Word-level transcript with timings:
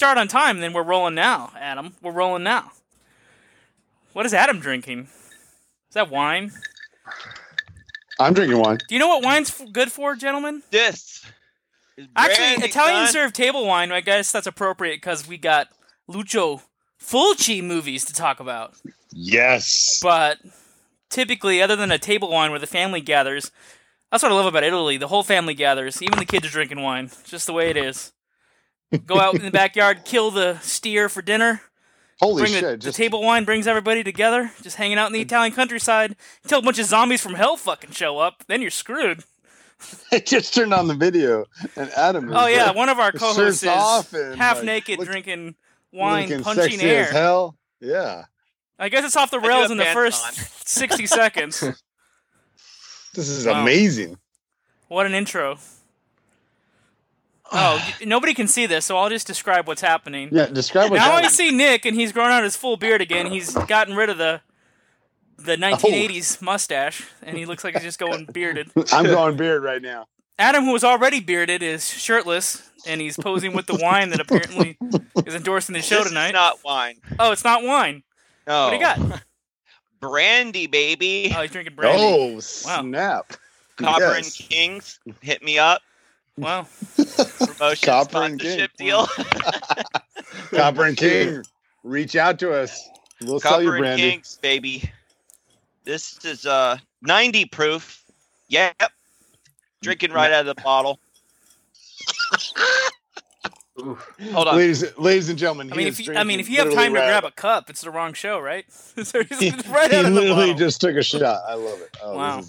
start 0.00 0.16
on 0.16 0.28
time, 0.28 0.60
then 0.60 0.72
we're 0.72 0.82
rolling 0.82 1.14
now, 1.14 1.52
Adam. 1.60 1.94
We're 2.00 2.10
rolling 2.10 2.42
now. 2.42 2.72
What 4.14 4.24
is 4.24 4.32
Adam 4.32 4.58
drinking? 4.58 5.00
Is 5.00 5.92
that 5.92 6.08
wine? 6.08 6.52
I'm 8.18 8.32
drinking 8.32 8.58
wine. 8.60 8.78
Do 8.88 8.94
you 8.94 8.98
know 8.98 9.08
what 9.08 9.22
wine's 9.22 9.50
f- 9.50 9.70
good 9.70 9.92
for, 9.92 10.16
gentlemen? 10.16 10.62
This. 10.70 11.22
Actually, 12.16 12.64
Italian 12.64 13.04
son. 13.08 13.12
served 13.12 13.34
table 13.34 13.66
wine. 13.66 13.92
I 13.92 14.00
guess 14.00 14.32
that's 14.32 14.46
appropriate 14.46 15.02
because 15.02 15.28
we 15.28 15.36
got 15.36 15.68
Lucio 16.08 16.62
Fulci 16.98 17.62
movies 17.62 18.06
to 18.06 18.14
talk 18.14 18.40
about. 18.40 18.76
Yes. 19.12 20.00
But 20.02 20.38
typically, 21.10 21.60
other 21.60 21.76
than 21.76 21.92
a 21.92 21.98
table 21.98 22.30
wine 22.30 22.50
where 22.50 22.58
the 22.58 22.66
family 22.66 23.02
gathers, 23.02 23.50
that's 24.10 24.22
what 24.22 24.32
I 24.32 24.34
love 24.34 24.46
about 24.46 24.64
Italy. 24.64 24.96
The 24.96 25.08
whole 25.08 25.24
family 25.24 25.52
gathers. 25.52 26.00
Even 26.00 26.18
the 26.18 26.24
kids 26.24 26.46
are 26.46 26.50
drinking 26.50 26.80
wine. 26.80 27.04
It's 27.04 27.28
just 27.28 27.46
the 27.46 27.52
way 27.52 27.68
it 27.68 27.76
is. 27.76 28.12
Go 29.06 29.20
out 29.20 29.34
in 29.36 29.42
the 29.42 29.50
backyard, 29.50 30.04
kill 30.04 30.30
the 30.30 30.58
steer 30.60 31.08
for 31.08 31.22
dinner. 31.22 31.60
Holy 32.20 32.42
Bring 32.42 32.52
shit! 32.52 32.62
the, 32.62 32.76
just 32.76 32.96
the 32.96 33.02
table 33.02 33.22
wine 33.22 33.44
brings 33.44 33.66
everybody 33.66 34.02
together, 34.04 34.50
just 34.62 34.76
hanging 34.76 34.98
out 34.98 35.06
in 35.06 35.12
the 35.12 35.20
Italian 35.22 35.54
countryside 35.54 36.16
until 36.42 36.58
a 36.58 36.62
bunch 36.62 36.78
of 36.78 36.84
zombies 36.86 37.20
from 37.22 37.34
hell 37.34 37.56
fucking 37.56 37.92
show 37.92 38.18
up. 38.18 38.44
Then 38.46 38.60
you're 38.60 38.70
screwed. 38.70 39.24
I 40.12 40.18
just 40.18 40.52
turned 40.52 40.74
on 40.74 40.86
the 40.88 40.94
video, 40.94 41.46
and 41.76 41.90
Adam. 41.96 42.28
Is 42.28 42.34
Oh 42.36 42.46
yeah, 42.46 42.66
like, 42.66 42.76
one 42.76 42.88
of 42.90 42.98
our 42.98 43.12
co-hosts 43.12 43.62
is 43.62 43.68
half 43.70 44.12
like, 44.12 44.64
naked, 44.64 44.98
look- 44.98 45.08
drinking 45.08 45.54
wine, 45.92 46.28
looking 46.28 46.44
punching 46.44 46.64
sexy 46.72 46.86
air. 46.90 47.04
as 47.04 47.10
hell. 47.10 47.56
Yeah, 47.80 48.24
I 48.78 48.90
guess 48.90 49.04
it's 49.06 49.16
off 49.16 49.30
the 49.30 49.40
rails 49.40 49.70
in 49.70 49.78
the 49.78 49.86
first 49.86 50.26
on. 50.26 50.32
60 50.34 51.06
seconds. 51.06 51.60
this 53.14 53.28
is 53.28 53.46
Wow. 53.46 53.62
amazing. 53.62 54.18
What 54.88 55.06
an 55.06 55.14
intro. 55.14 55.58
Oh, 57.52 57.94
nobody 58.04 58.34
can 58.34 58.46
see 58.46 58.66
this, 58.66 58.84
so 58.86 58.96
I'll 58.96 59.08
just 59.08 59.26
describe 59.26 59.66
what's 59.66 59.80
happening. 59.80 60.28
Yeah, 60.32 60.46
describe 60.46 60.90
what's 60.90 61.02
now 61.02 61.12
I 61.12 61.26
see 61.28 61.50
Nick, 61.50 61.84
and 61.84 61.96
he's 61.96 62.12
grown 62.12 62.30
out 62.30 62.44
his 62.44 62.56
full 62.56 62.76
beard 62.76 63.00
again. 63.00 63.26
He's 63.26 63.52
gotten 63.54 63.94
rid 63.94 64.10
of 64.10 64.18
the 64.18 64.40
the 65.38 65.56
1980s 65.56 66.42
mustache, 66.42 67.02
and 67.22 67.36
he 67.36 67.46
looks 67.46 67.64
like 67.64 67.74
he's 67.74 67.82
just 67.82 67.98
going 67.98 68.26
bearded. 68.32 68.70
I'm 68.92 69.04
going 69.04 69.36
beard 69.36 69.62
right 69.62 69.80
now. 69.80 70.06
Adam, 70.38 70.64
who 70.64 70.72
was 70.72 70.84
already 70.84 71.20
bearded, 71.20 71.62
is 71.62 71.88
shirtless, 71.88 72.70
and 72.86 73.00
he's 73.00 73.16
posing 73.16 73.54
with 73.54 73.66
the 73.66 73.76
wine 73.76 74.10
that 74.10 74.20
apparently 74.20 74.76
is 75.26 75.34
endorsing 75.34 75.72
the 75.74 75.82
show 75.82 75.96
This 75.96 76.06
is 76.06 76.10
tonight. 76.12 76.32
not 76.32 76.58
wine. 76.64 76.96
oh, 77.18 77.32
it's 77.32 77.44
not 77.44 77.62
wine. 77.62 78.02
No. 78.46 78.64
What 78.64 78.70
do 78.70 78.76
you 78.76 78.82
got? 78.82 79.22
Brandy, 80.00 80.66
baby. 80.66 81.32
Oh, 81.36 81.42
he's 81.42 81.50
drinking 81.50 81.74
brandy. 81.76 82.02
Oh 82.02 82.26
Wow. 82.34 82.40
snap! 82.40 83.32
Copper 83.76 84.00
yes. 84.00 84.38
and 84.40 84.48
Kings. 84.48 84.98
Hit 85.20 85.42
me 85.42 85.58
up. 85.58 85.82
Wow. 86.40 86.66
Promotion 86.96 87.86
Copper 87.86 88.22
and 88.22 88.40
sponsorship 88.40 88.76
King. 88.76 88.86
deal. 88.88 89.06
Copper 90.54 90.84
and 90.84 90.96
King, 90.96 91.42
reach 91.84 92.16
out 92.16 92.38
to 92.40 92.52
us. 92.52 92.88
We'll 93.22 93.40
sell 93.40 93.62
you 93.62 93.68
Copper 93.68 93.76
and 93.76 93.82
brandy. 93.82 94.10
Kings, 94.10 94.38
baby. 94.40 94.90
This 95.84 96.24
is 96.24 96.46
uh 96.46 96.78
90 97.02 97.46
proof. 97.46 98.04
Yep. 98.48 98.74
Drinking 99.82 100.12
right 100.12 100.32
out 100.32 100.46
of 100.46 100.56
the 100.56 100.62
bottle. 100.62 100.98
Hold 104.32 104.48
on. 104.48 104.56
Ladies, 104.56 104.98
ladies 104.98 105.28
and 105.30 105.38
gentlemen, 105.38 105.72
I 105.72 105.76
mean, 105.76 105.86
if 105.86 106.06
you, 106.06 106.14
I 106.14 106.24
mean, 106.24 106.38
if 106.38 106.50
you 106.50 106.58
have 106.58 106.72
time 106.74 106.92
to 106.92 107.00
right 107.00 107.06
grab 107.06 107.24
a 107.24 107.30
cup, 107.30 107.70
it's 107.70 107.80
the 107.80 107.90
wrong 107.90 108.12
show, 108.12 108.38
right? 108.38 108.66
So 109.04 109.22
he, 109.24 109.50
right 109.70 109.90
he 109.90 109.96
out 109.96 110.04
of 110.04 110.14
the 110.14 110.20
literally 110.20 110.52
bottle. 110.52 110.54
just 110.54 110.80
took 110.80 110.96
a 110.96 111.02
shot. 111.02 111.40
I 111.48 111.54
love 111.54 111.80
it. 111.80 111.96
Oh, 112.02 112.16
Wow. 112.16 112.42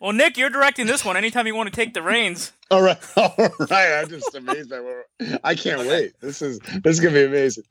This 0.00 0.06
is 0.06 0.06
great. 0.06 0.06
Well, 0.06 0.12
Nick, 0.12 0.36
you're 0.38 0.50
directing 0.50 0.86
this 0.86 1.04
one. 1.04 1.16
Anytime 1.16 1.46
you 1.46 1.54
want 1.54 1.68
to 1.68 1.74
take 1.76 1.94
the 1.94 2.02
reins. 2.02 2.52
All 2.70 2.82
right, 2.82 2.96
all 3.16 3.34
right. 3.36 4.00
I'm 4.00 4.08
just 4.08 4.32
amazed 4.34 4.70
by 4.70 4.78
what 4.78 5.40
I 5.42 5.56
can't 5.56 5.80
wait. 5.88 6.12
This 6.20 6.40
is 6.40 6.60
this 6.60 6.98
is 6.98 7.00
gonna 7.00 7.14
be 7.14 7.24
amazing. 7.24 7.64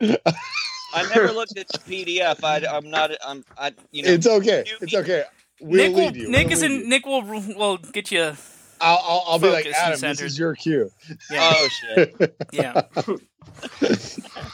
I 0.94 1.04
never 1.16 1.32
looked 1.34 1.58
at 1.58 1.70
the 1.70 1.78
PDF. 1.80 2.44
I, 2.44 2.66
I'm 2.68 2.90
not. 2.90 3.12
I'm. 3.26 3.46
I. 3.58 3.72
You 3.92 4.04
know. 4.04 4.10
It's 4.12 4.28
okay. 4.28 4.66
you- 4.68 4.78
It's 4.82 4.94
okay. 4.94 5.24
We'll 5.62 5.78
Nick 5.78 5.96
will. 5.96 6.18
you. 6.18 6.30
Nick 6.30 6.48
We'll 6.48 6.54
is 6.58 6.64
in. 6.64 6.72
you. 6.74 6.88
Nick 6.90 7.06
will. 7.06 7.22
Will 7.22 7.78
get 7.78 8.12
you. 8.12 8.34
I'll, 8.82 8.98
I'll, 9.04 9.24
I'll 9.28 9.40
be 9.40 9.48
like 9.50 9.64
focused 9.66 9.82
Adam. 9.82 10.00
This 10.02 10.22
is 10.22 10.38
your 10.40 10.56
cue. 10.56 10.90
Yeah. 11.32 11.54
oh 11.56 11.68
shit. 11.70 12.36
yeah. 12.52 12.82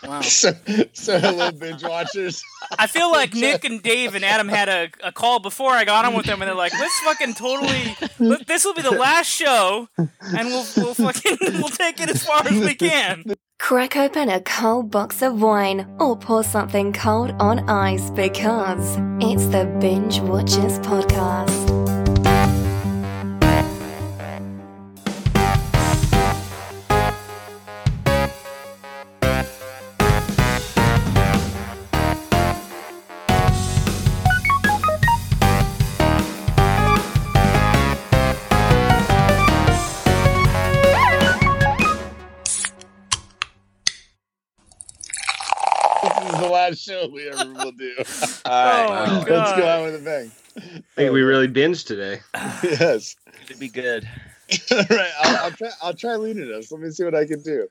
Wow. 0.03 0.21
So, 0.21 0.53
so 0.93 1.19
hello, 1.19 1.51
binge 1.51 1.83
watchers. 1.83 2.43
I 2.77 2.87
feel 2.87 3.11
like 3.11 3.33
Nick 3.45 3.63
and 3.65 3.81
Dave 3.81 4.15
and 4.15 4.23
Adam 4.23 4.47
had 4.47 4.69
a, 4.69 4.89
a 5.03 5.11
call 5.11 5.39
before 5.39 5.71
I 5.71 5.83
got 5.83 6.05
on 6.05 6.13
with 6.15 6.25
them, 6.25 6.41
and 6.41 6.47
they're 6.49 6.55
like, 6.55 6.73
"Let's 6.73 6.99
fucking 7.01 7.33
totally. 7.33 7.95
Let, 8.19 8.47
this 8.47 8.65
will 8.65 8.73
be 8.73 8.81
the 8.81 8.91
last 8.91 9.27
show, 9.27 9.89
and 9.97 10.47
we'll 10.47 10.65
we'll 10.77 10.93
fucking 10.93 11.37
we'll 11.41 11.69
take 11.69 11.99
it 12.01 12.09
as 12.09 12.23
far 12.25 12.45
as 12.47 12.59
we 12.59 12.75
can." 12.75 13.23
Crack 13.59 13.95
open 13.95 14.29
a 14.29 14.41
cold 14.41 14.91
box 14.91 15.21
of 15.21 15.41
wine 15.41 15.87
or 15.99 16.15
pour 16.15 16.43
something 16.43 16.93
cold 16.93 17.31
on 17.39 17.67
ice 17.69 18.09
because 18.11 18.97
it's 19.19 19.45
the 19.47 19.65
Binge 19.79 20.19
Watchers 20.19 20.77
Podcast. 20.79 21.64
This 46.69 46.79
is 46.79 46.85
the 46.85 46.91
show 46.93 47.07
we 47.07 47.29
ever 47.29 47.51
will 47.53 47.71
do. 47.71 47.93
All 48.45 48.65
right. 48.65 49.07
Oh 49.09 49.25
Let's 49.29 49.57
go 49.59 49.67
on 49.67 49.83
with 49.83 49.95
a 49.95 50.03
bang. 50.03 50.31
I 50.57 50.61
think 50.95 51.13
we 51.13 51.21
really 51.21 51.47
binged 51.47 51.85
today. 51.87 52.19
Yes. 52.63 53.15
It'd 53.45 53.59
be 53.59 53.67
good. 53.69 54.07
All 54.71 54.77
right, 54.91 55.11
I'll, 55.21 55.37
I'll 55.45 55.51
try. 55.51 55.69
I'll 55.81 55.93
try 55.93 56.15
leading 56.17 56.51
us. 56.53 56.71
Let 56.71 56.79
me 56.81 56.91
see 56.91 57.03
what 57.03 57.15
I 57.15 57.25
can 57.25 57.41
do. 57.41 57.67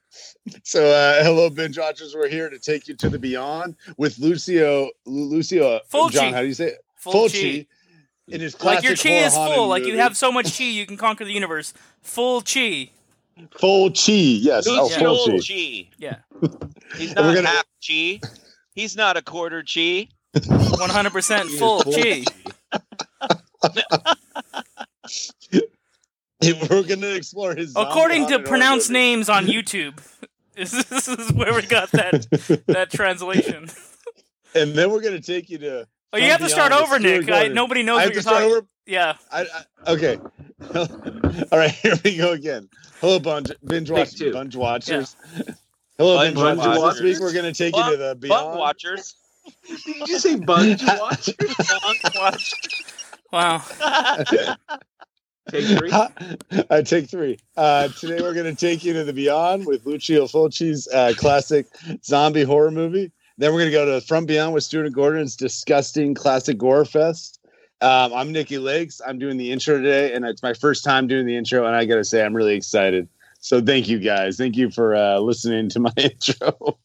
So, 0.65 0.85
uh, 0.85 1.23
hello, 1.23 1.49
binge 1.49 1.79
watchers. 1.79 2.15
We're 2.17 2.29
here 2.29 2.51
to 2.51 2.59
take 2.59 2.89
you 2.89 2.95
to 2.97 3.09
the 3.09 3.19
beyond 3.19 3.77
with 3.97 4.19
Lucio. 4.19 4.91
Lucio. 5.07 5.81
Fulci. 5.93 6.11
John, 6.13 6.33
how 6.33 6.41
do 6.41 6.47
you 6.49 6.55
say 6.55 6.69
it? 6.69 6.85
Full 6.97 7.29
Fulci. 7.29 7.67
In 8.29 8.41
his 8.41 8.61
Like 8.63 8.83
your 8.83 8.97
chi 8.97 9.11
is 9.11 9.35
horror 9.35 9.55
full. 9.55 9.69
Like 9.69 9.83
haunted 9.83 9.95
you 9.95 10.01
have 10.01 10.17
so 10.17 10.33
much 10.33 10.57
chi, 10.59 10.65
you 10.65 10.85
can 10.87 10.97
conquer 10.97 11.25
the 11.25 11.33
universe. 11.33 11.75
Full 12.03 12.41
chi. 12.43 12.91
full 13.59 13.91
chi. 13.91 14.13
Yes. 14.13 14.67
Oh, 14.67 14.85
Lucio 14.85 15.15
full 15.15 15.39
chi. 15.39 15.39
Chi. 15.47 15.89
Yeah. 15.99 16.17
He's 16.97 17.13
And 17.13 17.17
not 17.27 17.35
gonna- 17.37 17.49
half 17.49 17.65
Chi. 17.87 18.21
He's 18.75 18.97
not 18.97 19.17
a 19.17 19.23
quarter 19.23 19.63
Chi. 19.63 20.09
100% 20.35 21.59
full 21.59 21.81
full 21.83 21.93
chi. 21.93 22.25
We're 26.43 26.83
gonna 26.83 27.07
explore 27.09 27.55
his. 27.55 27.73
According 27.77 28.27
to 28.27 28.33
haunted 28.33 28.49
pronounced 28.49 28.91
names 28.91 29.29
on 29.29 29.47
YouTube. 29.47 29.99
This 30.57 30.71
this 30.85 31.09
is 31.09 31.33
where 31.33 31.53
we 31.53 31.63
got 31.63 31.91
that 31.91 32.29
that 32.69 32.89
translation. 32.93 33.69
and 34.55 34.73
then 34.73 34.89
we're 34.93 35.01
gonna 35.01 35.21
take 35.21 35.51
you 35.51 35.59
to. 35.59 35.89
Oh, 36.13 36.17
you 36.17 36.31
have 36.31 36.39
to 36.43 36.49
start 36.49 36.71
over, 36.71 37.01
Nick. 37.01 37.29
I, 37.29 37.49
nobody 37.49 37.83
knows 37.83 37.99
I 37.99 38.05
what 38.05 38.09
to 38.11 38.13
you're 38.13 38.23
start 38.23 38.43
talking. 38.43 38.57
over. 38.59 38.67
Yeah. 38.87 39.17
I, 39.33 39.47
I 39.87 39.93
okay. 39.95 40.19
All 41.51 41.59
right, 41.59 41.73
here 41.73 41.95
we 42.05 42.17
go 42.17 42.31
again. 42.31 42.69
Hello, 43.01 43.19
binge, 43.19 43.51
binge 43.65 43.89
Take 43.89 43.99
watchers. 43.99 44.33
Binge 44.33 44.55
watchers. 44.55 45.17
Hello, 45.99 46.17
Bunge 46.17 46.35
binge 46.35 46.59
watchers. 46.59 46.79
watchers. 46.79 47.01
This 47.01 47.19
week 47.19 47.21
we're 47.21 47.33
gonna 47.33 47.53
take 47.55 47.77
you 47.77 47.91
to 47.91 47.97
the 47.97 48.15
Bug 48.15 48.21
beyond. 48.21 48.59
watchers. 48.59 49.15
Did 49.87 50.09
you 50.09 50.19
say 50.19 50.37
bunch 50.37 50.83
watch? 50.85 51.31
Bug 51.37 51.97
watch. 52.17 52.55
Wow. 53.33 53.63
Take 55.51 55.67
three. 55.79 55.93
I 56.71 56.81
take 56.81 57.11
three. 57.11 57.39
Uh, 57.55 57.89
today 57.89 58.23
we're 58.23 58.33
going 58.33 58.47
to 58.47 58.55
take 58.59 58.83
you 58.83 58.95
to 58.95 59.05
the 59.05 59.13
beyond 59.13 59.67
with 59.67 59.85
Lucio 59.85 60.25
Fulci's 60.27 60.89
uh, 60.89 61.13
classic 61.19 61.67
zombie 62.03 62.45
horror 62.45 62.71
movie. 62.71 63.13
Then 63.37 63.53
we're 63.53 63.59
going 63.61 63.71
to 63.71 63.77
go 63.77 63.85
to 64.01 64.07
From 64.07 64.25
Beyond 64.25 64.55
with 64.55 64.65
Stuart 64.65 64.91
Gordon's 64.95 65.37
disgusting 65.37 66.15
classic 66.15 66.57
gore 66.57 66.87
fest. 66.87 67.41
Um, 67.83 68.15
I'm 68.15 68.33
Nikki 68.33 68.57
Lakes. 68.57 69.03
I'm 69.07 69.19
doing 69.19 69.37
the 69.37 69.53
intro 69.53 69.77
today, 69.77 70.15
and 70.15 70.25
it's 70.25 70.43
my 70.43 70.55
first 70.55 70.83
time 70.83 71.07
doing 71.09 71.27
the 71.27 71.37
intro, 71.37 71.67
and 71.67 71.77
I 71.77 71.85
got 71.85 71.97
to 71.97 72.05
say 72.05 72.25
I'm 72.25 72.35
really 72.35 72.55
excited. 72.57 73.07
So 73.45 73.61
thank 73.61 73.89
you 73.89 73.99
guys. 73.99 74.39
Thank 74.39 74.57
you 74.57 74.71
for 74.71 74.95
uh, 74.97 75.19
listening 75.19 75.69
to 75.69 75.79
my 75.81 75.93
intro. 75.99 76.79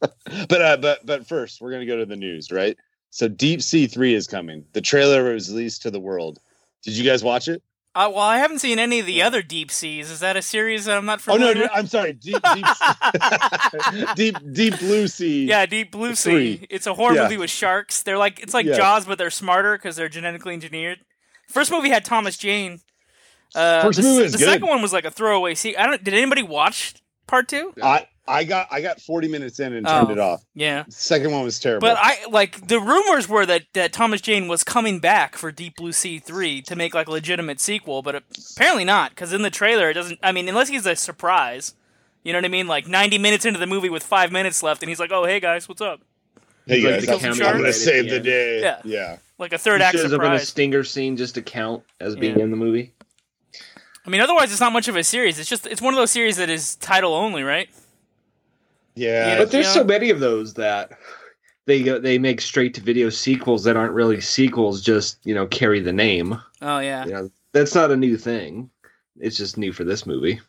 but 0.49 0.61
uh, 0.61 0.75
but 0.75 1.05
but 1.05 1.25
first, 1.25 1.61
we're 1.61 1.69
going 1.71 1.79
to 1.79 1.85
go 1.85 1.95
to 1.95 2.05
the 2.05 2.17
news, 2.17 2.51
right? 2.51 2.75
So 3.11 3.29
Deep 3.29 3.61
Sea 3.61 3.87
Three 3.87 4.13
is 4.13 4.27
coming. 4.27 4.65
The 4.73 4.81
trailer 4.81 5.31
was 5.33 5.49
released 5.49 5.83
to 5.83 5.89
the 5.91 6.01
world. 6.01 6.37
Did 6.83 6.97
you 6.97 7.05
guys 7.09 7.23
watch 7.23 7.47
it? 7.47 7.63
Uh, 7.95 8.11
well, 8.13 8.23
I 8.25 8.39
haven't 8.39 8.59
seen 8.59 8.77
any 8.77 8.99
of 8.99 9.05
the 9.05 9.21
other 9.21 9.41
deep 9.41 9.71
seas. 9.71 10.11
Is 10.11 10.19
that 10.19 10.35
a 10.35 10.41
series 10.41 10.83
that 10.83 10.97
I'm 10.97 11.05
not 11.05 11.21
familiar? 11.21 11.51
Oh 11.51 11.53
no, 11.53 11.61
no. 11.61 11.69
I'm 11.73 11.87
sorry. 11.87 12.11
Deep, 12.11 12.35
deep, 12.53 12.65
deep, 14.15 14.35
deep 14.51 14.79
blue 14.79 15.07
sea. 15.07 15.45
Yeah, 15.45 15.65
Deep 15.65 15.91
Blue 15.91 16.13
Sea. 16.13 16.57
Three. 16.57 16.67
It's 16.69 16.87
a 16.87 16.93
horror 16.93 17.15
Yeah. 17.15 17.23
movie 17.23 17.37
with 17.37 17.49
sharks. 17.51 18.03
They're 18.03 18.17
like 18.17 18.41
it's 18.41 18.53
like 18.53 18.65
Yeah. 18.65 18.75
Jaws, 18.75 19.05
but 19.05 19.17
they're 19.17 19.29
smarter 19.31 19.77
because 19.77 19.95
they're 19.95 20.09
genetically 20.09 20.53
engineered. 20.55 20.99
First 21.47 21.71
movie 21.71 21.89
had 21.89 22.03
Thomas 22.03 22.37
Jane. 22.37 22.81
Uh, 23.55 23.81
First 23.83 23.97
the, 23.97 24.03
movie 24.03 24.17
s- 24.17 24.23
was 24.23 24.31
the 24.33 24.37
good. 24.39 24.45
second 24.45 24.67
one 24.67 24.81
was 24.81 24.93
like 24.93 25.05
a 25.05 25.11
throwaway. 25.11 25.55
See, 25.55 25.75
I 25.75 25.85
don't. 25.87 26.03
Did 26.03 26.13
anybody 26.13 26.43
watch 26.43 26.93
part 27.27 27.47
two? 27.47 27.73
I 27.81 28.07
I 28.27 28.43
got 28.43 28.67
I 28.69 28.81
got 28.81 29.01
40 29.01 29.27
minutes 29.27 29.59
in 29.59 29.73
and 29.73 29.87
turned 29.87 30.09
Oh. 30.09 30.11
it 30.11 30.19
off. 30.19 30.43
Yeah. 30.53 30.83
Second 30.89 31.31
one 31.31 31.43
was 31.43 31.59
terrible. 31.59 31.81
But 31.87 31.97
I 31.99 32.17
like 32.29 32.67
the 32.67 32.79
rumors 32.79 33.27
were 33.27 33.45
that, 33.47 33.63
that 33.73 33.91
Thomas 33.91 34.21
Jane 34.21 34.47
was 34.47 34.63
coming 34.63 34.99
back 34.99 35.35
for 35.35 35.51
Deep 35.51 35.75
Blue 35.77 35.91
Sea 35.91 36.19
three 36.19 36.61
to 36.63 36.75
make 36.75 36.93
like 36.93 37.07
a 37.07 37.11
legitimate 37.11 37.59
sequel, 37.59 38.03
but 38.03 38.21
apparently 38.55 38.85
not 38.85 39.11
because 39.11 39.33
in 39.33 39.41
the 39.41 39.49
trailer 39.49 39.89
it 39.89 39.93
doesn't. 39.95 40.19
I 40.21 40.31
mean, 40.31 40.47
unless 40.47 40.67
he's 40.69 40.85
a 40.85 40.95
surprise, 40.95 41.73
you 42.23 42.31
know 42.33 42.37
what 42.37 42.45
I 42.45 42.49
mean? 42.49 42.67
Like 42.67 42.87
ninety 42.87 43.17
minutes 43.17 43.45
into 43.45 43.59
the 43.59 43.65
movie 43.67 43.89
with 43.89 44.03
five 44.03 44.31
minutes 44.31 44.61
left, 44.61 44.83
and 44.83 44.89
he's 44.89 44.99
like, 44.99 45.11
"Oh, 45.11 45.25
hey 45.25 45.39
guys, 45.39 45.67
what's 45.67 45.81
up?" 45.81 46.01
hey 46.67 46.81
Like 46.81 47.03
guys, 47.03 47.21
the 47.21 47.27
I'm, 47.27 47.33
I'm 47.33 47.57
gonna 47.61 47.73
save 47.73 48.03
the 48.05 48.11
the 48.11 48.19
day. 48.19 48.61
Yeah. 48.61 48.81
yeah. 48.85 49.17
Like 49.39 49.53
a 49.53 49.57
third 49.57 49.81
He 49.81 49.85
act 49.85 49.95
shows 49.97 50.13
up 50.13 50.19
in 50.19 50.25
a 50.27 50.37
surprise. 50.37 50.49
stinger 50.49 50.83
scene 50.83 51.17
just 51.17 51.33
to 51.35 51.41
count 51.41 51.81
as 51.99 52.15
being 52.15 52.37
Yeah. 52.37 52.43
in 52.43 52.51
the 52.51 52.57
movie. 52.57 52.93
I 54.09 54.11
mean, 54.11 54.21
otherwise 54.21 54.51
it's 54.51 54.59
not 54.59 54.73
much 54.73 54.87
of 54.87 54.95
a 54.95 55.03
series. 55.03 55.37
It's 55.37 55.47
just 55.47 55.67
it's 55.67 55.83
one 55.83 55.93
of 55.93 55.97
those 55.99 56.09
series 56.09 56.37
that 56.37 56.49
is 56.49 56.77
title 56.77 57.13
only, 57.13 57.43
right? 57.43 57.69
Yeah. 58.95 59.37
But 59.37 59.51
there's 59.51 59.67
Yeah. 59.67 59.73
so 59.73 59.83
many 59.83 60.09
of 60.09 60.19
those 60.19 60.55
that 60.55 60.93
they 61.67 61.83
go, 61.83 61.99
they 61.99 62.17
make 62.17 62.41
straight 62.41 62.73
to 62.73 62.81
video 62.81 63.11
sequels 63.11 63.63
that 63.65 63.77
aren't 63.77 63.93
really 63.93 64.19
sequels, 64.19 64.81
just 64.81 65.19
you 65.25 65.35
know 65.35 65.45
carry 65.45 65.79
the 65.79 65.93
name. 65.93 66.41
Oh 66.59 66.79
yeah. 66.79 67.05
You 67.05 67.11
know, 67.11 67.31
that's 67.51 67.75
not 67.75 67.91
a 67.91 67.95
new 67.95 68.17
thing. 68.17 68.71
It's 69.19 69.37
just 69.37 69.59
new 69.59 69.71
for 69.71 69.83
this 69.83 70.07
movie. 70.07 70.39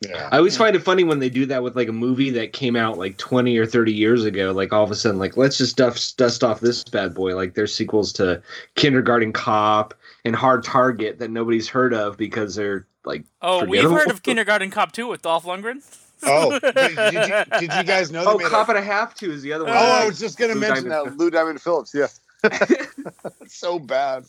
yeah. 0.00 0.28
I 0.32 0.38
always 0.38 0.54
Yeah. 0.54 0.58
find 0.64 0.74
it 0.74 0.82
funny 0.82 1.04
when 1.04 1.20
they 1.20 1.30
do 1.30 1.46
that 1.46 1.62
with 1.62 1.76
like 1.76 1.88
a 1.88 1.92
movie 1.92 2.30
that 2.30 2.52
came 2.52 2.74
out 2.74 2.98
like 2.98 3.18
20 3.18 3.56
or 3.56 3.66
30 3.66 3.92
years 3.92 4.24
ago. 4.24 4.50
Like 4.50 4.72
all 4.72 4.82
of 4.82 4.90
a 4.90 4.96
sudden, 4.96 5.20
like 5.20 5.36
let's 5.36 5.58
just 5.58 5.76
dust 5.76 6.16
dust 6.18 6.42
off 6.42 6.58
this 6.58 6.82
bad 6.82 7.14
boy. 7.14 7.36
Like 7.36 7.54
there's 7.54 7.72
sequels 7.72 8.12
to 8.14 8.42
Kindergarten 8.74 9.32
Cop 9.32 9.94
and 10.26 10.34
Hard 10.36 10.64
Target 10.64 11.18
that 11.20 11.30
nobody's 11.30 11.68
heard 11.68 11.94
of 11.94 12.16
because 12.16 12.54
they're 12.54 12.86
like 13.04 13.24
Oh, 13.40 13.64
we've 13.64 13.88
heard 13.90 14.10
of 14.10 14.22
Kindergarten 14.22 14.70
Cop 14.70 14.92
two 14.92 15.06
with 15.06 15.22
Dolph 15.22 15.44
Lundgren. 15.44 15.82
Oh, 16.22 16.58
did, 16.58 16.74
did 16.74 16.94
you, 16.94 17.58
did 17.60 17.72
you 17.74 17.84
guys 17.84 18.10
know? 18.10 18.24
oh, 18.26 18.36
made 18.38 18.46
a- 18.46 18.50
Cop 18.50 18.68
and 18.68 18.78
a 18.78 18.82
Half 18.82 19.14
Two 19.14 19.30
is 19.32 19.42
the 19.42 19.52
other 19.52 19.64
Oh, 19.64 19.68
one. 19.68 19.76
I 19.76 20.06
was 20.06 20.18
just 20.18 20.38
gonna 20.38 20.54
Lou 20.54 20.60
mention 20.60 20.88
Diamond 20.88 21.12
that 21.12 21.16
Lou 21.18 21.30
Diamond 21.30 21.60
Phillips. 21.62 21.94
Yeah, 21.94 22.08
so 23.46 23.78
bad. 23.78 24.24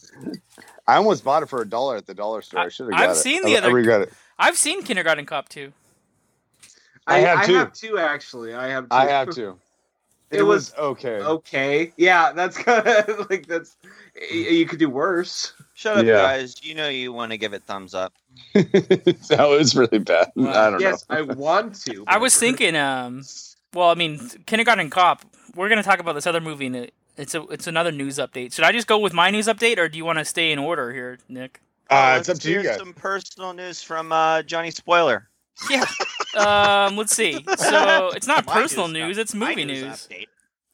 I 0.87 0.95
almost 0.95 1.23
bought 1.23 1.43
it 1.43 1.49
for 1.49 1.61
a 1.61 1.65
dollar 1.67 1.97
at 1.97 2.05
the 2.05 2.13
dollar 2.13 2.41
store. 2.41 2.59
I 2.61 2.69
should 2.69 2.91
have. 2.91 2.93
I've 2.99 3.07
got 3.09 3.17
it. 3.17 3.19
seen 3.19 3.41
I- 3.45 3.49
the 3.49 3.55
I 3.55 3.57
other- 3.59 3.73
regret 3.73 4.01
it. 4.01 4.13
I've 4.39 4.57
seen 4.57 4.83
Kindergarten 4.83 5.25
Cop 5.25 5.49
two. 5.49 5.73
I 7.07 7.19
have 7.19 7.39
I 7.39 7.45
two. 7.45 7.55
have 7.55 7.73
two 7.73 7.97
actually. 7.97 8.53
I 8.53 8.67
have. 8.67 8.85
Two. 8.89 8.95
I 8.95 9.05
have 9.07 9.29
to. 9.31 9.57
It, 10.29 10.39
It 10.39 10.43
was, 10.43 10.71
was- 10.73 10.79
okay. 10.79 11.19
Okay, 11.21 11.93
yeah, 11.95 12.33
that's 12.33 12.57
kind 12.57 12.85
of 12.85 13.29
like 13.29 13.47
that's. 13.47 13.77
You 14.29 14.65
could 14.65 14.77
do 14.77 14.89
worse. 14.89 15.53
Shut 15.77 15.97
up, 15.97 16.05
Yeah. 16.07 16.13
guys. 16.23 16.55
You 16.63 16.73
know 16.73 16.89
you 16.89 17.13
want 17.13 17.31
to 17.33 17.37
give 17.37 17.53
it 17.53 17.61
thumbs 17.61 17.93
up. 17.93 18.11
that 18.53 19.45
was 19.47 19.75
really 19.75 19.99
bad. 19.99 20.31
I 20.35 20.71
don't 20.71 20.79
Yes, 20.79 21.05
know. 21.07 21.17
Yes, 21.19 21.29
I 21.29 21.33
want 21.33 21.75
to. 21.85 22.03
I 22.07 22.17
was 22.17 22.35
thinking, 22.35 22.75
um, 22.75 23.23
well, 23.75 23.89
I 23.89 23.93
mean, 23.93 24.17
Kindergarten 24.47 24.89
Cop. 24.89 25.21
We're 25.55 25.69
gonna 25.69 25.83
talk 25.83 25.99
about 25.99 26.13
this 26.13 26.25
other 26.25 26.41
movie, 26.41 26.65
and 26.65 26.89
it's 27.15 27.35
a 27.35 27.43
it's 27.49 27.67
another 27.67 27.91
news 27.91 28.17
update. 28.17 28.53
Should 28.53 28.65
I 28.65 28.71
just 28.71 28.87
go 28.87 28.97
with 28.97 29.13
my 29.13 29.29
news 29.29 29.45
update, 29.45 29.77
or 29.77 29.87
do 29.87 29.99
you 29.99 30.05
want 30.05 30.17
to 30.17 30.25
stay 30.25 30.51
in 30.51 30.57
order 30.57 30.91
here, 30.91 31.19
Nick? 31.29 31.61
Uh, 31.91 32.17
it's 32.19 32.27
up 32.29 32.39
to 32.39 32.51
you 32.51 32.63
guys. 32.63 32.77
Some 32.79 32.93
personal 32.93 33.53
news 33.53 33.83
from 33.83 34.11
uh, 34.11 34.41
Johnny 34.41 34.71
Spoiler. 34.71 35.29
Yeah. 35.69 35.85
um, 36.35 36.97
let's 36.97 37.15
see. 37.15 37.45
So 37.57 38.09
it's 38.15 38.25
not 38.27 38.47
My 38.47 38.53
personal 38.53 38.87
news 38.87 39.09
news; 39.09 39.17
it's 39.19 39.35
movie 39.35 39.63
news. 39.65 39.83
update. 40.07 40.25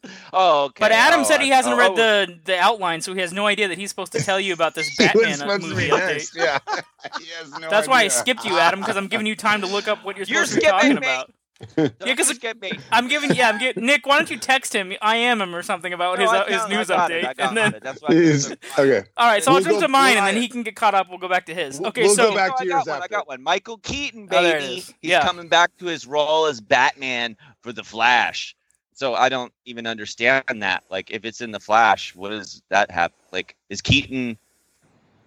Oh, 0.33 0.65
okay. 0.65 0.79
But 0.79 0.91
Adam 0.91 1.21
Oh, 1.21 1.23
said 1.23 1.41
he 1.41 1.49
hasn't 1.49 1.75
oh, 1.75 1.77
read 1.77 1.91
oh, 1.91 1.95
the 1.95 2.39
the 2.45 2.57
outline, 2.59 3.01
so 3.01 3.13
he 3.13 3.21
has 3.21 3.31
no 3.31 3.45
idea 3.45 3.67
that 3.67 3.77
he's 3.77 3.89
supposed 3.89 4.11
to 4.13 4.19
tell 4.23 4.39
you 4.39 4.53
about 4.53 4.75
this 4.75 4.95
Batman 4.97 5.35
supposed 5.35 5.61
to 5.63 5.67
movie 5.69 5.85
be 5.85 5.91
update. 5.91 6.35
Yeah. 6.35 6.59
He 7.19 7.27
has 7.39 7.51
no 7.59 7.69
That's 7.69 7.87
why 7.87 8.01
I 8.03 8.07
skipped 8.07 8.45
you, 8.45 8.57
Adam, 8.57 8.79
because 8.79 8.95
I'm 8.97 9.07
giving 9.07 9.27
you 9.27 9.35
time 9.35 9.61
to 9.61 9.67
look 9.67 9.87
up 9.89 10.03
what 10.05 10.15
you're 10.17 10.25
You're 10.25 10.45
supposed 10.45 10.53
to 10.55 10.59
be 10.61 10.71
talking 10.71 10.89
me. 10.91 10.97
about. 10.97 11.31
Don't 11.77 11.93
Yeah, 12.05 12.15
'cause 12.15 12.27
just. 12.37 12.45
I'm 12.91 13.07
giving, 13.07 13.33
yeah, 13.35 13.49
I'm 13.49 13.59
giving 13.59 13.85
Nick. 13.85 14.05
Why 14.05 14.17
don't 14.17 14.29
you 14.31 14.37
text 14.37 14.73
him? 14.73 14.93
I 15.01 15.15
am 15.17 15.41
him 15.41 15.55
or 15.55 15.61
something 15.63 15.93
about 15.93 16.17
No, 16.17 16.23
his 16.23 16.31
uh, 16.31 16.45
his 16.45 16.69
news 16.69 16.87
update, 16.87 17.23
It, 17.23 17.25
I 17.25 17.33
got 17.33 17.47
and 17.49 17.57
then. 17.57 17.79
That's 17.81 18.01
why 18.01 18.09
I 18.09 18.13
He's- 18.15 18.47
took 18.47 18.65
so 18.65 18.83
okay. 18.83 19.07
all 19.17 19.27
right. 19.27 19.43
So 19.43 19.51
I'll 19.51 19.55
We'll 19.55 19.63
jump 19.63 19.75
go 19.75 19.81
to 19.81 19.87
mine, 19.89 20.17
and 20.17 20.25
then 20.27 20.35
he 20.41 20.47
can 20.47 20.63
get 20.63 20.75
caught 20.75 20.93
up. 20.95 21.07
We'll 21.09 21.19
go 21.19 21.29
back 21.29 21.45
to 21.47 21.53
his. 21.53 21.79
We'll- 21.79 21.89
Okay, 21.89 22.03
we'll 22.03 22.15
so 22.15 22.29
go 22.31 22.35
back 22.35 22.51
No, 22.51 22.55
to 22.57 22.63
I 22.63 22.67
got 22.67 22.87
one. 22.87 23.01
I 23.03 23.07
got 23.07 23.27
one. 23.27 23.43
Michael 23.43 23.77
Keaton, 23.77 24.27
Oh, 24.31 24.41
there 24.41 24.57
it 24.57 24.61
baby. 24.61 24.73
is. 24.77 24.87
He's 25.01 25.11
Yeah. 25.11 25.25
coming 25.25 25.47
back 25.47 25.75
to 25.77 25.85
his 25.85 26.05
role 26.07 26.45
as 26.47 26.59
Batman 26.61 27.37
for 27.61 27.71
the 27.71 27.83
Flash. 27.83 28.55
So 28.95 29.15
I 29.15 29.29
don't 29.29 29.51
even 29.65 29.87
understand 29.87 30.43
that. 30.61 30.83
Like, 30.89 31.11
if 31.11 31.25
it's 31.25 31.41
in 31.41 31.51
the 31.51 31.59
Flash, 31.59 32.15
what 32.15 32.29
does 32.29 32.61
that 32.69 32.91
have? 32.91 33.11
Like, 33.31 33.55
is 33.69 33.81
Keaton 33.81 34.37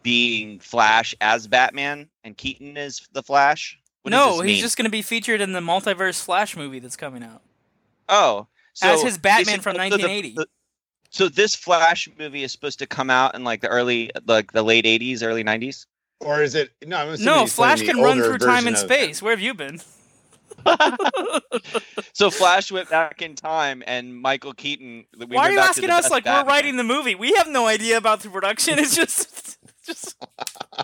being 0.02 0.58
Flash 0.60 1.14
as 1.20 1.46
Batman, 1.46 2.08
and 2.24 2.36
Keaton 2.36 2.76
is 2.76 3.08
the 3.12 3.22
Flash? 3.22 3.78
What 4.02 4.10
no, 4.10 4.40
he's 4.40 4.54
mean? 4.54 4.60
just 4.62 4.76
going 4.76 4.84
to 4.84 4.90
be 4.90 5.02
featured 5.02 5.40
in 5.40 5.52
the 5.52 5.60
multiverse 5.60 6.22
Flash 6.22 6.56
movie 6.56 6.78
that's 6.78 6.96
coming 6.96 7.24
out 7.24 7.42
oh, 8.08 8.46
so 8.72 8.88
as 8.88 9.02
his 9.02 9.18
Batman 9.18 9.60
from 9.60 9.74
so 9.74 9.78
the- 9.78 9.90
1980. 9.90 10.34
the- 10.36 10.46
So 11.10 11.28
this 11.28 11.54
Flash 11.54 12.08
movie 12.18 12.42
is 12.42 12.52
supposed 12.52 12.78
to 12.80 12.86
come 12.86 13.10
out 13.10 13.34
in 13.34 13.44
like 13.44 13.60
the 13.62 13.68
early, 13.68 14.10
like 14.26 14.52
the 14.52 14.62
late 14.62 14.84
'80s, 14.84 15.22
early 15.22 15.42
'90s. 15.42 15.86
Or 16.20 16.42
is 16.42 16.54
it? 16.54 16.70
No, 16.84 16.98
I'm 16.98 17.08
assuming 17.08 17.34
no, 17.34 17.46
Flash 17.46 17.82
can 17.82 18.00
run 18.00 18.18
through 18.18 18.38
time 18.38 18.66
and 18.66 18.76
of- 18.76 18.82
space. 18.82 19.22
Where 19.22 19.32
have 19.32 19.40
you 19.40 19.54
been? 19.54 19.80
So 22.12 22.30
Flash 22.30 22.72
went 22.72 22.88
back 22.88 23.20
in 23.20 23.34
time, 23.34 23.82
and 23.86 24.18
Michael 24.20 24.54
Keaton. 24.54 25.04
we 25.18 25.26
Why 25.26 25.48
are 25.48 25.52
you 25.52 25.58
asking 25.58 25.90
us 25.90 26.10
like 26.10 26.24
Batman. 26.24 26.46
we're 26.46 26.48
writing 26.50 26.76
the 26.76 26.84
movie? 26.84 27.14
We 27.14 27.34
have 27.34 27.48
no 27.48 27.66
idea 27.66 27.98
about 27.98 28.20
the 28.20 28.30
production. 28.30 28.78
It's 28.78 28.96
just, 28.96 29.58
just 29.86 30.16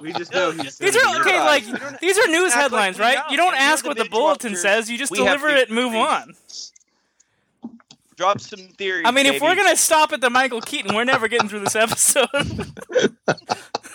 We 0.00 0.12
just 0.12 0.32
know 0.32 0.52
these 0.52 0.81
are 0.81 1.20
okay. 1.20 1.40
Like 1.40 1.64
these 2.00 2.19
are 2.19 2.26
news 2.29 2.52
act 2.52 2.73
like 2.73 2.94
headlines, 2.94 2.99
right? 2.99 3.19
You 3.31 3.37
don't 3.38 3.55
ask 3.55 3.82
the 3.84 3.88
what 3.88 3.96
the 3.99 4.05
bulletin 4.05 4.56
says. 4.56 4.90
You 4.90 4.99
just 4.99 5.11
We 5.11 5.19
deliver 5.19 5.49
it 5.49 5.69
and 5.69 5.75
move 5.76 5.93
theories. 5.93 6.73
on. 7.64 7.70
Drop 8.17 8.40
some 8.40 8.69
theories. 8.76 9.05
I 9.06 9.11
mean, 9.11 9.26
if 9.26 9.40
we're 9.40 9.56
gonna 9.56 9.75
stop 9.76 10.12
at 10.12 10.20
the 10.20 10.31
Michael 10.31 10.61
Keaton, 10.61 10.94
we're 10.94 11.05
never 11.05 11.29
getting 11.29 11.49
through 11.49 11.61
this 11.61 11.76
episode. 11.76 12.29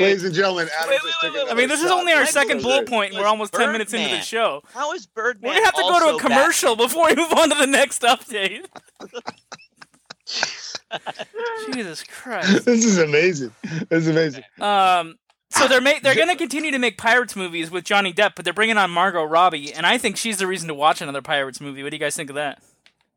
Ladies 0.00 0.24
and 0.24 0.34
gentlemen, 0.34 0.68
Adam 0.78 0.90
Wait, 0.90 1.00
just 1.02 1.22
wait, 1.22 1.28
took 1.28 1.34
wait, 1.44 1.52
I 1.52 1.54
mean, 1.54 1.68
this 1.68 1.82
is 1.82 1.90
only 1.90 2.12
our 2.12 2.20
Michael 2.20 2.32
second 2.32 2.62
bullet 2.62 2.88
point. 2.88 3.12
We're 3.12 3.20
was 3.20 3.26
almost 3.28 3.52
ten 3.52 3.72
minutes 3.72 3.92
into 3.92 4.08
the 4.08 4.20
show. 4.20 4.62
how 4.72 4.92
is 4.92 5.06
Birdman? 5.06 5.50
We're 5.50 5.54
gonna 5.56 5.66
have 5.66 5.74
to 5.74 5.82
go 5.82 6.10
to 6.10 6.16
a 6.16 6.20
commercial 6.20 6.76
before 6.76 7.08
we 7.08 7.16
move 7.16 7.32
on 7.32 7.50
to 7.50 7.56
the 7.56 7.66
next 7.66 8.02
update. 8.02 8.66
Jesus 11.72 12.02
Christ. 12.04 12.64
This 12.64 12.84
is 12.84 12.98
amazing. 12.98 13.52
This 13.88 14.06
is 14.06 14.08
amazing. 14.08 14.44
Um, 14.60 15.16
so 15.50 15.66
they're 15.68 15.80
ma- 15.80 15.98
they're 16.02 16.14
gonna 16.14 16.36
continue 16.36 16.70
to 16.70 16.78
make 16.78 16.98
pirates 16.98 17.36
movies 17.36 17.70
with 17.70 17.84
Johnny 17.84 18.12
Depp, 18.12 18.32
but 18.36 18.44
they're 18.44 18.54
bringing 18.54 18.76
on 18.76 18.90
Margot 18.90 19.24
Robbie, 19.24 19.72
and 19.72 19.86
I 19.86 19.98
think 19.98 20.16
she's 20.16 20.38
the 20.38 20.46
reason 20.46 20.68
to 20.68 20.74
watch 20.74 21.00
another 21.00 21.22
pirates 21.22 21.60
movie. 21.60 21.82
What 21.82 21.90
do 21.90 21.96
you 21.96 22.00
guys 22.00 22.16
think 22.16 22.30
of 22.30 22.36
that? 22.36 22.62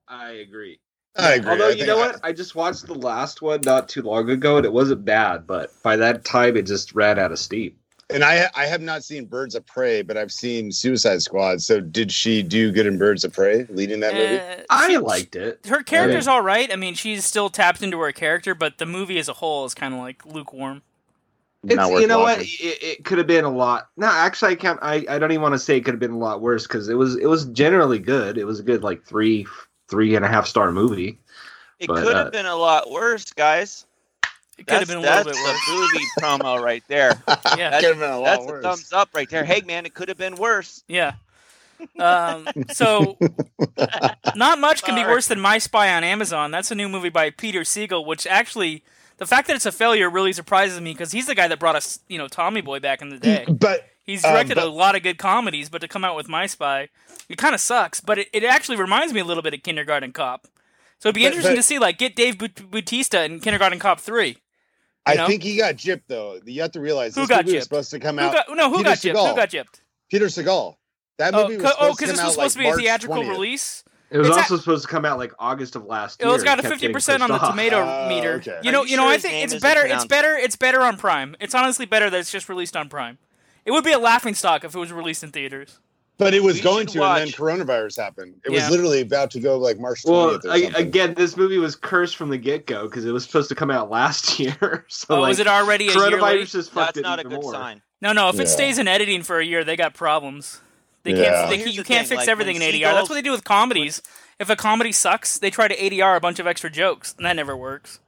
I 0.08 0.32
agree. 0.32 0.80
I 1.16 1.34
agree. 1.36 1.52
Although 1.52 1.68
I 1.70 1.72
you 1.72 1.86
know 1.86 2.02
I- 2.02 2.08
what, 2.08 2.20
I 2.24 2.32
just 2.32 2.56
watched 2.56 2.88
the 2.88 2.96
last 2.96 3.42
one 3.42 3.62
not 3.64 3.88
too 3.90 4.02
long 4.02 4.30
ago, 4.30 4.58
and 4.58 4.66
it 4.66 4.74
wasn't 4.74 5.06
bad. 5.06 5.46
But 5.46 5.72
by 5.84 5.96
that 5.98 6.26
time, 6.26 6.58
it 6.58 6.64
just 6.64 6.96
ran 6.96 7.20
out 7.20 7.32
of 7.32 7.40
steam. 7.40 7.76
And 8.10 8.24
I 8.24 8.50
I 8.56 8.66
have 8.66 8.82
not 8.82 9.04
seen 9.04 9.26
Birds 9.26 9.56
of 9.56 9.66
Prey, 9.66 10.02
but 10.02 10.18
I've 10.18 10.32
seen 10.32 10.72
Suicide 10.72 11.22
Squad. 11.22 11.62
So 11.62 11.80
did 11.80 12.12
she 12.12 12.44
do 12.44 12.72
good 12.72 12.86
in 12.86 12.98
Birds 12.98 13.24
of 13.24 13.34
Prey, 13.34 13.66
leading 13.70 14.02
that 14.02 14.14
movie? 14.14 14.40
Uh, 14.40 14.64
I 14.70 14.90
she- 14.90 14.98
liked 14.98 15.36
it. 15.36 15.66
her 15.68 15.84
character's 15.84 16.28
all 16.28 16.42
right. 16.42 16.72
I 16.72 16.76
mean, 16.76 16.96
she's 16.96 17.26
still 17.26 17.50
tapped 17.50 17.82
into 17.82 18.00
her 18.00 18.12
character, 18.12 18.54
but 18.54 18.78
the 18.78 18.86
movie 18.86 19.18
as 19.18 19.30
a 19.30 19.34
whole 19.34 19.66
is 19.66 19.74
kind 19.74 19.94
of 19.94 20.00
like 20.00 20.26
lukewarm. 20.26 20.82
It's, 21.66 21.90
you 22.02 22.08
know 22.08 22.20
what? 22.20 22.42
It, 22.42 22.84
it 22.84 23.06
could 23.06 23.18
have 23.20 23.28
been 23.28 23.46
a 23.46 23.50
lot. 23.50 23.88
No, 23.96 24.08
actually, 24.08 24.52
I 24.52 24.56
can't. 24.56 24.80
I, 24.82 25.06
I 25.08 25.18
don't 25.18 25.32
even 25.32 25.42
want 25.42 25.54
to 25.54 25.60
say 25.60 25.78
it 25.78 25.86
could 25.86 25.94
have 25.94 26.00
been 26.00 26.12
a 26.12 26.18
lot 26.18 26.42
worse 26.42 26.68
because 26.68 26.90
it 26.90 26.96
was 26.96 27.16
it 27.16 27.28
was 27.28 27.46
generally 27.46 28.00
good. 28.00 28.38
It 28.38 28.44
was 28.46 28.60
a 28.60 28.64
good 28.64 28.84
like 28.84 29.06
three 29.06 29.48
three 29.94 30.16
and 30.16 30.26
a 30.26 30.28
half 30.28 30.48
star 30.48 30.72
movie. 30.72 31.20
It 31.80 31.86
but, 31.88 32.04
could 32.04 32.16
uh, 32.16 32.24
have 32.24 32.32
been 32.32 32.48
a 32.48 32.56
lot 32.56 32.90
worse, 32.90 33.32
guys. 33.32 33.86
It 34.58 34.66
could 34.66 34.80
have 34.80 34.88
been 34.88 34.98
a 34.98 35.02
little 35.02 35.24
bit 35.24 35.36
worse. 35.36 35.66
the 35.68 35.72
movie 35.72 36.06
promo 36.20 36.60
right 36.60 36.84
there. 36.88 37.12
Yeah, 37.56 37.70
That's, 37.70 37.86
Could 37.86 37.90
have 37.92 38.00
been 38.00 38.10
a 38.12 38.20
lot 38.20 38.48
that's 38.48 38.52
a 38.52 38.62
thumbs 38.62 38.94
up 38.94 39.10
right 39.14 39.30
there. 39.30 39.46
Hey, 39.46 39.62
man, 39.62 39.86
it 39.86 39.94
could 39.94 40.08
have 40.08 40.18
been 40.18 40.36
worse. 40.36 40.84
yeah. 40.88 41.14
Um, 42.00 42.48
so, 42.72 43.18
not 44.36 44.58
much 44.58 44.84
can 44.84 44.96
be 44.96 45.04
worse 45.04 45.28
than 45.28 45.40
My 45.40 45.60
Spy 45.60 45.94
on 45.94 46.04
Amazon. 46.04 46.50
That's 46.50 46.72
a 46.72 46.76
new 46.76 46.90
movie 46.90 47.10
by 47.10 47.30
Peter 47.30 47.62
Segal, 47.62 48.06
which 48.06 48.26
actually, 48.26 48.84
the 49.18 49.28
fact 49.28 49.48
that 49.48 49.56
it's 49.56 49.68
a 49.68 49.72
failure 49.72 50.10
really 50.10 50.34
surprises 50.34 50.82
me 50.82 50.94
because 50.94 51.12
he's 51.12 51.28
the 51.28 51.36
guy 51.36 51.48
that 51.48 51.60
brought 51.60 51.76
us, 51.76 52.00
you 52.08 52.18
know, 52.18 52.28
Tommy 52.28 52.62
Boy 52.62 52.80
back 52.80 53.04
in 53.04 53.10
the 53.10 53.20
day. 53.20 53.46
But 53.48 53.88
He's 54.04 54.24
Um, 54.24 54.32
directed 54.34 54.56
but- 54.56 54.66
a 54.66 54.70
lot 54.70 54.96
of 54.96 55.04
good 55.04 55.18
comedies, 55.18 55.70
but 55.70 55.80
to 55.82 55.88
come 55.88 56.04
out 56.04 56.16
with 56.16 56.28
My 56.28 56.46
Spy, 56.46 56.90
it 57.30 57.38
kind 57.38 57.56
of 57.56 57.62
sucks. 57.62 58.02
But 58.02 58.20
it, 58.20 58.30
it 58.34 58.44
actually 58.44 58.78
reminds 58.78 59.14
me 59.14 59.22
a 59.22 59.26
little 59.26 59.44
bit 59.44 59.54
of 59.54 59.64
Kindergarten 59.64 60.12
Cop. 60.12 60.48
So 61.00 61.10
it'd 61.10 61.16
be 61.16 61.24
But- 61.24 61.28
interesting 61.28 61.54
but- 61.54 61.58
to 61.58 61.64
see, 61.64 61.80
like, 61.80 61.98
get 61.98 62.16
Dave 62.16 62.38
Bautista 62.38 63.24
in 63.24 63.40
Kindergarten 63.40 63.80
Cop 63.80 64.00
three. 64.00 64.38
I 65.06 65.16
know? 65.16 65.28
think 65.28 65.44
he 65.44 65.58
got 65.58 65.76
gypped 65.76 66.04
though. 66.08 66.40
You 66.46 66.62
have 66.62 66.72
to 66.74 66.80
realize 66.80 67.14
Who 67.16 67.22
this 67.22 67.30
got 67.30 67.46
movie 67.46 67.58
was 67.58 67.66
supposed 67.66 67.92
to 67.92 68.00
come 68.00 68.18
Who 68.18 68.24
out. 68.26 68.34
got 68.34 68.56
no? 68.56 68.70
Who 68.70 68.78
Peter 68.78 68.90
got 68.90 68.98
gypped? 69.00 69.30
Who 69.30 69.36
got 69.36 69.50
gypped? 69.50 69.82
Peter 70.10 70.26
Segal. 70.28 70.78
That 71.18 71.34
Oh, 71.36 71.44
movie 71.44 71.58
was 71.58 71.72
supposed 71.72 71.78
oh, 71.82 71.86
to 71.90 71.92
because 71.92 72.08
come 72.08 72.08
this 72.16 72.20
out 72.20 72.26
was 72.26 72.34
supposed 72.34 72.38
like 72.40 72.52
to 72.54 72.60
be 72.60 72.66
a 72.66 72.70
March 72.70 72.80
theatrical 72.82 73.18
20th. 73.24 73.30
release. 73.30 73.84
It 74.12 74.18
was 74.20 74.28
It's 74.30 74.38
also 74.38 74.58
supposed 74.58 74.84
to 74.84 74.88
come 74.88 75.04
out 75.06 75.18
like 75.18 75.34
August 75.40 75.76
of 75.76 75.84
last 75.86 76.20
year. 76.22 76.28
It 76.28 76.30
year. 76.30 76.34
was 76.36 76.44
got 76.44 76.60
a 76.60 76.64
fifty 76.64 76.88
percent 76.94 77.22
on 77.22 77.30
the 77.32 77.38
tomato 77.40 77.82
Oh, 77.82 78.08
meter. 78.10 78.34
okay. 78.36 78.60
You 78.64 78.70
Are 78.70 78.72
know, 78.72 78.84
you 78.84 78.92
you 78.92 78.98
know. 78.98 79.08
I 79.10 79.18
think 79.18 79.44
it's 79.52 79.62
better. 79.62 79.86
It's 79.86 80.06
better. 80.06 80.36
It's 80.36 80.56
better 80.56 80.82
on 80.84 80.96
Prime. 80.98 81.36
It's 81.42 81.54
honestly 81.56 81.86
better 81.86 82.10
that 82.10 82.18
it's 82.20 82.32
just 82.32 82.48
released 82.48 82.78
on 82.78 82.88
Prime. 82.90 83.18
It 83.66 83.72
would 83.72 83.84
be 83.84 83.92
a 83.94 84.00
laughing 84.00 84.34
stock 84.36 84.64
if 84.64 84.76
it 84.76 84.80
was 84.80 84.92
released 84.92 85.24
in 85.24 85.32
theaters. 85.32 85.80
But 86.18 86.34
it 86.36 86.44
was 86.44 86.56
We 86.58 86.62
going 86.62 86.88
should 86.88 86.94
to, 87.02 87.04
and 87.04 87.22
then 87.22 87.28
coronavirus 87.30 87.98
happened. 87.98 88.36
It 88.46 88.52
Yeah. 88.52 88.60
was 88.62 88.70
literally 88.70 89.02
about 89.02 89.32
to 89.32 89.40
go 89.40 89.58
like 89.58 89.80
March 89.80 90.04
20th 90.04 90.12
Well, 90.12 90.36
or 90.46 90.52
I, 90.54 90.62
something. 90.62 90.76
again, 90.76 91.14
this 91.16 91.36
movie 91.36 91.58
was 91.58 91.76
cursed 91.76 92.18
from 92.18 92.30
the 92.30 92.38
get 92.38 92.68
go 92.68 92.88
because 92.88 93.04
it 93.06 93.12
was 93.12 93.26
supposed 93.26 93.50
to 93.50 93.56
come 93.56 93.72
out 93.72 93.90
last 93.90 94.38
year. 94.40 94.86
So 94.90 95.16
oh, 95.16 95.22
like, 95.22 95.30
was 95.30 95.40
it 95.40 95.48
already 95.48 95.88
a 95.88 95.92
year 95.92 96.00
coronavirus 96.00 96.22
late? 96.22 96.48
just 96.50 96.72
fucked 96.72 96.96
That's 96.96 96.98
it 97.00 97.02
not 97.02 97.20
a 97.20 97.24
good 97.24 97.42
more. 97.42 97.52
sign. 97.52 97.82
No, 98.00 98.14
no. 98.14 98.30
If 98.30 98.40
it 98.40 98.48
stays 98.48 98.78
in 98.78 98.88
editing 98.88 99.24
for 99.24 99.40
a 99.40 99.46
year, 99.46 99.64
they 99.64 99.76
got 99.76 99.94
problems. 99.96 100.62
They 101.04 101.12
Yeah. 101.16 101.48
can't. 101.48 101.50
They, 101.50 101.72
you 101.72 101.82
the 101.82 101.88
can't 101.88 102.08
thing, 102.08 102.18
fix 102.18 102.28
like, 102.28 102.30
everything 102.30 102.58
in 102.58 102.62
when 102.62 102.74
ADR. 102.76 102.94
That's 102.94 103.10
what 103.10 103.16
they 103.16 103.22
do 103.22 103.32
with 103.32 103.44
comedies. 103.44 104.02
If 104.40 104.50
a 104.50 104.56
comedy 104.56 104.92
sucks, 104.92 105.38
they 105.40 105.50
try 105.50 105.68
to 105.68 105.76
ADR 105.76 106.16
a 106.16 106.20
bunch 106.20 106.38
of 106.40 106.46
extra 106.48 106.70
jokes, 106.70 107.16
and 107.18 107.26
that 107.26 107.36
never 107.36 107.58
works. 107.58 108.00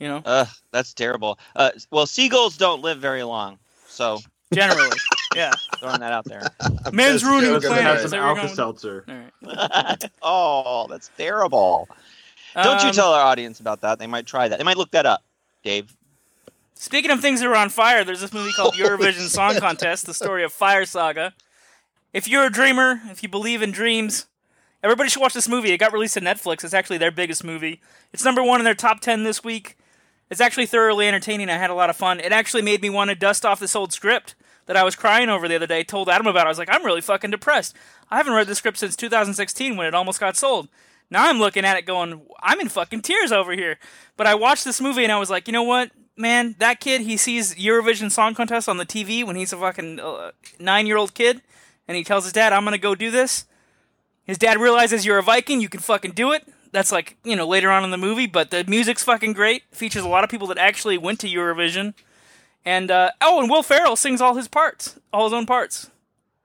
You 0.00 0.08
know, 0.08 0.22
Ugh, 0.24 0.48
that's 0.72 0.92
terrible. 0.92 1.38
Uh, 1.54 1.70
well, 1.90 2.06
seagulls 2.06 2.56
don't 2.56 2.82
live 2.82 2.98
very 2.98 3.22
long, 3.22 3.58
so 3.86 4.18
generally, 4.52 4.96
yeah. 5.34 5.52
throwing 5.78 6.00
that 6.00 6.12
out 6.12 6.24
there. 6.24 6.42
Man's 6.92 7.20
Just 7.20 7.24
ruining 7.24 7.52
the 7.52 7.60
joking, 7.60 7.76
planet. 7.76 7.84
Have 7.84 7.96
right. 7.96 8.04
Is 8.04 8.10
some 8.10 8.10
that 8.10 8.18
where 8.20 8.28
you're 8.34 8.38
Alka? 8.42 8.54
Seltzer. 8.54 9.04
All 9.08 9.14
right. 9.14 10.04
oh, 10.22 10.86
that's 10.88 11.10
terrible. 11.16 11.88
Don't 12.54 12.82
you 12.82 12.88
Um, 12.88 12.94
tell 12.94 13.12
our 13.12 13.24
audience 13.24 13.60
about 13.60 13.80
that. 13.80 13.98
They 13.98 14.06
might 14.06 14.26
try 14.26 14.48
that. 14.48 14.58
They 14.58 14.64
might 14.64 14.76
look 14.76 14.90
that 14.90 15.06
up, 15.06 15.22
Dave. 15.64 15.96
Speaking 16.74 17.10
of 17.10 17.20
things 17.20 17.40
that 17.40 17.46
are 17.46 17.56
on 17.56 17.68
fire, 17.70 18.04
there's 18.04 18.20
this 18.20 18.32
movie 18.32 18.52
called 18.52 18.74
Holy 18.76 18.88
Eurovision 18.88 19.28
Song 19.28 19.54
Contest, 19.56 20.04
the 20.06 20.14
story 20.14 20.44
of 20.44 20.52
Fire 20.52 20.84
Saga. 20.84 21.32
If 22.12 22.28
you're 22.28 22.44
a 22.44 22.50
dreamer, 22.50 23.00
if 23.08 23.22
you 23.22 23.28
believe 23.28 23.62
in 23.62 23.70
dreams, 23.70 24.26
everybody 24.82 25.08
should 25.08 25.22
watch 25.22 25.32
this 25.32 25.48
movie. 25.48 25.70
It 25.70 25.78
got 25.78 25.92
released 25.92 26.16
on 26.18 26.24
Netflix. 26.24 26.64
It's 26.64 26.74
actually 26.74 26.98
their 26.98 27.10
biggest 27.12 27.42
movie. 27.44 27.80
It's 28.12 28.24
number 28.24 28.42
one 28.42 28.60
in 28.60 28.64
their 28.64 28.74
top 28.74 29.00
10 29.00 29.24
this 29.24 29.42
week. 29.42 29.78
It's 30.32 30.40
actually 30.40 30.64
thoroughly 30.64 31.06
entertaining. 31.06 31.50
I 31.50 31.58
had 31.58 31.68
a 31.68 31.74
lot 31.74 31.90
of 31.90 31.96
fun. 31.96 32.18
It 32.18 32.32
actually 32.32 32.62
made 32.62 32.80
me 32.80 32.88
want 32.88 33.10
to 33.10 33.14
dust 33.14 33.44
off 33.44 33.60
this 33.60 33.76
old 33.76 33.92
script 33.92 34.34
that 34.64 34.78
I 34.78 34.82
was 34.82 34.96
crying 34.96 35.28
over 35.28 35.46
the 35.46 35.56
other 35.56 35.66
day. 35.66 35.84
Told 35.84 36.08
Adam 36.08 36.26
about. 36.26 36.44
it. 36.44 36.46
I 36.46 36.48
was 36.48 36.58
like, 36.58 36.70
I'm 36.72 36.86
really 36.86 37.02
fucking 37.02 37.30
depressed. 37.30 37.76
I 38.10 38.16
haven't 38.16 38.32
read 38.32 38.46
the 38.46 38.54
script 38.54 38.78
since 38.78 38.96
2016 38.96 39.76
when 39.76 39.86
it 39.86 39.94
almost 39.94 40.20
got 40.20 40.38
sold. 40.38 40.70
Now 41.10 41.28
I'm 41.28 41.38
looking 41.38 41.66
at 41.66 41.76
it 41.76 41.84
going, 41.84 42.22
I'm 42.42 42.60
in 42.60 42.70
fucking 42.70 43.02
tears 43.02 43.30
over 43.30 43.52
here. 43.52 43.78
But 44.16 44.26
I 44.26 44.34
watched 44.34 44.64
this 44.64 44.80
movie 44.80 45.02
and 45.02 45.12
I 45.12 45.18
was 45.18 45.28
like, 45.28 45.48
you 45.48 45.52
know 45.52 45.64
what, 45.64 45.90
man? 46.16 46.56
That 46.58 46.80
kid, 46.80 47.02
he 47.02 47.18
sees 47.18 47.54
Eurovision 47.56 48.10
Song 48.10 48.34
Contest 48.34 48.70
on 48.70 48.78
the 48.78 48.86
TV 48.86 49.26
when 49.26 49.36
he's 49.36 49.52
a 49.52 49.58
fucking 49.58 50.00
uh, 50.00 50.30
nine 50.58 50.86
year 50.86 50.96
old 50.96 51.12
kid, 51.12 51.42
and 51.86 51.94
he 51.94 52.04
tells 52.04 52.24
his 52.24 52.32
dad, 52.32 52.54
I'm 52.54 52.64
gonna 52.64 52.78
go 52.78 52.94
do 52.94 53.10
this. 53.10 53.44
His 54.24 54.38
dad 54.38 54.58
realizes 54.58 55.04
you're 55.04 55.18
a 55.18 55.22
Viking, 55.22 55.60
you 55.60 55.68
can 55.68 55.80
fucking 55.80 56.12
do 56.12 56.32
it. 56.32 56.48
That's 56.72 56.90
like, 56.90 57.16
you 57.22 57.36
know, 57.36 57.46
later 57.46 57.70
on 57.70 57.84
in 57.84 57.90
the 57.90 57.98
movie, 57.98 58.26
but 58.26 58.50
the 58.50 58.64
music's 58.64 59.04
fucking 59.04 59.34
great. 59.34 59.62
Features 59.72 60.04
a 60.04 60.08
lot 60.08 60.24
of 60.24 60.30
people 60.30 60.46
that 60.48 60.58
actually 60.58 60.96
went 60.98 61.20
to 61.20 61.28
Eurovision. 61.28 61.94
And, 62.64 62.90
uh, 62.90 63.10
oh, 63.20 63.40
and 63.40 63.50
Will 63.50 63.62
Ferrell 63.62 63.94
sings 63.96 64.20
all 64.20 64.34
his 64.36 64.48
parts, 64.48 64.98
all 65.12 65.24
his 65.24 65.32
own 65.34 65.46
parts. 65.46 65.90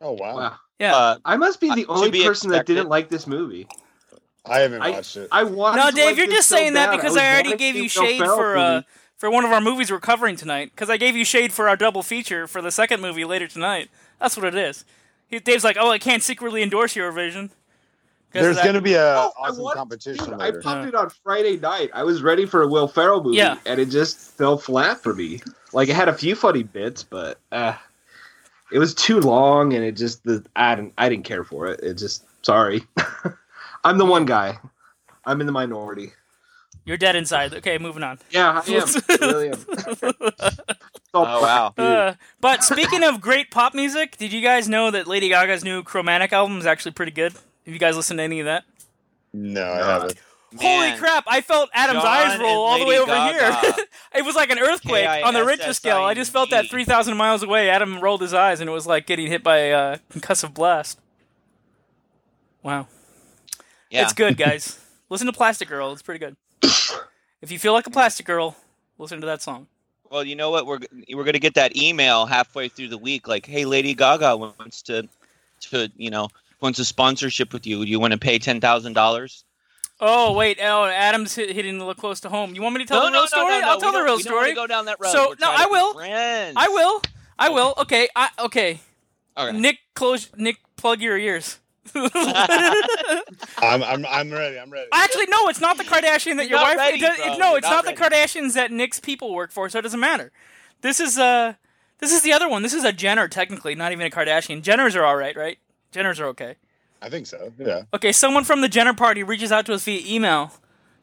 oh 0.02 0.12
wow. 0.14 0.36
Wow. 0.36 0.56
Yeah. 0.80 0.96
Uh, 0.96 1.18
I 1.26 1.38
must 1.38 1.60
be 1.62 1.70
Uh, 1.72 1.76
the 1.76 1.86
to 1.86 1.90
only 1.92 2.12
be 2.12 2.24
person 2.24 2.52
that 2.52 2.66
didn't 2.66 2.90
like 2.90 3.10
this 3.10 3.26
movie. 3.26 3.68
I 4.46 4.60
haven't 4.60 4.82
I- 4.82 4.92
watched 4.92 5.16
it. 5.18 5.28
I 5.32 5.44
wanted. 5.44 5.78
no, 5.84 5.92
Dave, 5.92 6.06
like 6.08 6.18
you're 6.18 6.28
this 6.28 6.36
just 6.36 6.50
so 6.50 6.56
saying 6.58 6.74
that 6.74 6.92
because 6.92 7.14
was 7.14 7.22
I, 7.22 7.32
already 7.34 7.56
gave 7.56 7.76
you 7.76 7.90
shade 7.90 8.20
Ferrell 8.20 8.36
for 8.38 8.58
uh, 8.58 8.82
for 9.18 9.30
one 9.32 9.44
of 9.46 9.52
our 9.52 9.60
movies 9.62 9.92
we're 9.92 10.00
covering 10.00 10.36
tonight. 10.36 10.72
Because 10.76 10.90
I 10.90 10.98
gave 10.98 11.16
you 11.16 11.26
shade 11.26 11.52
for 11.52 11.68
our 11.68 11.76
double 11.76 12.04
feature 12.04 12.48
for 12.48 12.62
the 12.62 12.72
second 12.72 13.02
movie 13.02 13.26
later 13.26 13.48
tonight. 13.48 13.90
That's 14.20 14.38
what 14.38 14.46
it 14.46 14.56
is. 14.56 14.86
He, 15.28 15.40
Dave's 15.40 15.64
like, 15.64 15.78
oh, 15.80 15.90
I 15.90 15.98
can't 16.00 16.22
secretly 16.24 16.62
endorse 16.64 16.94
Eurovision. 16.96 17.50
'Cause 18.38 18.46
of 18.50 18.56
There's 18.56 18.64
going 18.64 18.76
to 18.76 18.82
be 18.82 18.94
a 18.94 19.18
Oh, 19.18 19.32
awesome 19.40 19.64
want- 19.64 19.76
competition 19.78 20.26
Dude, 20.26 20.34
I 20.36 20.38
later. 20.38 20.62
popped 20.62 20.88
it 20.88 20.96
on 20.96 21.10
Friday 21.24 21.58
night. 21.58 21.90
I 21.94 22.04
was 22.04 22.22
ready 22.22 22.46
for 22.46 22.62
a 22.62 22.68
Will 22.68 22.88
Ferrell 22.88 23.24
movie, 23.24 23.38
Yeah. 23.38 23.58
and 23.66 23.80
it 23.80 23.90
just 23.90 24.18
fell 24.18 24.58
flat 24.58 25.02
for 25.02 25.14
me. 25.14 25.42
Like 25.74 25.90
it 25.90 25.96
had 25.96 26.08
a 26.10 26.14
few 26.14 26.36
funny 26.36 26.64
bits, 26.64 27.04
but 27.04 27.40
uh, 27.52 27.74
it 28.72 28.80
was 28.80 28.94
too 28.94 29.20
long, 29.20 29.74
and 29.74 29.84
it 29.84 29.94
just 29.94 30.24
the 30.24 30.44
I 30.56 30.76
didn't 30.76 30.94
I 30.98 31.10
didn't 31.10 31.26
care 31.26 31.44
for 31.44 31.68
it. 31.68 31.80
It 31.82 31.96
just 31.96 32.24
sorry. 32.44 32.84
I'm 33.84 33.98
the 33.98 34.06
one 34.06 34.26
guy. 34.26 34.60
I'm 35.26 35.40
in 35.42 35.46
the 35.48 35.54
minority. 35.54 36.14
You're 36.86 36.96
dead 36.98 37.18
inside. 37.18 37.54
Okay, 37.54 37.78
moving 37.78 38.02
on. 38.04 38.18
Yeah, 38.30 38.62
I 38.66 38.72
am. 38.72 38.88
I 39.10 39.16
really 39.26 39.50
am. 39.50 40.52
Oh, 41.14 41.42
wow. 41.42 41.74
Uh, 41.78 42.14
but 42.42 42.64
speaking 42.64 43.04
of 43.04 43.22
great 43.22 43.50
pop 43.50 43.74
music, 43.74 44.18
did 44.18 44.32
you 44.32 44.42
guys 44.42 44.70
know 44.70 44.92
that 44.92 45.08
Lady 45.08 45.30
Gaga's 45.30 45.64
new 45.64 45.82
Chromatica 45.82 46.34
album 46.34 46.60
is 46.60 46.66
actually 46.68 46.92
pretty 46.92 47.12
good? 47.12 47.34
Have 47.68 47.74
you 47.74 47.80
guys 47.82 47.98
listened 47.98 48.20
to 48.20 48.24
any 48.24 48.40
of 48.40 48.46
that? 48.46 48.64
No, 49.34 49.62
I 49.62 49.78
haven't. 49.80 50.16
Holy 50.58 50.96
crap! 50.98 51.26
I 51.28 51.42
felt 51.42 51.70
Adam's 51.74 52.02
John 52.02 52.30
eyes 52.32 52.40
roll 52.40 52.64
all 52.64 52.80
the 52.80 52.86
way 52.86 52.98
over 52.98 53.12
Gaga. 53.12 53.74
here. 53.74 53.86
it 54.16 54.24
was 54.24 54.38
like 54.38 54.50
an 54.50 54.58
earthquake 54.58 55.06
on 55.26 55.34
the 55.34 55.44
Richter 55.44 55.74
scale. 55.74 55.98
I 55.98 56.14
just 56.14 56.32
felt 56.32 56.50
that 56.52 56.70
3,000 56.70 57.18
miles 57.18 57.44
away. 57.44 57.70
Adam 57.70 58.00
rolled 58.00 58.22
his 58.22 58.34
eyes, 58.34 58.62
and 58.62 58.70
it 58.70 58.74
was 58.74 58.88
like 58.88 59.06
getting 59.06 59.28
hit 59.28 59.44
by 59.44 59.58
a 59.58 59.98
concussive 60.10 60.54
blast. 60.54 60.98
Wow. 62.64 62.88
Yeah. 63.90 64.04
It's 64.04 64.14
good, 64.14 64.38
guys. 64.46 64.80
listen 65.10 65.28
to 65.28 65.34
Plastic 65.34 65.68
Girl. 65.68 65.92
It's 65.92 66.02
pretty 66.02 66.20
good. 66.20 66.38
if 67.42 67.52
you 67.52 67.60
feel 67.60 67.74
like 67.74 67.86
a 67.86 67.92
plastic 67.92 68.26
girl, 68.26 68.56
listen 68.98 69.20
to 69.20 69.28
that 69.28 69.42
song. 69.42 69.68
Well, 70.10 70.24
you 70.24 70.38
know 70.38 70.52
what? 70.52 70.66
We're 70.66 70.80
we're 71.14 71.26
gonna 71.26 71.38
get 71.40 71.56
that 71.56 71.76
email 71.76 72.26
halfway 72.26 72.70
through 72.70 72.88
the 72.88 72.98
week, 72.98 73.28
like, 73.28 73.46
"Hey, 73.46 73.66
Lady 73.66 73.94
Gaga 73.94 74.38
wants 74.38 74.82
to, 74.84 75.10
to 75.60 75.92
you 75.98 76.10
know, 76.10 76.30
wants 76.62 76.80
a 76.80 76.86
sponsorship 76.86 77.54
with 77.54 77.66
you. 77.68 77.84
Do 77.86 77.90
you 77.92 78.00
want 78.00 78.14
to 78.14 78.20
pay 78.20 78.40
ten 78.40 78.60
thousand 78.62 78.94
dollars?" 78.94 79.44
Oh, 80.00 80.34
wait. 80.34 80.60
Oh, 80.62 80.86
Adam's 80.86 81.34
hit, 81.34 81.50
hitting 81.52 81.76
a 81.78 81.80
little 81.80 81.96
close 81.96 82.20
to 82.20 82.30
home. 82.30 82.54
You 82.54 82.62
want 82.62 82.76
me 82.76 82.84
to 82.84 82.88
tell 82.88 83.04
the 83.06 83.12
real 83.12 83.26
story? 83.28 83.54
I'll 83.56 83.80
tell 83.80 83.92
the 83.92 84.04
real 84.04 84.20
story. 84.20 84.54
Go 84.54 84.68
down 84.68 84.86
that 84.86 84.98
road. 85.00 85.10
So, 85.12 85.30
We're 85.30 85.36
no, 85.40 85.50
I 85.50 85.66
will. 85.66 86.00
I 86.56 86.68
will. 86.70 87.02
I 87.40 87.50
will. 87.50 87.74
Okay. 87.80 88.08
I, 88.16 88.30
okay. 88.40 88.80
Okay. 89.36 89.58
Nick, 89.58 89.80
close. 89.96 90.30
Nick, 90.36 90.58
plug 90.76 91.02
your 91.02 91.18
ears. 91.18 91.60
I'm, 91.96 93.82
I'm, 93.84 94.06
I'm 94.06 94.32
ready. 94.32 94.60
I'm 94.60 94.70
ready. 94.70 94.88
Actually, 94.94 95.28
no, 95.28 95.48
it's 95.48 95.62
not 95.62 95.78
the 95.78 95.84
Kardashian 95.84 96.38
that 96.38 96.48
You're 96.50 96.60
your 96.60 96.62
wife. 96.62 96.78
ready, 96.78 96.98
it 96.98 97.02
does, 97.02 97.20
it- 97.20 97.40
no, 97.40 97.50
You're 97.50 97.58
it's 97.60 97.70
not 97.70 97.86
not, 97.86 97.96
the 97.96 98.02
Kardashians 98.02 98.54
that 98.54 98.72
Nick's 98.72 99.00
people 99.00 99.34
work 99.34 99.52
for, 99.52 99.70
so 99.70 99.80
it 99.80 99.84
doesn't 99.84 100.00
matter. 100.00 100.32
This 100.82 101.00
is 101.00 101.18
uh, 101.18 101.54
this 102.00 102.12
is 102.14 102.22
the 102.22 102.34
other 102.34 102.48
one. 102.48 102.62
This 102.62 102.74
is 102.74 102.84
a 102.84 102.92
Jenner, 102.94 103.28
technically, 103.28 103.74
not 103.74 103.92
even 103.92 104.06
a 104.06 104.10
Kardashian. 104.10 104.62
Jenners 104.62 104.96
are 104.96 105.04
all 105.04 105.16
right, 105.16 105.36
right? 105.36 105.58
Jenners 105.94 106.20
are 106.20 106.26
okay. 106.28 106.56
I 107.02 107.10
think 107.10 107.28
so. 107.28 107.52
Yeah. 107.60 107.84
Okay, 107.94 108.12
someone 108.12 108.44
from 108.44 108.62
the 108.62 108.68
Jenner 108.68 108.94
party 108.94 109.24
reaches 109.24 109.52
out 109.52 109.66
to 109.68 109.74
us 109.74 109.84
via 109.86 110.02
email, 110.06 110.52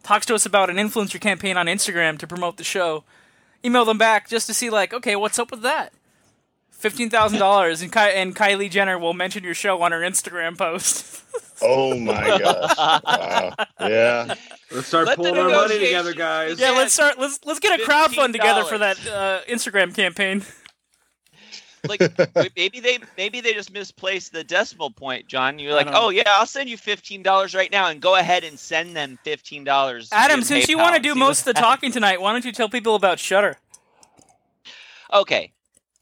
talks 0.02 0.26
to 0.26 0.34
us 0.34 0.44
about 0.44 0.68
an 0.70 0.76
influencer 0.76 1.20
campaign 1.20 1.56
on 1.56 1.66
Instagram 1.66 2.18
to 2.18 2.26
promote 2.26 2.56
the 2.56 2.64
show. 2.64 3.04
Email 3.64 3.84
them 3.84 3.96
back 3.98 4.28
just 4.28 4.46
to 4.48 4.54
see, 4.54 4.70
like, 4.70 4.92
okay, 4.92 5.16
what's 5.16 5.38
up 5.38 5.50
with 5.50 5.62
that? 5.62 5.92
Fifteen 6.70 7.08
thousand 7.08 7.38
dollars, 7.38 7.80
and 7.80 7.90
Ky- 7.90 7.98
and 8.14 8.36
Kylie 8.36 8.68
Jenner 8.70 8.98
will 8.98 9.14
mention 9.14 9.42
your 9.42 9.54
show 9.54 9.80
on 9.82 9.92
her 9.92 10.00
Instagram 10.00 10.58
post. 10.58 11.20
Oh 11.62 11.96
my 11.96 12.38
gosh. 12.38 12.76
Wow. 12.76 13.54
Yeah. 13.80 14.34
Let's 14.72 14.88
start 14.88 15.06
Let 15.06 15.16
the 15.16 15.22
pulling 15.22 15.40
our 15.40 15.48
money 15.48 15.78
together, 15.78 16.12
guys. 16.12 16.58
yeah, 16.60 16.72
Yeah. 16.72 16.78
let's 16.78 16.92
start. 16.92 17.18
Let's 17.18 17.38
let's 17.44 17.60
get 17.60 17.80
a 17.80 17.82
crowdfund 17.84 18.32
together 18.32 18.64
for 18.64 18.76
that 18.78 18.98
uh, 19.06 19.40
Instagram 19.48 19.94
campaign. 19.94 20.44
Like 21.88 22.00
maybe 22.56 22.80
they 22.80 22.98
maybe 23.16 23.40
they 23.40 23.52
just 23.52 23.72
misplaced 23.72 24.32
the 24.32 24.44
decimal 24.44 24.90
point, 24.90 25.26
John. 25.26 25.58
You're 25.58 25.74
like, 25.74 25.88
oh 25.90 26.10
yeah, 26.10 26.22
I'll 26.26 26.46
send 26.46 26.68
you 26.68 26.76
fifteen 26.76 27.22
dollars 27.22 27.54
right 27.54 27.70
now, 27.70 27.88
and 27.88 28.00
go 28.00 28.16
ahead 28.16 28.44
and 28.44 28.58
send 28.58 28.96
them 28.96 29.18
fifteen 29.24 29.64
dollars. 29.64 30.08
Adam, 30.12 30.42
since 30.42 30.68
you 30.68 30.78
want 30.78 30.96
to 30.96 31.02
do 31.02 31.14
most 31.14 31.40
of 31.40 31.46
the 31.46 31.54
talking 31.54 31.92
tonight, 31.92 32.20
why 32.20 32.32
don't 32.32 32.44
you 32.44 32.52
tell 32.52 32.68
people 32.68 32.94
about 32.94 33.18
Shudder? 33.18 33.56
Okay. 35.12 35.52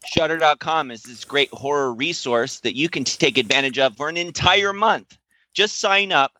Shudder.com 0.05 0.91
is 0.91 1.03
this 1.03 1.23
great 1.23 1.49
horror 1.53 1.93
resource 1.93 2.59
that 2.61 2.75
you 2.75 2.89
can 2.89 3.05
take 3.05 3.37
advantage 3.37 3.79
of 3.79 3.95
for 3.95 4.09
an 4.09 4.17
entire 4.17 4.73
month. 4.73 5.17
Just 5.53 5.79
sign 5.79 6.11
up 6.11 6.33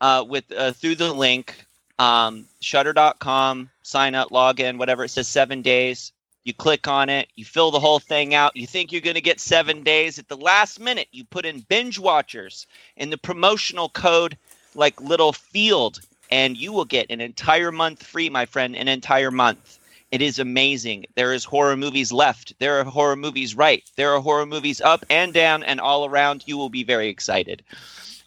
uh, 0.00 0.24
with 0.28 0.44
uh, 0.52 0.70
through 0.72 0.94
the 0.94 1.12
link 1.12 1.66
um, 1.98 2.46
Shudder.com. 2.60 3.70
Sign 3.82 4.14
up, 4.14 4.30
log 4.30 4.60
in, 4.60 4.78
whatever. 4.78 5.04
It 5.04 5.10
says 5.10 5.28
seven 5.28 5.62
days. 5.62 6.12
You 6.44 6.52
click 6.52 6.88
on 6.88 7.08
it. 7.08 7.28
You 7.36 7.44
fill 7.44 7.70
the 7.70 7.80
whole 7.80 8.00
thing 8.00 8.34
out. 8.34 8.56
You 8.56 8.66
think 8.66 8.90
you're 8.90 9.00
going 9.00 9.14
to 9.14 9.20
get 9.20 9.40
seven 9.40 9.82
days. 9.82 10.18
At 10.18 10.28
the 10.28 10.36
last 10.36 10.80
minute, 10.80 11.08
you 11.12 11.24
put 11.24 11.46
in 11.46 11.60
binge 11.60 11.98
watchers 11.98 12.66
in 12.96 13.10
the 13.10 13.18
promotional 13.18 13.88
code, 13.88 14.36
like 14.74 15.00
little 15.00 15.32
field, 15.32 16.00
and 16.30 16.56
you 16.56 16.72
will 16.72 16.84
get 16.84 17.10
an 17.10 17.20
entire 17.20 17.70
month 17.70 18.02
free, 18.02 18.28
my 18.28 18.46
friend. 18.46 18.74
An 18.74 18.88
entire 18.88 19.30
month. 19.30 19.78
It 20.10 20.20
is 20.20 20.38
amazing. 20.38 21.06
There 21.14 21.32
is 21.32 21.44
horror 21.44 21.76
movies 21.76 22.12
left. 22.12 22.58
There 22.58 22.78
are 22.78 22.84
horror 22.84 23.16
movies 23.16 23.54
right. 23.54 23.82
There 23.96 24.12
are 24.12 24.20
horror 24.20 24.44
movies 24.44 24.80
up 24.80 25.06
and 25.08 25.32
down 25.32 25.62
and 25.62 25.80
all 25.80 26.04
around. 26.04 26.44
You 26.46 26.58
will 26.58 26.68
be 26.68 26.84
very 26.84 27.08
excited. 27.08 27.64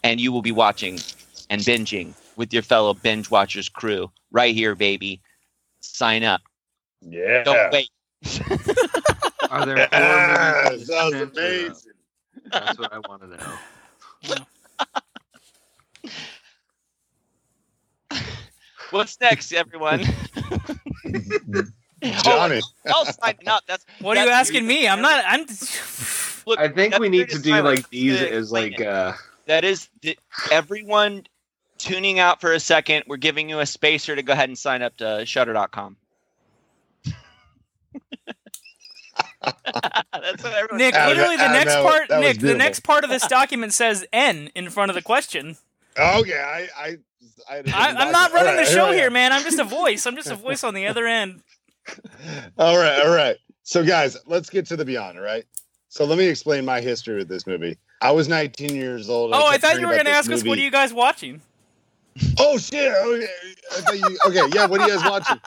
And 0.04 0.20
you 0.20 0.32
will 0.32 0.42
be 0.42 0.52
watching 0.52 1.00
and 1.50 1.62
binging 1.62 2.14
with 2.38 2.54
your 2.54 2.64
fellow 2.64 2.94
binge 2.94 3.30
watchers 3.30 3.70
crew 3.70 4.12
right 4.32 4.56
here, 4.56 4.74
baby. 4.74 5.22
Sign 5.82 6.24
up. 6.24 6.42
Yeah. 7.02 7.44
Don't 7.44 7.72
wait. 7.72 7.90
Are 9.50 9.66
there 9.66 9.88
horror 9.92 9.92
Yeah, 9.94 10.70
movies? 10.72 10.88
sounds 10.88 11.14
amazing. 11.14 11.94
That's 12.52 12.78
what 12.80 12.92
I 12.94 13.00
want 13.00 13.22
to 13.22 13.28
know. 13.28 14.46
What's 18.92 19.20
next, 19.20 19.52
everyone? 19.52 20.04
Johnny. 22.24 22.62
Oh, 22.88 23.06
signing 23.06 23.48
up. 23.48 23.64
That's 23.68 23.86
What 24.00 24.18
are 24.18 24.26
you 24.26 24.32
asking 24.32 24.66
me? 24.68 24.88
I'm 24.88 25.02
not. 25.02 25.24
I'm. 25.28 25.46
Look, 26.46 26.60
I 26.60 26.68
think 26.68 26.98
we 27.00 27.10
need 27.10 27.30
to 27.30 27.36
as 27.36 27.42
do 27.42 27.62
like 27.62 27.90
these 27.90 28.20
Good 28.20 28.32
as 28.32 28.52
like 28.52 28.80
uh 28.80 29.14
That 29.48 29.64
is 29.64 29.90
th- 30.02 30.20
everyone 30.52 31.26
tuning 31.78 32.20
out 32.20 32.42
for 32.42 32.54
a 32.54 32.60
second. 32.60 33.06
We're 33.08 33.18
giving 33.18 33.50
you 33.50 33.60
a 33.60 33.66
spacer 33.66 34.16
to 34.16 34.22
go 34.24 34.34
ahead 34.34 34.50
and 34.50 34.58
sign 34.58 34.82
up 34.82 34.96
to 34.98 35.26
Shudder.com. 35.26 35.98
That's 37.06 37.14
what 38.26 38.36
everyone. 39.18 39.35
Nick, 40.74 40.94
Adam- 40.96 41.18
literally 41.18 41.38
the 41.38 41.48
next 41.50 41.74
that 41.74 41.84
part. 41.84 42.10
that 42.10 42.20
was 42.20 42.28
Nick, 42.28 42.40
the 42.40 42.56
next 42.56 42.82
part 42.82 43.04
of 43.04 43.10
this 43.10 43.28
document 43.28 43.74
says 43.74 44.06
N 44.12 44.50
in 44.56 44.70
front 44.70 44.90
of 44.92 44.96
the 44.96 45.02
question. 45.02 45.58
Oh, 45.98 46.22
okay, 46.22 46.40
I, 46.40 46.68
I, 46.78 46.98
I, 47.50 47.58
I, 47.74 47.96
I'm 47.98 48.12
not 48.12 48.34
running 48.34 48.50
All 48.50 48.56
right, 48.58 48.66
the 48.66 48.72
show 48.72 48.82
all 48.82 48.88
right. 48.88 48.96
here, 48.96 49.10
man. 49.10 49.32
I'm 49.32 49.44
just 49.44 49.60
a 49.60 49.64
voice. 49.64 50.06
I'm 50.06 50.16
just 50.16 50.30
a 50.30 50.36
voice 50.36 50.64
on 50.64 50.74
the 50.74 50.88
other 50.88 51.06
end. 51.08 51.42
All 52.58 52.78
right, 52.78 53.00
all 53.06 53.14
right. 53.14 53.38
So, 53.62 53.86
guys, 53.86 54.18
let's 54.26 54.50
get 54.50 54.66
to 54.68 54.76
the 54.76 54.84
beyond. 54.84 55.22
Right. 55.22 55.46
So, 55.90 56.04
let 56.04 56.18
me 56.18 56.26
explain 56.26 56.66
my 56.66 56.82
history 56.82 57.16
with 57.16 57.28
this 57.28 57.46
movie. 57.46 57.78
I 58.02 58.12
was 58.12 58.28
19 58.28 58.76
years 58.76 59.08
old. 59.08 59.34
Oh, 59.34 59.46
I 59.46 59.52
kept 59.52 59.64
thought 59.64 59.80
you 59.80 59.86
were 59.86 59.94
going 59.94 60.06
to 60.06 60.12
this 60.12 60.18
ask 60.18 60.32
us 60.32 60.44
what 60.44 60.58
are 60.58 60.62
you 60.62 60.72
guys 60.72 60.94
watching? 60.94 61.42
Oh 62.40 62.58
shit! 62.58 62.94
Oh, 62.96 63.14
okay, 63.14 63.28
I 63.88 63.94
you, 63.94 64.18
okay, 64.28 64.42
yeah. 64.56 64.66
What 64.68 64.80
are 64.80 64.88
you 64.88 64.98
guys 64.98 65.04
watching? 65.06 65.40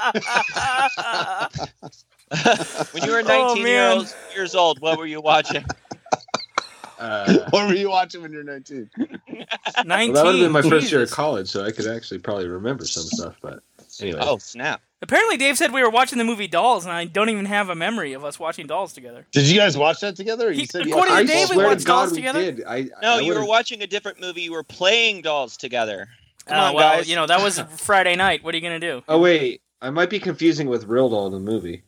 when 2.93 3.05
you 3.05 3.13
were 3.13 3.19
Oh, 3.27 3.55
19 3.55 3.63
man. 3.63 3.99
years, 4.01 4.15
years 4.35 4.55
old, 4.55 4.81
what 4.81 4.99
were 4.99 5.07
you 5.07 5.21
watching? 5.21 5.65
uh 6.99 7.39
what 7.51 7.69
were 7.69 7.75
you 7.75 7.91
watching 7.91 8.23
when 8.23 8.33
you're 8.33 8.43
19? 8.45 8.91
19. 8.97 9.07
well, 9.35 9.45
that 9.85 10.25
would 10.25 10.35
have 10.35 10.45
been 10.45 10.53
my 10.53 10.63
first 10.63 10.91
year 10.91 11.03
of 11.03 11.11
college, 11.11 11.49
so 11.49 11.65
I 11.65 11.71
could 11.71 11.87
actually 11.87 12.19
probably 12.19 12.49
remember 12.49 12.85
some 12.85 13.05
stuff. 13.05 13.37
But 13.41 13.61
anyway, 14.01 14.19
Oh 14.23 14.39
snap! 14.39 14.81
Apparently, 15.01 15.37
Dave 15.37 15.57
said 15.57 15.73
we 15.73 15.81
were 15.83 15.91
watching 15.91 16.19
the 16.19 16.25
movie 16.25 16.49
Dolls, 16.49 16.85
and 16.85 16.93
I 16.93 17.05
don't 17.05 17.29
even 17.29 17.45
have 17.45 17.69
a 17.69 17.77
memory 17.77 18.15
of 18.15 18.25
us 18.25 18.41
watching 18.41 18.67
Dolls 18.67 18.93
together. 18.93 19.27
Did 19.31 19.45
you 19.47 19.57
guys 19.57 19.79
watch 19.79 20.01
that 20.01 20.17
together? 20.17 20.49
Or 20.49 20.51
you 20.51 20.61
He- 20.63 20.67
said 20.67 20.87
according 20.89 21.15
watched 21.15 21.29
to 21.29 21.33
it? 21.33 21.47
Dave, 21.49 21.57
we 21.57 21.65
watched 21.65 21.81
to 21.81 21.87
God 21.87 21.95
Dolls 22.01 22.11
we 22.11 22.17
together? 22.17 22.41
did. 22.53 22.65
I, 22.67 22.83
No, 23.01 23.15
I 23.15 23.21
you 23.21 23.33
were 23.33 23.45
watching 23.45 23.81
a 23.83 23.87
different 23.87 24.21
movie. 24.21 24.43
You 24.43 24.53
were 24.53 24.65
playing 24.65 25.23
dolls 25.23 25.57
together. 25.57 26.09
Come 26.47 26.59
Uh, 26.59 26.63
on, 26.71 26.75
well, 26.75 26.97
guys. 26.97 27.09
you 27.09 27.15
know 27.15 27.27
that 27.27 27.41
was 27.41 27.61
Friday 27.77 28.17
night. 28.17 28.43
What 28.43 28.55
are 28.55 28.57
you 28.59 28.63
gonna 28.63 28.81
do? 28.81 29.03
Oh 29.09 29.21
wait, 29.21 29.61
I 29.81 29.91
might 29.91 30.11
be 30.11 30.19
confusing 30.19 30.69
with 30.69 30.87
Real 30.87 31.09
Doll 31.09 31.31
the 31.31 31.39
movie. 31.39 31.85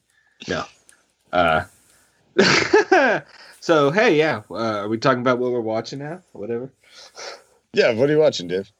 No. 0.48 0.64
Uh. 1.32 1.64
so 3.60 3.90
hey, 3.90 4.16
yeah, 4.18 4.42
uh, 4.50 4.54
are 4.54 4.88
we 4.88 4.98
talking 4.98 5.20
about 5.20 5.38
what 5.38 5.52
we're 5.52 5.60
watching 5.60 5.98
now? 6.00 6.20
Whatever. 6.32 6.72
Yeah. 7.72 7.92
What 7.92 8.08
are 8.08 8.12
you 8.12 8.18
watching, 8.18 8.48
Dave? 8.48 8.70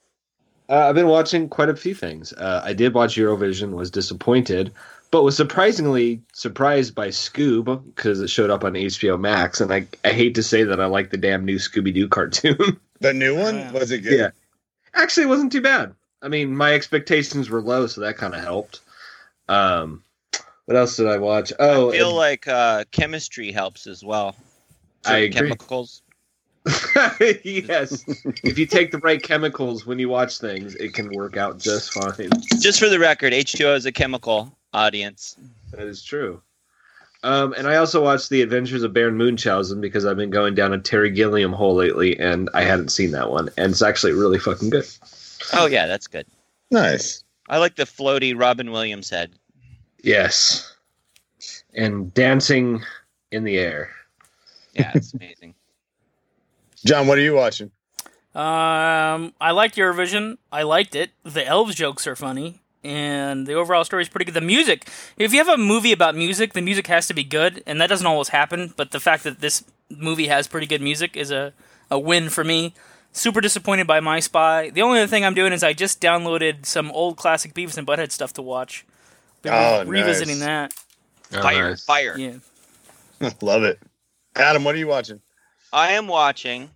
Uh, 0.68 0.86
I've 0.88 0.94
been 0.94 1.08
watching 1.08 1.48
quite 1.48 1.68
a 1.68 1.74
few 1.76 1.94
things. 1.94 2.32
Uh, 2.32 2.62
I 2.64 2.72
did 2.72 2.94
watch 2.94 3.16
Eurovision, 3.16 3.72
was 3.72 3.90
disappointed, 3.90 4.72
but 5.10 5.24
was 5.24 5.36
surprisingly 5.36 6.22
surprised 6.32 6.94
by 6.94 7.08
Scoob 7.08 7.84
because 7.94 8.20
it 8.20 8.30
showed 8.30 8.50
up 8.50 8.62
on 8.62 8.74
HBO 8.74 9.18
Max, 9.18 9.60
and 9.60 9.72
I 9.72 9.86
I 10.04 10.10
hate 10.12 10.36
to 10.36 10.42
say 10.44 10.62
that 10.62 10.80
I 10.80 10.86
like 10.86 11.10
the 11.10 11.16
damn 11.16 11.44
new 11.44 11.56
Scooby 11.56 11.92
Doo 11.94 12.08
cartoon. 12.08 12.56
The 13.02 13.14
new 13.14 13.34
one 13.34 13.54
Yeah. 13.56 13.72
was 13.72 13.90
it 13.92 14.00
good? 14.00 14.18
Yeah. 14.18 14.30
Actually, 14.92 15.22
it 15.24 15.30
wasn't 15.30 15.52
too 15.52 15.62
bad. 15.62 15.94
I 16.20 16.28
mean, 16.28 16.54
my 16.54 16.74
expectations 16.74 17.48
were 17.48 17.62
low, 17.62 17.86
so 17.86 18.02
that 18.02 18.18
kind 18.18 18.34
of 18.34 18.40
helped. 18.42 18.80
Um, 19.48 20.04
what 20.70 20.78
else 20.78 20.96
did 20.96 21.08
I 21.08 21.18
watch? 21.18 21.52
Oh, 21.58 21.88
I 21.88 21.96
feel 21.96 22.10
and- 22.10 22.16
like 22.16 22.46
uh, 22.46 22.84
chemistry 22.92 23.50
helps 23.50 23.88
as 23.88 24.04
well. 24.04 24.36
I 25.04 25.16
agree. 25.16 25.48
Chemicals. 25.48 26.02
yes. 27.42 28.04
if 28.44 28.56
you 28.56 28.66
take 28.66 28.92
the 28.92 28.98
right 28.98 29.20
chemicals 29.20 29.84
when 29.84 29.98
you 29.98 30.08
watch 30.08 30.38
things, 30.38 30.76
it 30.76 30.94
can 30.94 31.10
work 31.12 31.36
out 31.36 31.58
just 31.58 31.92
fine. 31.92 32.30
Just 32.60 32.78
for 32.78 32.88
the 32.88 33.00
record, 33.00 33.32
H2O 33.32 33.78
is 33.78 33.86
a 33.86 33.90
chemical 33.90 34.56
audience. 34.72 35.34
That 35.72 35.88
is 35.88 36.04
true. 36.04 36.40
Um, 37.24 37.52
and 37.58 37.66
I 37.66 37.74
also 37.74 38.00
watched 38.04 38.30
The 38.30 38.42
Adventures 38.42 38.84
of 38.84 38.92
Baron 38.92 39.16
Munchausen 39.16 39.80
because 39.80 40.06
I've 40.06 40.16
been 40.16 40.30
going 40.30 40.54
down 40.54 40.72
a 40.72 40.78
Terry 40.78 41.10
Gilliam 41.10 41.52
hole 41.52 41.74
lately, 41.74 42.16
and 42.20 42.48
I 42.54 42.62
hadn't 42.62 42.90
seen 42.90 43.10
that 43.10 43.28
one, 43.28 43.50
and 43.56 43.72
it's 43.72 43.82
actually 43.82 44.12
really 44.12 44.38
fucking 44.38 44.70
good. 44.70 44.86
Oh 45.52 45.66
yeah, 45.66 45.88
that's 45.88 46.06
good. 46.06 46.28
Nice. 46.70 47.24
I 47.48 47.58
like 47.58 47.74
the 47.74 47.82
floaty 47.82 48.38
Robin 48.38 48.70
Williams 48.70 49.10
head. 49.10 49.32
Yes. 50.02 50.74
And 51.74 52.12
dancing 52.14 52.82
in 53.30 53.44
the 53.44 53.58
air. 53.58 53.90
Yeah, 54.74 54.92
it's 54.94 55.14
amazing. 55.14 55.54
John, 56.84 57.06
what 57.06 57.18
are 57.18 57.22
you 57.22 57.34
watching? 57.34 57.70
Um, 58.34 59.34
I 59.40 59.50
liked 59.50 59.76
Eurovision. 59.76 60.38
I 60.52 60.62
liked 60.62 60.94
it. 60.94 61.10
The 61.24 61.46
elves 61.46 61.74
jokes 61.74 62.06
are 62.06 62.16
funny, 62.16 62.60
and 62.84 63.46
the 63.46 63.54
overall 63.54 63.84
story 63.84 64.02
is 64.02 64.08
pretty 64.08 64.24
good. 64.24 64.34
The 64.34 64.40
music, 64.40 64.88
if 65.16 65.32
you 65.32 65.38
have 65.38 65.48
a 65.48 65.58
movie 65.58 65.92
about 65.92 66.14
music, 66.14 66.52
the 66.52 66.62
music 66.62 66.86
has 66.86 67.06
to 67.08 67.14
be 67.14 67.24
good, 67.24 67.62
and 67.66 67.80
that 67.80 67.88
doesn't 67.88 68.06
always 68.06 68.28
happen. 68.28 68.72
But 68.76 68.92
the 68.92 69.00
fact 69.00 69.24
that 69.24 69.40
this 69.40 69.64
movie 69.90 70.28
has 70.28 70.46
pretty 70.46 70.66
good 70.66 70.80
music 70.80 71.16
is 71.16 71.30
a 71.30 71.52
a 71.90 71.98
win 71.98 72.30
for 72.30 72.44
me. 72.44 72.72
Super 73.12 73.40
disappointed 73.40 73.88
by 73.88 73.98
My 73.98 74.20
Spy. 74.20 74.70
The 74.70 74.82
only 74.82 75.00
other 75.00 75.08
thing 75.08 75.24
I'm 75.24 75.34
doing 75.34 75.52
is 75.52 75.64
I 75.64 75.72
just 75.72 76.00
downloaded 76.00 76.64
some 76.64 76.90
old 76.92 77.16
classic 77.16 77.52
Beavis 77.52 77.76
and 77.76 77.86
Butthead 77.86 78.12
stuff 78.12 78.32
to 78.34 78.42
watch. 78.42 78.86
Been 79.42 79.52
Oh, 79.52 79.84
revisiting 79.86 80.38
nice. 80.38 80.46
that. 80.46 80.72
Fire, 81.42 81.76
fire. 81.76 82.16
Yeah. 82.18 82.36
Love 83.42 83.62
it. 83.64 83.78
Adam, 84.36 84.64
what 84.64 84.74
are 84.74 84.78
you 84.78 84.86
watching? 84.86 85.20
I 85.72 85.92
am 85.92 86.06
watching 86.08 86.70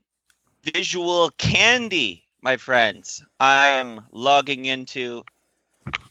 Visual 0.62 1.30
Candy, 1.38 2.22
my 2.42 2.56
friends. 2.56 3.24
I 3.40 3.68
am 3.68 4.04
logging 4.12 4.66
into 4.66 5.24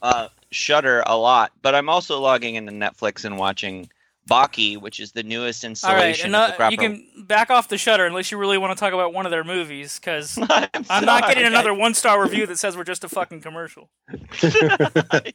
uh, 0.02 0.28
Shudder 0.52 1.04
a 1.06 1.18
lot, 1.18 1.52
but 1.62 1.76
I'm 1.76 1.90
also 1.90 2.20
logging 2.20 2.56
into 2.56 2.72
Netflix 2.72 3.26
and 3.26 3.38
watching 3.38 3.90
Baki, 4.30 4.80
which 4.80 5.00
is 5.00 5.12
the 5.12 5.24
newest 5.24 5.64
All 5.64 5.68
right, 5.68 5.72
installation 5.72 6.34
and 6.34 6.52
of 6.52 6.58
the 6.58 6.66
uh, 6.66 6.70
you 6.70 6.78
can 6.78 7.06
back 7.26 7.50
off 7.50 7.68
the 7.68 7.78
Shudder 7.78 8.06
unless 8.06 8.32
you 8.32 8.38
really 8.38 8.58
want 8.58 8.76
to 8.76 8.80
talk 8.80 8.94
about 8.94 9.14
one 9.14 9.26
of 9.26 9.32
their 9.32 9.44
movies, 9.44 10.00
because 10.00 10.38
I'm, 10.50 10.70
I'm 10.90 11.06
not 11.06 11.28
getting 11.28 11.46
another 11.46 11.74
one 11.74 11.94
star 11.94 12.22
review 12.22 12.46
that 12.48 12.58
says 12.58 12.78
we're 12.78 12.86
just 12.86 13.04
a 13.04 13.10
fucking 13.10 13.42
commercial. 13.42 13.90
I, 14.42 15.34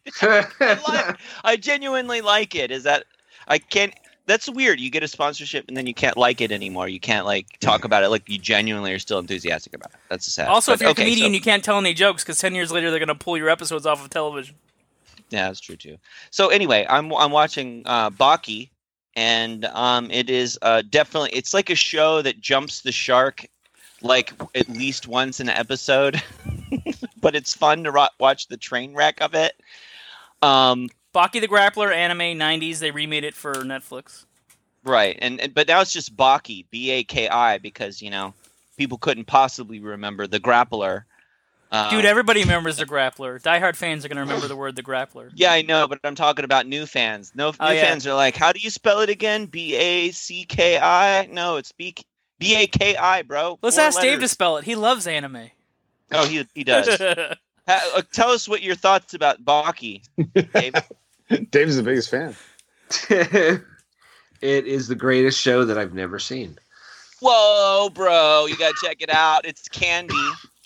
like, 0.88 1.18
I 1.44 1.56
genuinely 1.60 2.22
like 2.22 2.54
it. 2.54 2.70
Is 2.70 2.84
that 2.84 3.04
I 3.46 3.58
can't. 3.58 3.94
That's 4.26 4.48
weird. 4.48 4.78
You 4.78 4.90
get 4.90 5.02
a 5.02 5.08
sponsorship 5.08 5.66
and 5.68 5.76
then 5.76 5.86
you 5.86 5.94
can't 5.94 6.16
like 6.18 6.42
it 6.42 6.52
anymore. 6.52 6.86
You 6.86 7.00
can't 7.00 7.24
like 7.24 7.58
talk 7.60 7.84
about 7.84 8.04
it 8.04 8.10
like 8.10 8.28
you 8.28 8.38
genuinely 8.38 8.92
are 8.92 8.98
still 8.98 9.18
enthusiastic 9.18 9.74
about 9.74 9.90
it. 9.92 10.00
That's 10.10 10.30
sad. 10.30 10.48
Also, 10.48 10.72
But, 10.72 10.74
if 10.74 10.80
you're 10.82 10.90
okay, 10.90 11.02
a 11.02 11.04
comedian, 11.06 11.30
so- 11.30 11.34
you 11.34 11.40
can't 11.40 11.64
tell 11.64 11.78
any 11.78 11.94
jokes 11.94 12.24
because 12.24 12.38
ten 12.38 12.54
years 12.54 12.72
later 12.72 12.90
they're 12.90 13.00
gonna 13.00 13.14
pull 13.14 13.36
your 13.36 13.50
episodes 13.50 13.84
off 13.86 14.02
of 14.02 14.10
television. 14.10 14.54
Yeah, 15.30 15.48
that's 15.48 15.60
true 15.60 15.76
too. 15.76 15.98
So 16.30 16.48
anyway, 16.48 16.86
I'm 16.88 17.12
I'm 17.14 17.30
watching 17.32 17.82
uh, 17.84 18.10
Baki, 18.10 18.70
and 19.18 19.64
um, 19.64 20.12
it 20.12 20.30
is 20.30 20.56
uh, 20.62 20.80
definitely 20.88 21.30
it's 21.32 21.52
like 21.52 21.70
a 21.70 21.74
show 21.74 22.22
that 22.22 22.40
jumps 22.40 22.82
the 22.82 22.92
shark, 22.92 23.44
like 24.00 24.32
at 24.54 24.68
least 24.68 25.08
once 25.08 25.40
in 25.40 25.48
an 25.48 25.56
episode, 25.56 26.22
but 27.20 27.34
it's 27.34 27.52
fun 27.52 27.82
to 27.82 27.90
ro- 27.90 28.06
watch 28.20 28.46
the 28.46 28.56
train 28.56 28.94
wreck 28.94 29.20
of 29.20 29.34
it. 29.34 29.60
Um, 30.40 30.88
Baki 31.12 31.40
the 31.40 31.48
Grappler 31.48 31.92
anime 31.92 32.38
'90s. 32.38 32.78
They 32.78 32.92
remade 32.92 33.24
it 33.24 33.34
for 33.34 33.54
Netflix. 33.54 34.24
right, 34.84 35.18
and, 35.20 35.40
and 35.40 35.52
but 35.52 35.66
now 35.66 35.80
it's 35.80 35.92
just 35.92 36.16
Baki, 36.16 36.66
B 36.70 36.92
A 36.92 37.02
K 37.02 37.28
I, 37.28 37.58
because 37.58 38.00
you 38.00 38.10
know 38.10 38.34
people 38.76 38.98
couldn't 38.98 39.24
possibly 39.24 39.80
remember 39.80 40.28
the 40.28 40.38
grappler. 40.38 41.02
Uh, 41.70 41.90
Dude, 41.90 42.06
everybody 42.06 42.40
remembers 42.40 42.78
the 42.78 42.86
Grappler. 42.86 43.42
Die 43.42 43.58
Hard 43.58 43.76
fans 43.76 44.04
are 44.04 44.08
gonna 44.08 44.22
remember 44.22 44.48
the 44.48 44.56
word 44.56 44.74
the 44.74 44.82
Grappler. 44.82 45.30
Yeah, 45.34 45.52
I 45.52 45.62
know, 45.62 45.86
but 45.86 46.00
I'm 46.02 46.14
talking 46.14 46.44
about 46.46 46.66
new 46.66 46.86
fans. 46.86 47.32
No, 47.34 47.52
Oh, 47.60 47.68
new 47.68 47.74
yeah. 47.74 47.82
fans 47.82 48.06
are 48.06 48.14
like, 48.14 48.36
"How 48.36 48.52
do 48.52 48.60
you 48.60 48.70
spell 48.70 49.00
it 49.00 49.10
again? 49.10 49.46
B 49.46 49.74
A 49.76 50.10
C 50.10 50.44
K 50.44 50.78
I? 50.78 51.26
No, 51.26 51.56
it's 51.56 51.72
B 51.72 51.94
B 52.38 52.56
A 52.56 52.66
K 52.66 52.96
I, 52.96 53.20
bro." 53.22 53.58
Let's 53.60 53.76
Four 53.76 53.84
ask 53.84 54.00
Dave 54.00 54.20
to 54.20 54.28
spell 54.28 54.56
it. 54.56 54.64
He 54.64 54.76
loves 54.76 55.06
anime. 55.06 55.50
Oh, 56.10 56.26
he 56.26 56.46
he 56.54 56.64
does. 56.64 56.88
Ha- 57.68 57.92
uh, 57.96 58.02
tell 58.14 58.30
us 58.30 58.48
what 58.48 58.62
your 58.62 58.74
thoughts 58.74 59.12
about 59.12 59.44
Baki. 59.44 60.00
Dave. 60.54 60.72
Dave's 61.50 61.76
the 61.76 61.82
biggest 61.82 62.10
fan. 62.10 62.34
it 63.10 63.62
is 64.40 64.88
the 64.88 64.94
greatest 64.94 65.38
show 65.38 65.66
that 65.66 65.76
I've 65.76 65.92
never 65.92 66.18
seen. 66.18 66.58
Whoa, 67.20 67.90
bro, 67.92 68.46
you 68.46 68.56
gotta 68.56 68.74
check 68.82 69.02
it 69.02 69.10
out. 69.10 69.44
It's 69.44 69.68
candy. 69.68 70.14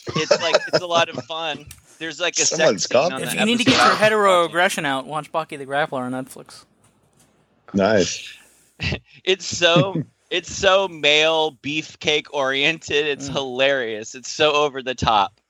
It's 0.08 0.40
like 0.42 0.56
it's 0.68 0.80
a 0.80 0.86
lot 0.86 1.08
of 1.08 1.22
fun. 1.24 1.66
There's 1.98 2.18
like 2.20 2.38
a 2.38 2.44
Someone's 2.44 2.82
sex 2.84 2.92
scene 3.04 3.12
on 3.12 3.22
if 3.22 3.30
that 3.30 3.38
you 3.40 3.46
need 3.46 3.58
to 3.58 3.64
get 3.64 3.74
your 3.74 3.82
episode. 3.82 3.96
hetero 3.98 4.44
aggression 4.44 4.84
out, 4.84 5.06
watch 5.06 5.30
Baki 5.30 5.56
the 5.58 5.66
Grappler 5.66 6.00
on 6.00 6.12
Netflix. 6.12 6.64
Nice. 7.74 8.32
It's 9.24 9.44
so 9.46 10.02
it's 10.30 10.50
so 10.52 10.88
male 10.88 11.52
beefcake 11.62 12.26
oriented. 12.32 13.06
It's 13.06 13.28
Mm. 13.28 13.32
hilarious. 13.34 14.16
It's 14.16 14.28
so 14.30 14.50
over 14.52 14.82
the 14.82 14.94
top. 14.94 15.40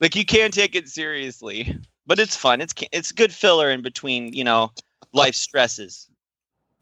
Like 0.00 0.14
you 0.14 0.24
can't 0.24 0.54
take 0.54 0.76
it 0.76 0.88
seriously, 0.88 1.76
but 2.06 2.20
it's 2.20 2.36
fun. 2.36 2.60
It's 2.60 2.72
ca- 2.72 2.88
it's 2.92 3.10
good 3.10 3.32
filler 3.32 3.68
in 3.70 3.82
between, 3.82 4.32
you 4.32 4.44
know, 4.44 4.70
life 5.12 5.34
stresses. 5.34 6.06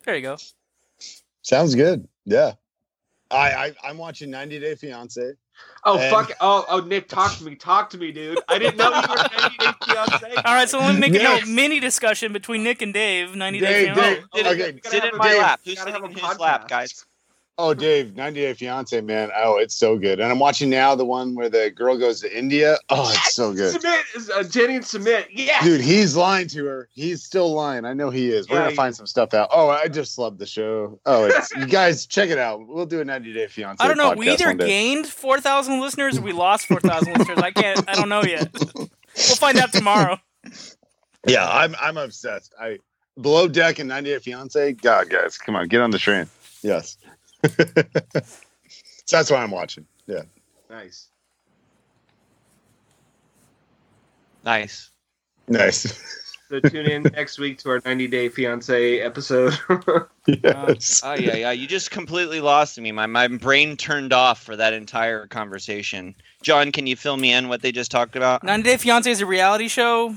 There 0.05 0.15
you 0.17 0.21
go. 0.23 0.37
Sounds 1.41 1.75
good. 1.75 2.07
Yeah. 2.27 2.53
I, 3.31 3.51
I 3.53 3.75
I'm 3.85 3.97
watching 3.97 4.29
90 4.31 4.61
Day 4.61 4.75
Fiance. 4.75 5.33
Oh 5.85 5.99
And- 5.99 6.11
fuck! 6.11 6.33
Oh 6.41 6.65
oh, 6.69 6.81
Nick, 6.81 7.09
talk 7.09 7.37
to 7.39 7.45
me, 7.45 7.55
talk 7.55 7.91
to 7.91 7.99
me, 7.99 8.11
dude. 8.13 8.39
I 8.49 8.59
didn't 8.59 8.77
know 8.77 8.89
you 8.89 9.09
were 9.09 9.17
90 9.17 9.57
Day 9.59 9.73
Fiance. 9.87 10.35
All 10.45 10.55
right, 10.55 10.69
so 10.69 10.79
let 10.81 10.95
me 10.95 11.01
make 11.01 11.13
Yes. 11.13 11.43
a 11.43 11.47
no, 11.47 11.53
mini 11.53 11.79
discussion 11.81 12.33
between 12.33 12.63
Nick 12.65 12.83
and 12.83 12.93
Dave. 12.93 13.35
90 13.37 13.61
Day 13.61 13.67
Dave, 13.87 13.95
Fiancé. 13.95 14.01
Dave, 14.03 14.25
oh, 14.33 14.37
Sit, 14.39 14.47
okay, 14.47 14.69
in, 14.71 14.81
sit 14.83 14.95
in 15.05 15.11
Dave, 15.11 15.19
my 15.19 15.35
lap. 15.39 15.61
Who's 15.65 15.79
sitting 15.79 15.95
in 15.95 16.05
a 16.05 16.09
whose 16.21 16.39
lap, 16.41 16.69
guys? 16.69 17.05
Oh, 17.59 17.73
Dave, 17.73 18.15
90 18.15 18.39
Day 18.41 18.53
Fiance, 18.53 19.01
man. 19.01 19.31
Oh, 19.35 19.57
it's 19.57 19.75
so 19.75 19.97
good. 19.97 20.21
And 20.21 20.31
I'm 20.31 20.39
watching 20.39 20.69
now 20.69 20.95
the 20.95 21.07
one 21.07 21.35
where 21.35 21.49
the 21.49 21.71
girl 21.71 21.97
goes 21.97 22.21
to 22.21 22.39
India. 22.39 22.77
Oh, 22.91 23.11
it's 23.11 23.35
so 23.35 23.55
good. 23.55 23.81
Sumit, 23.81 24.31
uh, 24.31 24.43
Jenny 24.43 24.77
and 24.77 24.85
Sumit. 24.85 25.27
Yeah. 25.31 25.63
Dude, 25.63 25.81
he's 25.81 26.15
lying 26.17 26.49
to 26.49 26.67
her. 26.67 26.91
He's 26.93 27.23
still 27.25 27.55
lying. 27.55 27.87
I 27.87 27.95
know 27.95 28.11
he 28.11 28.29
is. 28.31 28.47
We're 28.47 28.57
Yeah, 28.57 28.65
gonna 28.65 28.77
find 28.77 28.95
some 28.95 29.07
stuff 29.07 29.33
out. 29.33 29.49
Oh, 29.53 29.71
I 29.71 29.89
just 29.89 30.19
love 30.19 30.37
the 30.37 30.45
show. 30.45 31.01
Oh, 31.07 31.25
it's 31.25 31.51
you 31.57 31.65
guys 31.67 32.05
check 32.05 32.29
it 32.29 32.37
out. 32.37 32.67
We'll 32.67 32.85
do 32.85 33.01
a 33.01 33.05
90 33.07 33.33
Day 33.33 33.47
Fiance. 33.47 33.83
I 33.83 33.89
don't 33.89 33.97
know. 33.97 34.13
We 34.13 34.29
either 34.29 34.53
gained 34.53 35.07
four 35.07 35.41
thousand 35.41 35.81
listeners 35.81 36.19
or 36.19 36.21
we 36.23 36.33
lost 36.33 36.67
four 36.67 36.81
thousand 36.81 37.17
listeners. 37.17 37.39
I 37.39 37.53
can't. 37.53 37.89
I 37.89 37.95
don't 37.95 38.11
know 38.11 38.23
yet. 38.23 38.51
We'll 38.75 38.87
find 39.37 39.57
out 39.59 39.73
tomorrow. 39.73 40.19
Yeah, 41.27 41.49
I'm 41.51 41.75
I'm 41.81 41.97
obsessed. 41.97 42.55
I 42.61 42.79
below 43.21 43.49
deck 43.49 43.81
and 43.81 43.89
90 43.89 44.11
Day 44.11 44.19
Fiance. 44.21 44.73
God, 44.75 45.11
guys, 45.11 45.37
come 45.39 45.57
on, 45.57 45.67
get 45.67 45.81
on 45.81 45.91
the 45.91 45.99
train. 45.99 46.29
Yes. 46.63 46.99
so 49.07 49.17
that's 49.17 49.31
why 49.31 49.39
I'm 49.39 49.51
watching. 49.51 49.87
Yeah. 50.07 50.23
Nice. 50.71 51.09
Nice. 54.45 54.91
Nice. 55.49 56.25
So 56.49 56.61
tune 56.61 56.87
in 56.87 57.03
next 57.03 57.41
week 57.41 57.59
to 57.59 57.71
our 57.71 57.83
90 57.85 58.07
Day 58.07 58.29
Fiance 58.29 59.01
episode. 59.01 59.59
yes. 60.27 61.01
Oh 61.03 61.15
yeah, 61.15 61.35
yeah. 61.35 61.51
You 61.51 61.67
just 61.67 61.91
completely 61.91 62.41
lost 62.41 62.79
me. 62.81 62.93
My 62.93 63.07
my 63.07 63.27
brain 63.27 63.77
turned 63.77 64.13
off 64.13 64.43
for 64.43 64.55
that 64.55 64.73
entire 64.73 65.27
conversation. 65.27 66.15
John, 66.43 66.71
can 66.71 66.87
you 66.87 66.95
fill 66.95 67.17
me 67.17 67.33
in 67.33 67.49
what 67.49 67.63
they 67.63 67.73
just 67.73 67.91
talked 67.91 68.15
about? 68.15 68.45
90 68.45 68.63
Day 68.63 68.77
Fiance 68.77 69.11
is 69.11 69.21
a 69.21 69.27
reality 69.27 69.67
show. 69.67 70.15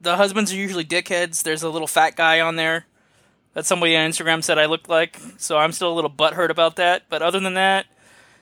The 0.00 0.14
husbands 0.14 0.52
are 0.52 0.56
usually 0.56 0.84
dickheads. 0.84 1.42
There's 1.42 1.64
a 1.64 1.68
little 1.68 1.88
fat 1.88 2.14
guy 2.14 2.40
on 2.40 2.54
there 2.54 2.86
that 3.58 3.66
somebody 3.66 3.96
on 3.96 4.08
Instagram 4.08 4.44
said 4.44 4.56
I 4.56 4.66
looked 4.66 4.88
like. 4.88 5.18
So 5.38 5.58
I'm 5.58 5.72
still 5.72 5.92
a 5.92 5.96
little 5.96 6.10
butthurt 6.10 6.48
about 6.50 6.76
that. 6.76 7.02
But 7.08 7.22
other 7.22 7.40
than 7.40 7.54
that, 7.54 7.86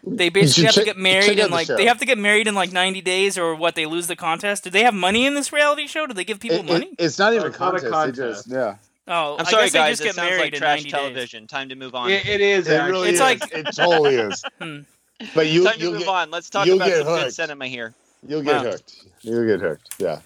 they 0.06 0.28
basically 0.28 0.64
have 0.66 0.74
check- 0.74 0.84
to 0.84 0.90
get 0.90 0.98
married 0.98 1.30
and 1.30 1.38
in 1.40 1.44
the 1.50 1.54
like 1.56 1.68
they 1.68 1.86
have 1.86 1.96
to 2.00 2.04
get 2.04 2.18
married 2.18 2.46
in 2.46 2.54
like 2.54 2.70
90 2.70 3.00
days 3.00 3.38
or 3.38 3.54
what 3.54 3.76
they 3.76 3.86
lose 3.86 4.08
the 4.08 4.14
contest. 4.16 4.64
Do 4.64 4.68
they 4.70 4.82
have 4.84 4.92
money 4.92 5.24
in 5.24 5.32
this 5.34 5.54
reality 5.54 5.86
show? 5.86 6.06
Do 6.06 6.12
they 6.12 6.22
give 6.24 6.38
people 6.38 6.58
It- 6.58 6.64
it- 6.66 6.72
money? 6.72 6.90
it's 6.98 7.18
not 7.18 7.32
even 7.32 7.46
it's 7.46 7.58
not 7.58 7.68
a 7.68 7.80
contest. 7.80 7.84
They 7.84 7.90
contest. 7.90 8.44
just 8.44 8.50
yeah. 8.50 8.76
Oh, 9.08 9.36
I'm 9.38 9.46
I 9.46 9.50
sorry, 9.50 9.62
guess 9.64 9.72
guys. 9.72 9.90
just 9.92 10.00
It 10.02 10.04
get 10.04 10.14
sounds 10.16 10.28
married 10.30 10.40
like 10.42 10.52
in 10.52 10.58
trash 10.58 10.76
90 10.80 10.90
days. 10.90 10.92
television. 10.92 11.46
Time 11.46 11.68
to 11.70 11.76
move 11.76 11.94
on. 11.94 12.10
it, 12.10 12.26
it 12.26 12.42
is. 12.42 12.68
It 12.68 12.76
really 12.82 13.08
It's 13.08 13.14
is. 13.14 13.20
like- 13.20 13.42
it 13.54 13.66
totally 13.74 14.16
is. 14.16 14.44
Hmm. 14.60 14.80
But 15.34 15.46
you 15.46 15.64
Time 15.64 15.74
to 15.76 15.80
you'll 15.80 15.92
move 15.92 16.00
get, 16.00 16.08
on. 16.08 16.30
Let's 16.30 16.50
talk 16.50 16.66
about 16.66 16.86
get 16.88 16.98
some 17.06 17.06
good 17.06 17.32
cinema 17.32 17.66
here. 17.68 17.94
you'll 18.28 18.42
get 18.42 18.56
Wow. 18.64 18.70
hooked. 18.72 19.04
You'll 19.22 19.46
get 19.46 19.60
hooked. 19.60 19.94
Yeah. 19.98 20.20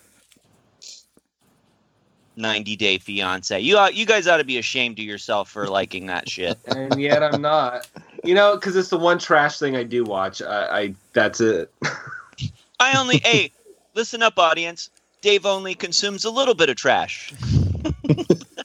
90 2.41 2.77
Day 2.77 2.99
Fiance. 2.99 3.59
You 3.61 3.77
ought- 3.77 3.95
you 3.95 4.07
guys 4.07 4.27
ought 4.27 4.39
to 4.39 4.45
be 4.45 4.59
ashamed 4.59 4.99
of 4.99 5.05
yourself 5.05 5.51
for 5.51 5.69
liking 5.69 6.07
that 6.07 6.29
shit. 6.29 6.59
and 6.67 7.01
yet 7.01 7.23
I'm 7.23 7.41
not. 7.43 7.89
You 8.25 8.35
know, 8.35 8.57
because 8.57 8.77
it's 8.77 8.89
the 8.89 8.99
one 8.99 9.19
trash 9.19 9.59
thing 9.59 9.77
I 9.77 9.83
do 9.85 10.05
watch. 10.05 10.43
I, 10.43 10.81
I 10.81 10.95
that's 11.13 11.41
it. 11.41 11.73
I 12.81 12.99
only 12.99 13.19
hey, 13.19 13.53
listen 13.95 14.23
up, 14.23 14.39
audience. 14.39 14.91
Dave 15.23 15.45
only 15.45 15.75
consumes 15.75 16.25
a 16.25 16.31
little 16.31 16.55
bit 16.55 16.69
of 16.71 16.77
trash. 16.77 17.33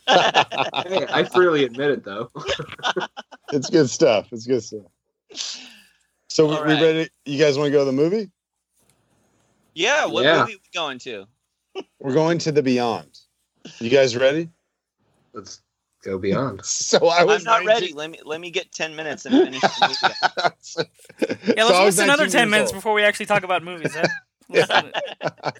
Hey, 0.08 1.06
I 1.10 1.24
freely 1.24 1.64
admit 1.64 1.90
it 1.90 2.04
though. 2.04 2.30
It's 3.52 3.70
good 3.72 3.90
stuff. 3.90 4.28
It's 4.32 4.46
good 4.46 4.64
stuff. 4.64 4.84
So 6.30 6.48
we 6.48 6.56
All 6.56 6.64
we 6.64 6.74
ready? 6.74 7.10
You 7.26 7.40
guys 7.40 7.58
want 7.58 7.68
to 7.68 7.72
go 7.72 7.80
to 7.80 7.86
the 7.86 7.92
movie? 7.92 8.30
Yeah, 9.74 10.06
what 10.06 10.24
Yeah. 10.24 10.42
movie 10.42 10.54
are 10.54 10.58
we 10.58 10.70
going 10.74 11.00
to? 11.00 11.26
We're 12.00 12.14
going 12.14 12.38
to 12.40 12.52
the 12.52 12.62
Beyond. 12.62 13.15
You 13.80 13.90
guys 13.90 14.16
ready? 14.16 14.50
Let's 15.34 15.62
go 16.04 16.18
beyond. 16.18 16.62
So 16.66 17.08
I 17.08 17.24
was 17.24 17.42
I'm 17.42 17.44
not 17.46 17.66
19 17.66 17.68
ready. 17.68 17.94
Let 17.94 18.10
me 18.12 18.20
let 18.26 18.40
me 18.42 18.52
get 18.52 18.72
10 18.72 18.96
minutes 18.96 19.26
and 19.26 19.44
finish 19.44 19.62
the 19.62 19.88
movie. 19.88 20.56
So- 20.62 20.84
Yeah, 21.56 21.64
let's 21.66 21.72
I 21.78 21.84
was 21.86 21.98
waste 21.98 22.00
another 22.04 22.28
10 22.28 22.50
minutes 22.50 22.72
old. 22.72 22.78
before 22.78 22.94
we 22.94 23.04
actually 23.04 23.26
talk 23.28 23.44
about 23.44 23.64
movies. 23.64 23.96
Eh? 23.96 24.08
Huh? 24.54 25.52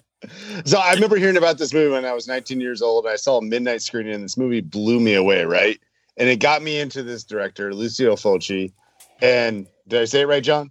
so 0.64 0.78
I 0.78 0.92
remember 0.94 1.16
hearing 1.16 1.36
about 1.36 1.58
this 1.58 1.74
movie 1.74 1.90
when 1.90 2.04
I 2.04 2.12
was 2.12 2.28
19 2.28 2.60
years 2.60 2.82
old. 2.82 3.04
I 3.06 3.16
saw 3.16 3.38
a 3.38 3.42
midnight 3.42 3.82
screening, 3.82 4.14
and 4.14 4.22
this 4.22 4.36
movie 4.36 4.60
blew 4.60 5.00
me 5.00 5.14
away, 5.14 5.44
right? 5.44 5.80
And 6.16 6.28
it 6.28 6.36
got 6.36 6.62
me 6.62 6.78
into 6.78 7.02
this 7.02 7.24
director, 7.24 7.74
Lucio 7.74 8.14
Fulci. 8.14 8.72
And 9.20 9.66
did 9.88 10.02
I 10.02 10.04
say 10.04 10.20
it 10.20 10.28
right, 10.28 10.42
John? 10.42 10.70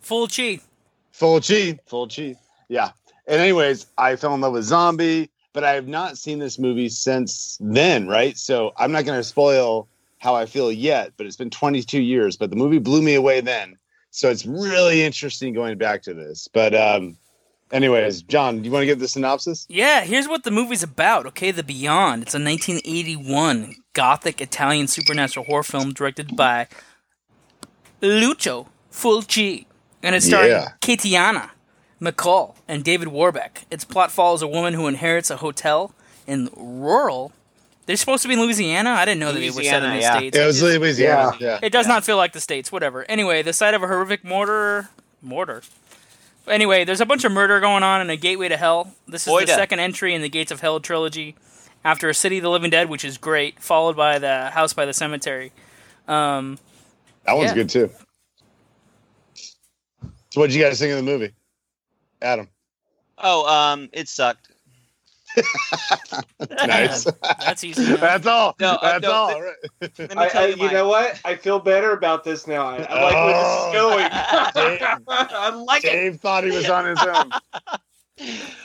Full 0.00 0.28
chi. 0.28 0.60
Fulci. 1.12 1.78
Fulci. 1.90 2.36
Yeah. 2.68 2.90
And 3.26 3.40
anyways, 3.40 3.86
I 3.98 4.14
fell 4.14 4.34
in 4.34 4.40
love 4.40 4.52
with 4.52 4.62
Zombie, 4.64 5.28
but 5.56 5.64
I 5.64 5.72
have 5.72 5.88
not 5.88 6.18
seen 6.18 6.38
this 6.38 6.58
movie 6.58 6.90
since 6.90 7.56
then, 7.62 8.06
right? 8.06 8.36
So 8.36 8.74
I'm 8.76 8.92
not 8.92 9.06
going 9.06 9.18
to 9.18 9.24
spoil 9.24 9.88
how 10.18 10.34
I 10.34 10.44
feel 10.44 10.70
yet, 10.70 11.12
but 11.16 11.24
it's 11.24 11.36
been 11.36 11.48
22 11.48 12.02
years. 12.02 12.36
But 12.36 12.50
the 12.50 12.56
movie 12.56 12.78
blew 12.78 13.00
me 13.00 13.14
away 13.14 13.40
then. 13.40 13.78
So 14.10 14.28
it's 14.28 14.44
really 14.44 15.02
interesting 15.02 15.54
going 15.54 15.78
back 15.78 16.02
to 16.02 16.12
this. 16.12 16.46
But 16.46 16.74
um, 16.74 17.16
anyways, 17.72 18.20
John, 18.20 18.58
do 18.58 18.64
you 18.66 18.70
want 18.70 18.82
to 18.82 18.86
give 18.86 18.98
the 18.98 19.08
synopsis? 19.08 19.64
Yeah, 19.70 20.02
here's 20.02 20.28
what 20.28 20.44
the 20.44 20.50
movie's 20.50 20.82
about. 20.82 21.24
Okay, 21.24 21.52
The 21.52 21.62
Beyond. 21.62 22.24
It's 22.24 22.34
a 22.34 22.38
1981 22.38 23.76
gothic 23.94 24.42
Italian 24.42 24.88
supernatural 24.88 25.46
horror 25.46 25.62
film 25.62 25.94
directed 25.94 26.36
by 26.36 26.68
Lucio 28.02 28.68
Fulci, 28.92 29.64
and 30.02 30.14
it's 30.14 30.26
starring 30.26 30.50
Yeah. 30.50 30.72
Catriona 30.82 31.50
MacColl 32.00 32.54
and 32.68 32.84
David 32.84 33.08
Warbeck. 33.08 33.66
Its 33.70 33.84
plot 33.84 34.10
follows 34.12 34.42
a 34.42 34.46
woman 34.46 34.74
who 34.74 34.86
inherits 34.86 35.30
a 35.30 35.36
hotel 35.38 35.92
in 36.26 36.50
rural. 36.56 37.32
They're 37.86 37.96
supposed 37.96 38.22
to 38.22 38.28
be 38.28 38.34
in 38.34 38.40
Louisiana. 38.40 38.90
I 38.90 39.04
didn't 39.04 39.20
know 39.20 39.32
that 39.32 39.38
they 39.38 39.50
were 39.50 39.62
set 39.62 39.82
in 39.82 39.90
the 39.90 40.00
yeah. 40.00 40.16
states. 40.16 40.36
Yeah, 40.36 40.44
it 40.44 40.46
was 40.46 40.62
Louisiana. 40.62 41.36
Yeah. 41.40 41.58
it 41.62 41.70
does 41.70 41.86
not 41.86 42.04
feel 42.04 42.16
like 42.16 42.32
the 42.32 42.40
states. 42.40 42.72
Whatever. 42.72 43.04
Anyway, 43.08 43.42
the 43.42 43.52
site 43.52 43.74
of 43.74 43.82
a 43.82 43.86
horrific 43.86 44.24
mortar. 44.24 44.88
Mortar. 45.22 45.62
Anyway, 46.48 46.84
there's 46.84 47.00
a 47.00 47.06
bunch 47.06 47.24
of 47.24 47.32
murder 47.32 47.58
going 47.60 47.82
on 47.82 48.00
in 48.00 48.10
a 48.10 48.16
gateway 48.16 48.48
to 48.48 48.56
hell. 48.56 48.92
This 49.08 49.26
is 49.26 49.32
the 49.32 49.46
second 49.46 49.80
entry 49.80 50.14
in 50.14 50.22
the 50.22 50.28
Gates 50.28 50.52
of 50.52 50.60
Hell 50.60 50.80
trilogy. 50.80 51.34
After 51.84 52.08
a 52.08 52.14
City 52.14 52.38
of 52.38 52.42
the 52.42 52.50
Living 52.50 52.70
Dead, 52.70 52.88
which 52.88 53.04
is 53.04 53.16
great, 53.16 53.60
followed 53.60 53.96
by 53.96 54.18
the 54.18 54.50
House 54.50 54.72
by 54.72 54.86
the 54.86 54.92
Cemetery. 54.92 55.52
Um, 56.08 56.58
That 57.24 57.36
one's 57.36 57.50
Yeah. 57.50 57.54
good 57.54 57.68
too. 57.70 57.90
So, 59.34 60.40
what 60.40 60.48
did 60.48 60.54
you 60.56 60.62
guys 60.62 60.78
think 60.78 60.90
of 60.90 60.96
the 60.96 61.02
movie, 61.04 61.32
Adam? 62.22 62.48
Oh, 63.18 63.46
um 63.48 63.88
it 63.92 64.08
sucked. 64.08 64.50
Nice. 66.66 67.04
that's 67.40 67.64
easy. 67.64 67.84
enough. 67.84 68.00
That's 68.00 68.26
all. 68.26 68.54
No, 68.60 68.72
uh, 68.74 68.92
That's 68.98 69.02
no, 69.02 69.12
all. 69.12 69.28
th- 69.28 69.42
Right. 69.42 69.98
Let 69.98 70.10
me 70.16 70.16
I, 70.24 70.28
tell 70.28 70.42
I, 70.44 70.46
you, 70.46 70.56
you 70.56 70.70
know 70.70 70.88
what? 70.88 71.20
I 71.24 71.34
feel 71.34 71.58
better 71.58 71.92
about 71.92 72.24
this 72.24 72.46
now. 72.46 72.66
I, 72.66 72.76
I 72.88 73.02
like 73.02 73.14
where 73.14 73.34
this 73.34 73.66
is 73.66 73.72
going. 73.74 74.08
I 75.08 75.50
like 75.50 75.84
it. 75.84 75.92
Dave 75.92 76.20
thought 76.20 76.44
he 76.44 76.50
was 76.50 76.68
on 76.70 76.84
his 76.86 77.02
own. 77.02 77.30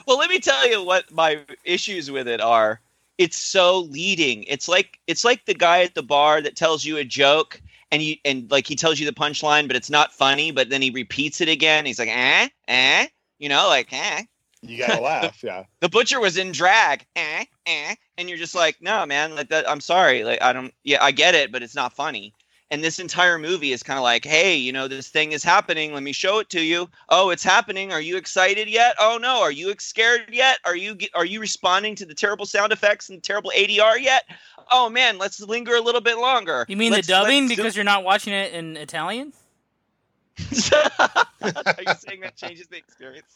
Well, 0.08 0.18
let 0.18 0.30
me 0.30 0.40
tell 0.40 0.66
you 0.70 0.82
what 0.82 1.12
my 1.12 1.40
issues 1.66 2.10
with 2.10 2.26
it 2.28 2.40
are. 2.40 2.80
It's 3.18 3.36
so 3.36 3.80
leading. 3.82 4.44
It's 4.44 4.70
like 4.70 4.98
it's 5.08 5.26
like 5.26 5.44
the 5.46 5.54
guy 5.54 5.84
at 5.84 5.94
the 5.94 6.02
bar 6.02 6.42
that 6.42 6.56
tells 6.56 6.86
you 6.86 6.96
a 6.98 7.04
joke 7.04 7.62
and 7.92 8.02
you 8.02 8.16
and 8.24 8.50
like 8.50 8.66
he 8.66 8.76
tells 8.78 8.98
you 8.98 9.06
the 9.06 9.12
punchline, 9.14 9.68
but 9.68 9.76
it's 9.76 9.90
not 9.90 10.14
funny, 10.14 10.52
but 10.52 10.70
then 10.70 10.82
he 10.82 10.90
repeats 10.90 11.42
it 11.42 11.50
again. 11.50 11.86
He's 11.86 12.00
like, 12.00 12.08
eh, 12.10 12.48
eh, 12.70 13.08
you 13.42 13.50
know, 13.50 13.68
like, 13.68 13.92
eh. 13.92 14.24
You 14.62 14.78
gotta 14.78 15.02
laugh. 15.02 15.44
Yeah. 15.44 15.64
The 15.80 15.90
butcher 15.90 16.20
was 16.20 16.38
in 16.38 16.52
drag, 16.52 17.06
eh, 17.16 17.46
eh, 17.66 17.96
and 18.18 18.30
you're 18.30 18.38
just 18.38 18.54
like, 18.54 18.78
no, 18.80 19.04
man, 19.08 19.34
like 19.36 19.50
that. 19.50 19.68
I'm 19.68 19.82
sorry, 19.82 20.24
like 20.24 20.40
I 20.44 20.54
don't. 20.54 20.72
Yeah, 20.84 21.04
I 21.04 21.12
get 21.12 21.34
it, 21.34 21.52
but 21.52 21.64
it's 21.64 21.74
not 21.76 21.92
funny. 21.94 22.34
And 22.70 22.84
this 22.84 23.00
entire 23.00 23.38
movie 23.40 23.72
is 23.74 23.82
kind 23.84 23.98
of 23.98 24.04
like, 24.04 24.24
hey, 24.24 24.56
you 24.56 24.72
know, 24.72 24.88
this 24.88 25.10
thing 25.10 25.32
is 25.34 25.44
happening. 25.44 25.94
Let 25.94 26.04
me 26.04 26.12
show 26.14 26.38
it 26.40 26.50
to 26.52 26.62
you. 26.62 26.88
Oh, 27.10 27.32
it's 27.32 27.44
happening. 27.44 27.92
Are 27.92 28.00
you 28.00 28.16
excited 28.16 28.70
yet? 28.70 28.96
Oh 29.00 29.18
no, 29.20 29.42
are 29.42 29.52
you 29.52 29.74
scared 29.80 30.30
yet? 30.32 30.60
Are 30.64 30.76
you 30.76 30.94
ge- 30.96 31.10
are 31.16 31.26
you 31.26 31.40
responding 31.42 31.96
to 31.96 32.06
the 32.06 32.14
terrible 32.14 32.46
sound 32.46 32.72
effects 32.72 33.10
and 33.10 33.24
terrible 33.24 33.52
ADR 33.58 34.00
yet? 34.00 34.26
Oh 34.72 34.88
man, 34.90 35.18
let's 35.18 35.42
linger 35.42 35.74
a 35.76 35.82
little 35.82 36.02
bit 36.02 36.18
longer. 36.20 36.66
You 36.70 36.78
mean 36.78 36.92
Let's- 36.92 37.08
the 37.08 37.14
dubbing 37.14 37.46
let's 37.48 37.56
do- 37.56 37.64
because 37.64 37.76
you're 37.76 37.84
not 37.84 38.04
watching 38.04 38.34
it 38.34 38.54
in 38.54 38.78
Italian? 38.78 39.34
are 41.42 41.84
you 41.86 41.94
saying 42.00 42.22
that 42.22 42.36
changes 42.36 42.68
the 42.68 42.78
experience? 42.78 43.28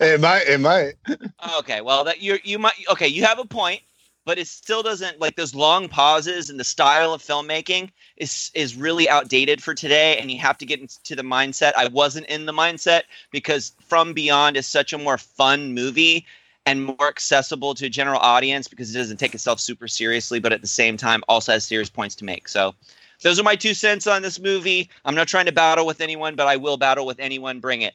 It 0.00 0.20
might. 0.20 0.46
It 0.46 0.60
might. 0.60 0.94
Oh, 1.40 1.58
okay, 1.60 1.80
well 1.80 2.04
that 2.04 2.20
you 2.20 2.38
you 2.42 2.58
might 2.58 2.74
okay, 2.90 3.08
you 3.08 3.24
have 3.24 3.38
a 3.38 3.44
point, 3.44 3.80
but 4.24 4.38
it 4.38 4.46
still 4.46 4.82
doesn't 4.82 5.20
like 5.20 5.36
those 5.36 5.54
long 5.54 5.88
pauses 5.88 6.50
and 6.50 6.60
the 6.60 6.64
style 6.64 7.12
of 7.12 7.22
filmmaking 7.22 7.90
is 8.16 8.50
is 8.54 8.76
really 8.76 9.08
outdated 9.08 9.62
for 9.62 9.74
today 9.74 10.18
and 10.18 10.30
you 10.30 10.38
have 10.38 10.58
to 10.58 10.66
get 10.66 10.80
into 10.80 11.16
the 11.16 11.22
mindset. 11.22 11.72
I 11.76 11.88
wasn't 11.88 12.26
in 12.26 12.46
the 12.46 12.52
mindset 12.52 13.02
because 13.30 13.72
From 13.86 14.12
Beyond 14.12 14.56
is 14.56 14.66
such 14.66 14.92
a 14.92 14.98
more 14.98 15.18
fun 15.18 15.74
movie 15.74 16.26
and 16.66 16.84
more 16.84 17.08
accessible 17.08 17.74
to 17.74 17.86
a 17.86 17.88
general 17.88 18.20
audience 18.20 18.68
because 18.68 18.94
it 18.94 18.98
doesn't 18.98 19.16
take 19.16 19.34
itself 19.34 19.60
super 19.60 19.88
seriously 19.88 20.40
but 20.40 20.52
at 20.52 20.60
the 20.60 20.66
same 20.66 20.96
time 20.98 21.22
also 21.28 21.52
has 21.52 21.64
serious 21.64 21.88
points 21.88 22.14
to 22.16 22.24
make. 22.24 22.48
So 22.48 22.74
those 23.22 23.38
are 23.38 23.42
my 23.42 23.56
two 23.56 23.74
cents 23.74 24.06
on 24.06 24.22
this 24.22 24.38
movie. 24.38 24.90
I'm 25.04 25.14
not 25.14 25.28
trying 25.28 25.46
to 25.46 25.52
battle 25.52 25.86
with 25.86 26.00
anyone, 26.00 26.36
but 26.36 26.46
I 26.46 26.56
will 26.56 26.76
battle 26.76 27.06
with 27.06 27.20
anyone. 27.20 27.60
Bring 27.60 27.82
it. 27.82 27.94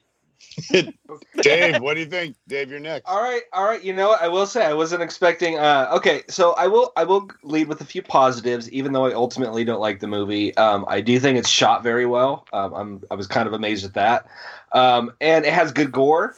Dave, 1.41 1.81
what 1.81 1.95
do 1.95 2.01
you 2.01 2.05
think? 2.05 2.35
Dave, 2.47 2.69
you're 2.69 2.79
next. 2.79 3.07
All 3.07 3.21
right, 3.21 3.41
all 3.53 3.63
right. 3.65 3.83
You 3.83 3.93
know, 3.93 4.09
what? 4.09 4.21
I 4.21 4.27
will 4.27 4.45
say 4.45 4.65
I 4.65 4.73
wasn't 4.73 5.01
expecting. 5.01 5.57
Uh, 5.57 5.87
okay, 5.93 6.23
so 6.29 6.53
I 6.53 6.67
will 6.67 6.91
I 6.95 7.03
will 7.03 7.29
lead 7.43 7.67
with 7.67 7.81
a 7.81 7.85
few 7.85 8.01
positives, 8.01 8.69
even 8.71 8.91
though 8.91 9.05
I 9.05 9.13
ultimately 9.13 9.63
don't 9.63 9.79
like 9.79 9.99
the 9.99 10.07
movie. 10.07 10.55
Um, 10.57 10.85
I 10.87 11.01
do 11.01 11.19
think 11.19 11.37
it's 11.37 11.49
shot 11.49 11.83
very 11.83 12.05
well. 12.05 12.45
Um, 12.53 12.73
I'm 12.73 13.03
I 13.09 13.15
was 13.15 13.27
kind 13.27 13.47
of 13.47 13.53
amazed 13.53 13.85
at 13.85 13.93
that, 13.93 14.27
um, 14.73 15.11
and 15.21 15.45
it 15.45 15.53
has 15.53 15.71
good 15.71 15.91
gore. 15.91 16.35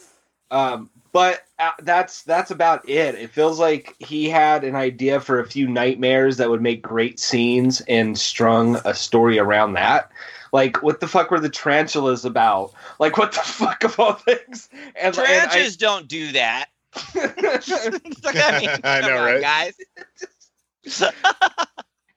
Um, 0.52 0.90
but 1.16 1.46
uh, 1.60 1.72
that's 1.82 2.24
that's 2.24 2.52
about 2.52 2.90
it. 2.90 3.16
It 3.16 3.30
feels 3.30 3.58
like 3.58 3.96
he 4.00 4.28
had 4.28 4.66
an 4.66 4.76
idea 4.76 5.22
for 5.22 5.40
a 5.40 5.48
few 5.48 5.66
nightmares 5.66 6.36
that 6.36 6.50
would 6.50 6.62
make 6.62 6.82
great 6.82 7.22
scenes 7.22 7.80
and 7.88 8.18
strung 8.18 8.76
a 8.84 8.94
story 8.94 9.40
around 9.40 9.76
that. 9.76 10.12
Like, 10.52 10.84
what 10.84 11.00
the 11.00 11.08
fuck 11.08 11.32
were 11.32 11.40
the 11.40 11.48
tarantulas 11.48 12.26
about? 12.26 12.74
Like, 13.00 13.18
what 13.18 13.32
the 13.32 13.40
fuck 13.46 13.86
of 13.86 13.98
all 13.98 14.12
things? 14.12 14.68
And, 15.02 15.16
Tarantulas 15.16 15.78
don't 15.78 16.10
do 16.10 16.34
that. 16.34 16.66
Like, 17.16 18.36
I, 18.36 18.60
mean, 18.60 18.70
I 18.84 19.00
know, 19.00 19.18
on, 19.18 19.42
right? 19.42 19.74
guys. 20.86 21.04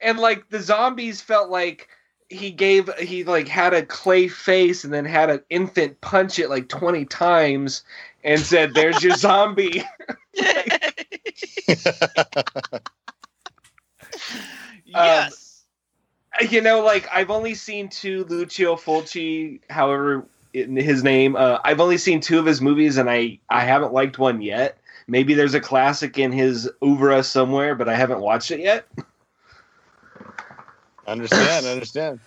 and 0.01 0.19
like 0.19 0.49
the 0.49 0.59
zombies 0.61 1.21
felt 1.21 1.51
like 1.51 1.89
he 2.29 2.51
gave 2.51 2.93
he 2.99 3.25
like 3.25 3.49
had 3.49 3.73
a 3.73 3.85
clay 3.85 4.29
face 4.29 4.85
and 4.85 4.93
then 4.93 5.05
had 5.05 5.31
an 5.31 5.43
infant 5.51 6.01
punch 6.01 6.39
it 6.39 6.51
like 6.51 6.69
20 6.69 7.05
times 7.07 7.83
and 8.25 8.41
said 8.41 8.75
there's 8.75 9.03
your 9.03 9.17
zombie. 9.17 9.83
Yes. 14.85 15.65
you 16.51 16.61
know 16.63 16.81
like 16.81 17.07
i've 17.13 17.31
only 17.31 17.55
seen 17.55 17.89
two 17.89 18.25
lucio 18.25 18.75
fulci 18.77 19.61
however 19.69 20.25
in 20.55 20.77
his 20.77 21.03
name 21.05 21.37
uh, 21.37 21.59
i've 21.65 21.81
only 21.81 21.99
seen 21.99 22.21
two 22.21 22.39
of 22.39 22.47
his 22.47 22.61
movies 22.61 22.97
and 22.97 23.11
i 23.11 23.39
i 23.51 23.65
haven't 23.65 23.93
liked 23.93 24.19
one 24.19 24.41
yet. 24.41 24.79
Maybe 25.07 25.35
there's 25.35 25.55
a 25.55 25.61
classic 25.61 26.19
in 26.19 26.33
his 26.33 26.71
oeuvre 26.83 27.23
somewhere 27.23 27.75
but 27.75 27.89
i 27.89 27.95
haven't 27.95 28.21
watched 28.21 28.51
it 28.51 28.61
yet 28.61 28.87
understand, 31.09 31.67
understand. 31.67 32.21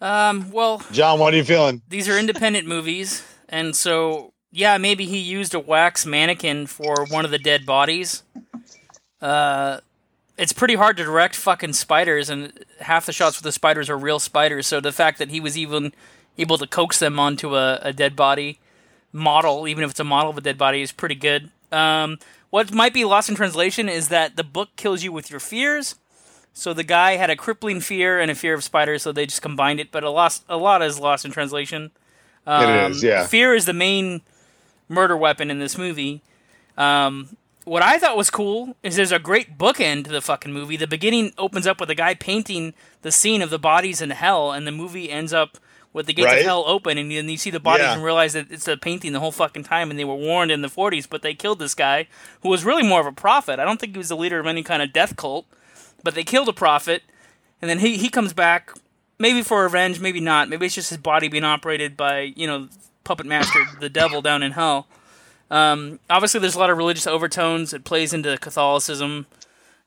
Um, 0.00 0.50
well, 0.50 0.82
John, 0.92 1.18
what 1.18 1.32
are 1.32 1.36
you 1.36 1.44
feeling? 1.44 1.80
these 1.88 2.08
are 2.08 2.18
independent 2.18 2.66
movies, 2.66 3.22
and 3.48 3.74
so 3.74 4.32
yeah, 4.50 4.78
maybe 4.78 5.06
he 5.06 5.18
used 5.18 5.54
a 5.54 5.60
wax 5.60 6.04
mannequin 6.04 6.66
for 6.66 7.06
one 7.08 7.24
of 7.24 7.30
the 7.30 7.38
dead 7.38 7.64
bodies. 7.64 8.22
Uh, 9.20 9.80
it's 10.36 10.52
pretty 10.52 10.74
hard 10.74 10.96
to 10.96 11.04
direct 11.04 11.36
fucking 11.36 11.72
spiders, 11.72 12.28
and 12.28 12.64
half 12.80 13.06
the 13.06 13.12
shots 13.12 13.36
with 13.36 13.44
the 13.44 13.52
spiders 13.52 13.88
are 13.88 13.96
real 13.96 14.18
spiders. 14.18 14.66
So 14.66 14.80
the 14.80 14.92
fact 14.92 15.18
that 15.18 15.30
he 15.30 15.40
was 15.40 15.56
even 15.56 15.92
able 16.36 16.58
to 16.58 16.66
coax 16.66 16.98
them 16.98 17.18
onto 17.18 17.56
a, 17.56 17.78
a 17.82 17.92
dead 17.92 18.16
body 18.16 18.58
model, 19.12 19.68
even 19.68 19.84
if 19.84 19.90
it's 19.92 20.00
a 20.00 20.04
model 20.04 20.30
of 20.30 20.38
a 20.38 20.40
dead 20.40 20.58
body, 20.58 20.82
is 20.82 20.92
pretty 20.92 21.14
good. 21.14 21.50
Um, 21.72 22.18
what 22.50 22.72
might 22.72 22.94
be 22.94 23.04
lost 23.04 23.28
in 23.28 23.34
translation 23.34 23.88
is 23.88 24.08
that 24.08 24.36
the 24.36 24.44
book 24.44 24.70
kills 24.76 25.02
you 25.02 25.12
with 25.12 25.30
your 25.30 25.40
fears. 25.40 25.96
So 26.56 26.72
the 26.72 26.84
guy 26.84 27.16
had 27.16 27.30
a 27.30 27.36
crippling 27.36 27.80
fear 27.80 28.20
and 28.20 28.30
a 28.30 28.34
fear 28.34 28.54
of 28.54 28.62
spiders, 28.62 29.02
so 29.02 29.10
they 29.12 29.26
just 29.26 29.42
combined 29.42 29.80
it. 29.80 29.90
But 29.90 30.04
a 30.04 30.10
lost, 30.10 30.44
a 30.48 30.56
lot 30.56 30.82
is 30.82 31.00
lost 31.00 31.24
in 31.24 31.32
translation. 31.32 31.90
Um, 32.46 32.68
It 32.70 32.90
is, 32.92 33.02
yeah. 33.02 33.26
Fear 33.26 33.54
is 33.54 33.66
the 33.66 33.72
main 33.72 34.22
murder 34.88 35.16
weapon 35.16 35.50
in 35.50 35.58
this 35.58 35.76
movie. 35.76 36.22
Um, 36.78 37.36
what 37.64 37.82
I 37.82 37.98
thought 37.98 38.16
was 38.16 38.30
cool 38.30 38.76
is 38.82 38.94
there's 38.96 39.10
a 39.12 39.18
great 39.18 39.56
bookend 39.58 40.04
to 40.04 40.10
the 40.12 40.20
fucking 40.20 40.52
movie. 40.52 40.76
The 40.76 40.86
beginning 40.86 41.32
opens 41.38 41.66
up 41.66 41.80
with 41.80 41.90
a 41.90 41.94
guy 41.94 42.14
painting 42.14 42.74
the 43.02 43.10
scene 43.10 43.42
of 43.42 43.50
the 43.50 43.58
bodies 43.58 44.00
in 44.00 44.10
hell, 44.10 44.52
and 44.52 44.66
the 44.66 44.72
movie 44.72 45.10
ends 45.10 45.32
up 45.32 45.58
with 45.92 46.06
the 46.06 46.12
gates 46.12 46.26
Right. 46.26 46.38
of 46.40 46.44
hell 46.44 46.64
open, 46.66 46.98
and 46.98 47.10
then 47.10 47.28
you 47.28 47.36
see 47.36 47.50
the 47.50 47.60
bodies 47.60 47.86
Yeah. 47.86 47.94
and 47.94 48.04
realize 48.04 48.32
that 48.34 48.50
it's 48.50 48.68
a 48.68 48.76
painting 48.76 49.12
the 49.12 49.20
whole 49.20 49.32
fucking 49.32 49.64
time, 49.64 49.90
and 49.90 49.98
they 49.98 50.04
were 50.04 50.14
warned 50.16 50.50
in 50.50 50.60
the 50.60 50.68
40s, 50.68 51.06
but 51.08 51.22
they 51.22 51.34
killed 51.34 51.58
this 51.60 51.74
guy 51.74 52.06
who 52.42 52.48
was 52.48 52.64
really 52.64 52.82
more 52.82 53.00
of 53.00 53.06
a 53.06 53.12
prophet. 53.12 53.58
I 53.58 53.64
don't 53.64 53.78
think 53.80 53.92
he 53.92 53.98
was 53.98 54.08
the 54.08 54.16
leader 54.16 54.38
of 54.40 54.46
any 54.46 54.62
kind 54.64 54.82
of 54.82 54.92
death 54.92 55.16
cult, 55.16 55.46
but 56.04 56.14
they 56.14 56.22
killed 56.22 56.48
a 56.48 56.52
prophet, 56.52 57.02
and 57.60 57.68
then 57.68 57.80
he 57.80 57.96
he 57.96 58.08
comes 58.08 58.32
back, 58.32 58.70
maybe 59.18 59.42
for 59.42 59.62
revenge, 59.62 59.98
maybe 59.98 60.20
not. 60.20 60.48
Maybe 60.48 60.66
it's 60.66 60.74
just 60.74 60.90
his 60.90 60.98
body 60.98 61.28
being 61.28 61.44
operated 61.44 61.96
by 61.96 62.32
you 62.36 62.46
know 62.46 62.68
puppet 63.02 63.26
master, 63.26 63.64
the 63.80 63.88
devil 63.88 64.22
down 64.22 64.42
in 64.42 64.52
hell. 64.52 64.86
Um, 65.50 66.00
obviously, 66.08 66.40
there's 66.40 66.54
a 66.54 66.58
lot 66.58 66.70
of 66.70 66.78
religious 66.78 67.06
overtones. 67.06 67.72
It 67.72 67.84
plays 67.84 68.12
into 68.12 68.36
Catholicism. 68.38 69.26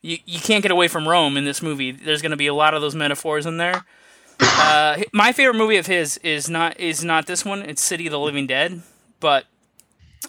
You 0.02 0.18
you 0.26 0.40
can't 0.40 0.62
get 0.62 0.70
away 0.70 0.88
from 0.88 1.08
Rome 1.08 1.36
in 1.36 1.44
this 1.44 1.62
movie. 1.62 1.92
There's 1.92 2.22
going 2.22 2.30
to 2.30 2.36
be 2.36 2.46
a 2.46 2.54
lot 2.54 2.74
of 2.74 2.82
those 2.82 2.94
metaphors 2.94 3.46
in 3.46 3.56
there. 3.56 3.84
Uh, 4.40 5.02
my 5.12 5.32
favorite 5.32 5.56
movie 5.56 5.76
of 5.76 5.86
his 5.86 6.18
is 6.18 6.48
not 6.48 6.78
is 6.78 7.04
not 7.04 7.26
this 7.26 7.44
one. 7.44 7.62
It's 7.62 7.82
City 7.82 8.06
of 8.06 8.12
the 8.12 8.18
Living 8.18 8.46
Dead, 8.46 8.82
but 9.20 9.46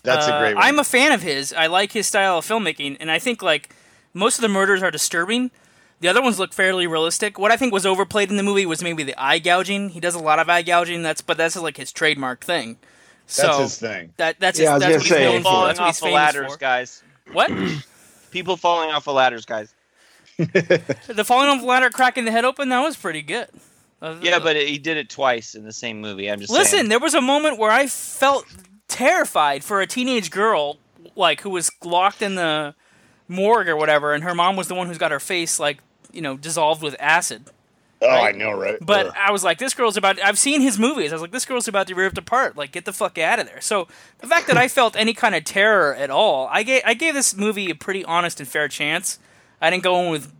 That's 0.03 0.27
a 0.27 0.33
uh, 0.33 0.39
great 0.39 0.55
one. 0.55 0.63
I'm 0.63 0.79
a 0.79 0.83
fan 0.83 1.11
of 1.11 1.21
his. 1.21 1.53
I 1.53 1.67
like 1.67 1.91
his 1.91 2.07
style 2.07 2.39
of 2.39 2.45
filmmaking, 2.45 2.97
and 2.99 3.11
I 3.11 3.19
think 3.19 3.41
like 3.41 3.73
most 4.13 4.37
of 4.37 4.41
the 4.41 4.49
murders 4.49 4.81
are 4.83 4.91
disturbing. 4.91 5.51
The 6.01 6.07
other 6.07 6.21
ones 6.21 6.39
look 6.39 6.53
fairly 6.53 6.87
realistic. 6.87 7.37
What 7.37 7.51
I 7.51 7.57
think 7.57 7.73
was 7.73 7.85
overplayed 7.85 8.29
in 8.29 8.37
the 8.37 8.43
movie 8.43 8.65
was 8.65 8.81
maybe 8.81 9.03
the 9.03 9.15
eye 9.21 9.39
gouging. 9.39 9.89
He 9.89 9.99
does 9.99 10.15
a 10.15 10.19
lot 10.19 10.39
of 10.39 10.49
eye 10.49 10.61
gouging. 10.61 11.03
That's 11.03 11.21
but 11.21 11.37
that's 11.37 11.55
like 11.57 11.77
his 11.77 11.91
trademark 11.91 12.43
thing. 12.43 12.77
So 13.27 13.43
That's 13.43 13.59
his 13.59 13.77
thing. 13.79 14.13
that 14.17 14.39
that's 14.39 14.57
Yeah, 14.59 14.73
his, 14.75 14.83
was 14.85 14.91
that's 14.91 15.03
what 15.03 15.09
gonna 15.09 15.21
he's 15.21 15.33
known 15.33 15.43
for. 15.43 15.49
falling 15.49 15.67
That's 15.67 15.79
what 15.79 15.85
off 15.85 15.89
he's 15.89 15.97
of 15.97 16.03
famous 16.03 16.15
ladders, 16.15 16.51
for. 16.53 16.57
guys. 16.57 17.03
What? 17.31 17.51
People 18.31 18.57
falling 18.57 18.89
off 18.91 19.07
of 19.07 19.15
ladders, 19.15 19.45
guys. 19.45 19.73
the 20.37 21.23
falling 21.25 21.49
off 21.49 21.59
the 21.61 21.65
ladder, 21.67 21.89
cracking 21.89 22.25
the 22.25 22.31
head 22.31 22.45
open. 22.45 22.69
That 22.69 22.81
was 22.81 22.95
pretty 22.95 23.21
good. 23.21 23.47
Uh, 24.01 24.15
Yeah, 24.21 24.39
but 24.39 24.55
he 24.55 24.77
did 24.77 24.97
it 24.97 25.09
twice 25.09 25.53
in 25.55 25.63
the 25.63 25.73
same 25.73 25.99
movie. 26.01 26.31
I'm 26.31 26.39
just 26.39 26.51
Listen, 26.51 26.77
saying. 26.79 26.89
there 26.89 26.99
was 26.99 27.13
a 27.13 27.21
moment 27.21 27.57
where 27.57 27.71
I 27.71 27.87
felt 27.87 28.45
terrified 28.87 29.63
for 29.63 29.81
a 29.81 29.85
teenage 29.87 30.31
girl, 30.31 30.77
like 31.15 31.41
who 31.41 31.49
was 31.49 31.69
locked 31.83 32.21
in 32.21 32.35
the 32.35 32.73
morgue 33.27 33.67
or 33.67 33.75
whatever, 33.75 34.13
and 34.13 34.23
her 34.23 34.33
mom 34.33 34.55
was 34.55 34.67
the 34.69 34.75
one 34.75 34.87
who's 34.87 34.97
got 34.97 35.11
her 35.11 35.19
face 35.19 35.59
like 35.59 35.79
you 36.11 36.21
know 36.21 36.37
dissolved 36.37 36.81
with 36.81 36.95
acid. 36.99 37.49
Oh, 38.01 38.07
right? 38.07 38.33
I 38.33 38.37
know, 38.37 38.57
right? 38.57 38.77
But. 38.79 39.15
I 39.17 39.31
was 39.31 39.43
like, 39.43 39.57
this 39.57 39.73
girl's 39.73 39.97
about. 39.97 40.21
I've 40.21 40.39
seen 40.39 40.61
his 40.61 40.79
movies. 40.79 41.11
I 41.11 41.15
was 41.15 41.21
like, 41.21 41.31
this 41.31 41.45
girl's 41.45 41.67
about 41.67 41.87
to 41.87 41.95
be 41.95 42.01
ripped 42.01 42.17
apart. 42.17 42.55
Like, 42.55 42.71
get 42.71 42.85
the 42.85 42.93
fuck 42.93 43.17
out 43.17 43.39
of 43.39 43.47
there. 43.47 43.59
So 43.59 43.87
the 44.19 44.27
fact 44.27 44.47
that 44.47 44.57
I 44.57 44.67
felt 44.69 44.95
any 44.95 45.13
kind 45.13 45.35
of 45.35 45.43
terror 45.43 45.93
at 45.93 46.09
all, 46.09 46.47
I 46.49 46.63
gave 46.63 46.81
I 46.85 46.93
gave 46.93 47.13
this 47.13 47.35
movie 47.35 47.69
a 47.69 47.75
pretty 47.75 48.05
honest 48.05 48.39
and 48.39 48.47
fair 48.47 48.67
chance. 48.67 49.19
I 49.61 49.69
didn't 49.69 49.83
go 49.83 50.01
in 50.01 50.11
with 50.11 50.33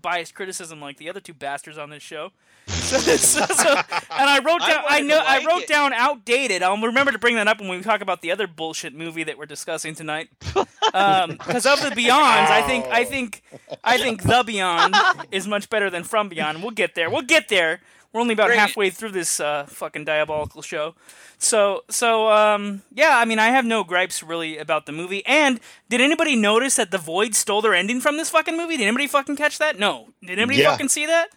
biased 0.00 0.34
criticism 0.34 0.80
like 0.80 0.96
the 0.96 1.08
other 1.10 1.20
two 1.20 1.34
bastards 1.34 1.78
on 1.78 1.90
this 1.90 2.02
show. 2.02 2.32
So, 2.82 2.98
so- 2.98 3.46
so- 3.46 3.74
and 3.74 4.28
I 4.28 4.38
wrote 4.40 4.60
down. 4.60 4.84
I, 4.86 4.96
wanted 4.96 5.06
know. 5.06 5.18
to 5.20 5.28
I 5.28 5.44
wrote 5.46 5.62
it. 5.62 5.68
down 5.68 5.92
outdated. 5.94 6.62
I'll 6.62 6.76
remember 6.76 7.10
to 7.12 7.18
bring 7.18 7.36
that 7.36 7.48
up 7.48 7.58
when 7.60 7.70
we 7.70 7.80
talk 7.80 8.00
about 8.02 8.20
the 8.20 8.30
other 8.30 8.46
bullshit 8.46 8.92
movie 8.94 9.24
that 9.24 9.38
we're 9.38 9.46
discussing 9.46 9.94
tonight. 9.94 10.28
Because 10.40 11.64
of 11.66 11.80
the 11.80 11.90
Beyonds, 11.96 12.50
I 12.50 12.62
think. 12.66 12.84
I 12.86 13.04
think. 13.04 13.42
I 13.82 13.96
think 13.98 14.22
the 14.22 14.42
Beyond 14.46 14.94
is 15.30 15.46
much 15.48 15.70
better 15.70 15.88
than 15.90 16.04
From 16.04 16.28
Beyond. 16.28 16.60
We'll 16.62 16.72
get 16.72 16.94
there. 16.94 17.08
We'll 17.08 17.22
get 17.22 17.48
there. 17.48 17.80
We're 18.12 18.20
only 18.20 18.34
about 18.34 18.48
Bring 18.48 18.58
it. 18.58 18.60
halfway 18.60 18.90
through 18.90 19.12
this 19.12 19.40
uh, 19.40 19.64
fucking 19.68 20.04
diabolical 20.04 20.60
show. 20.60 20.94
So, 21.38 21.84
so 21.88 22.28
um, 22.30 22.82
yeah. 22.92 23.16
I 23.16 23.24
mean, 23.24 23.38
I 23.38 23.46
have 23.48 23.64
no 23.64 23.84
gripes 23.84 24.22
really 24.22 24.58
about 24.58 24.84
the 24.84 24.92
movie. 24.92 25.24
And 25.24 25.60
did 25.88 26.02
anybody 26.02 26.36
notice 26.36 26.76
that 26.76 26.90
the 26.90 26.98
Void 26.98 27.34
stole 27.34 27.62
their 27.62 27.74
ending 27.74 28.00
from 28.02 28.18
this 28.18 28.28
fucking 28.28 28.56
movie? 28.56 28.76
Did 28.76 28.86
anybody 28.86 29.06
fucking 29.06 29.36
catch 29.36 29.56
that? 29.58 29.78
No. 29.78 30.08
Did 30.20 30.38
anybody 30.38 30.58
Yeah. 30.58 30.72
fucking 30.72 30.88
see 30.90 31.06
that? 31.06 31.28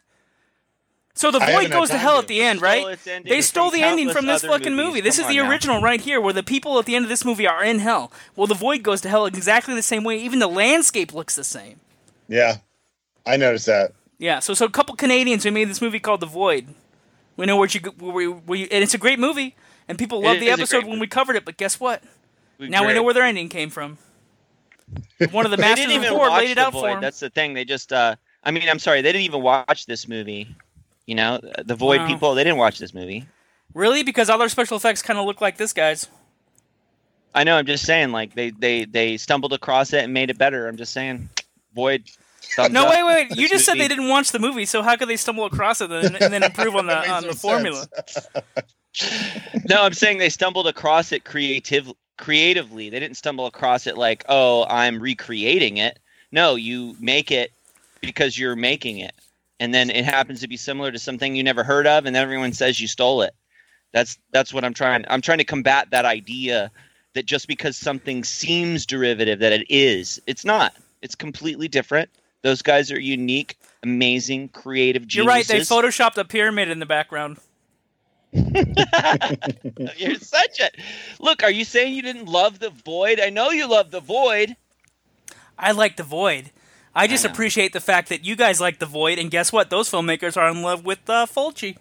So 1.17 1.32
the 1.32 1.39
Void 1.39 1.71
goes 1.71 1.89
to 1.89 1.97
hell 1.97 2.19
at 2.19 2.28
the 2.28 2.41
end, 2.41 2.62
right? 2.62 2.86
its 2.89 3.08
ending 3.08 3.30
They 3.32 3.41
stole 3.41 3.71
the 3.71 3.82
ending 3.82 4.10
from 4.10 4.25
this 4.25 4.43
fucking 4.43 4.75
movies. 4.75 4.86
movie. 4.88 5.01
This 5.01 5.15
Come 5.17 5.25
is 5.25 5.32
the 5.34 5.39
on 5.39 5.45
now. 5.45 5.51
original 5.51 5.82
right 5.82 6.01
here, 6.01 6.19
where 6.19 6.34
the 6.34 6.43
people 6.43 6.78
at 6.78 6.86
the 6.86 6.95
end 6.95 7.06
of 7.06 7.10
this 7.10 7.23
movie 7.23 7.47
are 7.47 7.63
in 7.63 7.80
hell. 7.80 8.12
Well, 8.36 8.47
the 8.47 8.54
Void 8.54 8.84
goes 8.84 8.99
to 9.01 9.10
hell 9.10 9.25
exactly 9.25 9.73
the 9.75 9.82
same 9.82 10.04
way. 10.04 10.17
Even 10.17 10.39
the 10.39 10.47
landscape 10.47 11.13
looks 11.13 11.36
the 11.36 11.45
same. 11.45 11.80
yeah, 12.28 12.58
I 13.25 13.38
noticed 13.38 13.65
that. 13.67 13.93
Yeah. 14.17 14.39
So, 14.39 14.54
so 14.54 14.65
a 14.65 14.69
couple 14.69 14.95
Canadians 14.95 15.43
who 15.45 15.51
made 15.51 15.69
this 15.69 15.82
movie 15.82 15.99
called 15.99 16.19
The 16.19 16.25
Void. 16.25 16.67
We 17.38 17.45
know 17.45 17.58
where 17.58 17.67
you, 17.69 17.80
where, 17.97 18.30
where 18.32 18.60
you 18.60 18.67
and 18.71 18.84
it's 18.84 18.93
a 18.93 18.97
great 18.97 19.19
movie, 19.19 19.56
and 19.88 19.97
people 19.97 20.19
It 20.21 20.25
loved 20.25 20.41
the 20.41 20.49
episode 20.49 20.82
great 20.82 20.89
when 20.91 20.99
we 20.99 21.08
covered 21.08 21.36
it. 21.38 21.45
But 21.45 21.58
guess 21.58 21.80
what? 21.80 22.04
We 22.60 22.67
Now 22.69 22.86
we 22.86 22.93
know 22.93 23.04
where 23.04 23.13
their 23.13 23.23
ending 23.23 23.49
came 23.49 23.69
from. 23.69 23.97
One 25.32 25.45
of 25.45 25.51
the 25.51 25.58
They 25.58 25.62
masters 25.62 25.86
didn't 25.88 25.97
of 25.97 26.04
even 26.04 26.17
horror 26.17 26.30
watch 26.30 26.41
laid 26.43 26.51
it 26.51 26.56
The 26.56 26.62
out 26.62 26.73
for 26.73 26.82
Void. 26.82 26.91
him. 26.95 27.01
That's 27.01 27.19
the 27.21 27.30
thing. 27.30 27.54
They 27.54 27.63
just. 27.65 27.93
uh 27.93 28.15
I 28.43 28.51
mean, 28.51 28.69
I'm 28.69 28.80
sorry. 28.80 29.01
They 29.01 29.12
didn't 29.12 29.25
even 29.25 29.41
watch 29.41 29.86
this 29.86 30.08
movie. 30.08 30.54
You 31.06 31.15
know, 31.15 31.39
the 31.63 31.76
Void 31.76 32.02
Wow. 32.02 32.08
people. 32.08 32.36
They 32.36 32.44
didn't 32.44 32.58
watch 32.58 32.80
this 32.80 32.94
movie. 32.94 33.26
Really? 33.74 34.04
Because 34.04 34.30
all 34.30 34.38
their 34.38 34.50
special 34.50 34.78
effects 34.78 35.02
kind 35.02 35.20
of 35.20 35.26
look 35.26 35.41
like 35.41 35.58
this 35.58 35.74
guy's. 35.74 36.08
I 37.34 37.44
know. 37.44 37.58
I'm 37.58 37.65
just 37.65 37.86
saying. 37.86 38.12
Like 38.12 38.34
they 38.34 38.50
they 38.52 38.86
they 38.86 39.18
stumbled 39.18 39.54
across 39.54 39.94
it 39.94 40.04
and 40.04 40.13
made 40.13 40.30
it 40.30 40.38
better. 40.38 40.68
I'm 40.68 40.78
just 40.78 40.94
saying. 40.94 41.30
Void. 41.76 42.04
No, 42.72 42.86
up. 42.86 42.91
wait, 42.91 43.04
wait. 43.04 43.30
You 43.32 43.44
This 43.50 43.52
just 43.52 43.65
said 43.65 43.78
they 43.78 43.88
didn't 43.88 44.08
watch 44.08 44.32
the 44.32 44.39
movie, 44.39 44.65
so 44.65 44.82
how 44.82 44.96
could 44.96 45.10
they 45.10 45.18
stumble 45.18 45.46
across 45.46 45.82
it 45.82 45.91
and, 45.91 46.15
and 46.15 46.34
then 46.34 46.44
improve 46.44 46.76
on 46.76 46.86
the 46.86 46.94
That 46.96 47.10
on 47.10 47.28
the 47.28 47.34
formula? 47.34 47.86
No, 49.68 49.82
I'm 49.84 49.94
saying 49.94 50.20
they 50.20 50.30
stumbled 50.30 50.68
across 50.68 51.12
it 51.12 51.26
creative 51.26 51.91
creatively. 52.18 52.89
They 52.89 53.00
didn't 53.00 53.18
stumble 53.18 53.46
across 53.46 53.88
it 53.88 53.98
like, 53.98 54.24
oh, 54.30 54.65
I'm 54.70 55.00
recreating 55.00 55.78
it. 55.78 56.00
No, 56.32 56.56
you 56.56 56.96
make 57.00 57.32
it 57.32 57.52
because 58.02 58.38
you're 58.39 58.56
making 58.56 59.00
it, 59.00 59.13
and 59.60 59.74
then 59.74 59.89
it 59.89 60.06
happens 60.06 60.41
to 60.41 60.48
be 60.48 60.58
similar 60.58 60.91
to 60.91 61.00
something 61.00 61.36
you 61.36 61.44
never 61.44 61.63
heard 61.63 61.88
of, 61.88 62.06
and 62.06 62.15
everyone 62.15 62.54
says 62.54 62.80
you 62.80 62.88
stole 62.88 63.22
it. 63.22 63.34
That's 63.94 64.18
that's 64.32 64.54
what 64.54 64.65
I'm 64.65 64.74
trying. 64.74 65.06
I'm 65.08 65.22
trying 65.22 65.38
to 65.38 65.46
combat 65.46 65.89
that 65.91 66.06
idea 66.06 66.72
that 67.13 67.26
just 67.26 67.48
because 67.48 67.78
something 67.78 68.24
seems 68.24 68.86
derivative, 68.86 69.39
that 69.39 69.54
it 69.54 69.65
is. 69.70 70.22
It's 70.28 70.44
not. 70.46 70.74
It's 71.02 71.15
completely 71.15 71.68
different. 71.68 72.10
Those 72.41 72.62
guys 72.62 72.91
are 72.91 73.00
unique, 73.00 73.58
amazing, 73.84 74.50
creative 74.50 75.08
geniuses. 75.08 75.15
You're 75.15 75.26
right. 75.26 75.48
They 75.48 75.60
photoshopped 75.60 76.18
a 76.18 76.26
pyramid 76.26 76.70
in 76.70 76.80
the 76.80 76.86
background. 76.86 77.38
You're 78.34 80.15
such 80.15 80.60
a 80.60 80.70
look. 81.20 81.41
Are 81.41 81.52
you 81.52 81.63
saying 81.63 81.94
you 81.94 82.02
didn't 82.02 82.26
love 82.26 82.60
the 82.60 82.70
void? 82.70 83.22
I 83.22 83.30
know 83.30 83.52
you 83.52 83.68
love 83.68 83.91
the 83.91 84.02
void. 84.02 84.58
I 85.58 85.72
like 85.72 85.96
the 85.96 86.04
void. 86.04 86.52
I 86.95 87.08
just 87.08 87.25
I 87.25 87.29
appreciate 87.29 87.73
the 87.73 87.81
fact 87.81 88.10
that 88.10 88.23
you 88.23 88.36
guys 88.36 88.62
like 88.62 88.79
the 88.79 88.86
void, 88.86 89.19
and 89.19 89.29
guess 89.29 89.51
what? 89.51 89.69
Those 89.69 89.89
filmmakers 89.89 90.38
are 90.38 90.49
in 90.49 90.62
love 90.62 90.86
with 90.86 91.10
uh, 91.10 91.25
Fulci. 91.25 91.77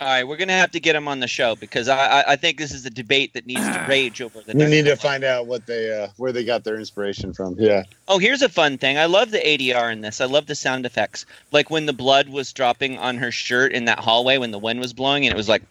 All 0.00 0.08
right, 0.08 0.26
we're 0.26 0.38
gonna 0.38 0.54
have 0.54 0.70
to 0.70 0.80
get 0.80 0.96
him 0.96 1.06
on 1.06 1.20
the 1.20 1.28
show 1.28 1.54
because 1.54 1.86
I 1.86 2.20
I, 2.20 2.32
I 2.32 2.36
think 2.36 2.58
this 2.58 2.72
is 2.72 2.86
a 2.86 2.90
debate 2.90 3.34
that 3.34 3.46
needs 3.46 3.60
to 3.60 3.84
rage 3.88 4.20
over 4.20 4.40
the. 4.40 4.56
We 4.56 4.64
need 4.64 4.86
to 4.86 4.92
one. 4.92 4.98
find 4.98 5.24
out 5.24 5.46
what 5.46 5.66
they 5.66 5.96
uh, 5.96 6.08
where 6.16 6.32
they 6.32 6.44
got 6.44 6.64
their 6.64 6.76
inspiration 6.76 7.32
from. 7.32 7.54
Yeah. 7.58 7.84
Oh, 8.08 8.18
here's 8.18 8.42
a 8.42 8.48
fun 8.48 8.78
thing. 8.78 8.98
I 8.98 9.04
love 9.04 9.30
the 9.30 9.38
ADR 9.38 9.92
in 9.92 10.00
this. 10.00 10.20
I 10.20 10.24
love 10.24 10.46
the 10.46 10.54
sound 10.54 10.84
effects. 10.84 11.24
Like 11.52 11.70
when 11.70 11.86
the 11.86 11.92
blood 11.92 12.30
was 12.30 12.52
dropping 12.52 12.98
on 12.98 13.18
her 13.18 13.30
shirt 13.30 13.72
in 13.72 13.84
that 13.84 14.00
hallway 14.00 14.38
when 14.38 14.50
the 14.50 14.58
wind 14.58 14.80
was 14.80 14.92
blowing, 14.92 15.24
and 15.24 15.32
it 15.32 15.36
was 15.36 15.48
like. 15.48 15.62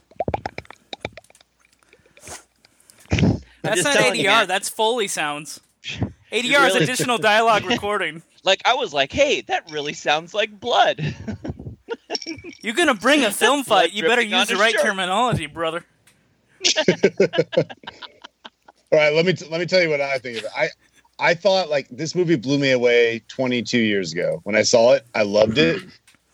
That's 3.61 3.83
not 3.83 3.97
ADR. 3.97 4.15
you, 4.15 4.47
that's 4.47 4.69
Foley 4.69 5.07
sounds. 5.09 5.59
ADR 6.31 6.43
is 6.43 6.51
really- 6.73 6.83
additional 6.83 7.17
dialogue 7.19 7.65
recording. 7.65 8.21
Like 8.43 8.61
I 8.65 8.75
was 8.75 8.93
like, 8.93 9.11
hey, 9.11 9.41
that 9.41 9.69
really 9.71 9.93
sounds 9.93 10.33
like 10.33 10.59
blood. 10.59 11.15
You're 12.61 12.73
gonna 12.75 12.93
bring 12.93 13.23
a 13.23 13.31
film 13.31 13.63
fight. 13.63 13.93
You 13.93 14.03
better 14.03 14.21
use 14.21 14.47
the 14.47 14.55
right 14.55 14.73
shirt. 14.73 14.81
terminology, 14.83 15.45
brother. 15.47 15.85
All 18.91 18.97
right, 18.97 19.13
let 19.13 19.25
me 19.25 19.33
t- 19.33 19.47
let 19.49 19.59
me 19.59 19.65
tell 19.65 19.81
you 19.81 19.89
what 19.89 20.01
I 20.01 20.17
think 20.17 20.39
of 20.39 20.43
it. 20.45 20.49
I 20.55 20.69
I 21.19 21.33
thought 21.33 21.69
like 21.69 21.87
this 21.89 22.15
movie 22.15 22.35
blew 22.35 22.57
me 22.57 22.71
away 22.71 23.21
22 23.27 23.77
years 23.77 24.13
ago 24.13 24.39
when 24.43 24.55
I 24.55 24.63
saw 24.63 24.93
it. 24.93 25.05
I 25.13 25.23
loved 25.23 25.57
it. 25.57 25.81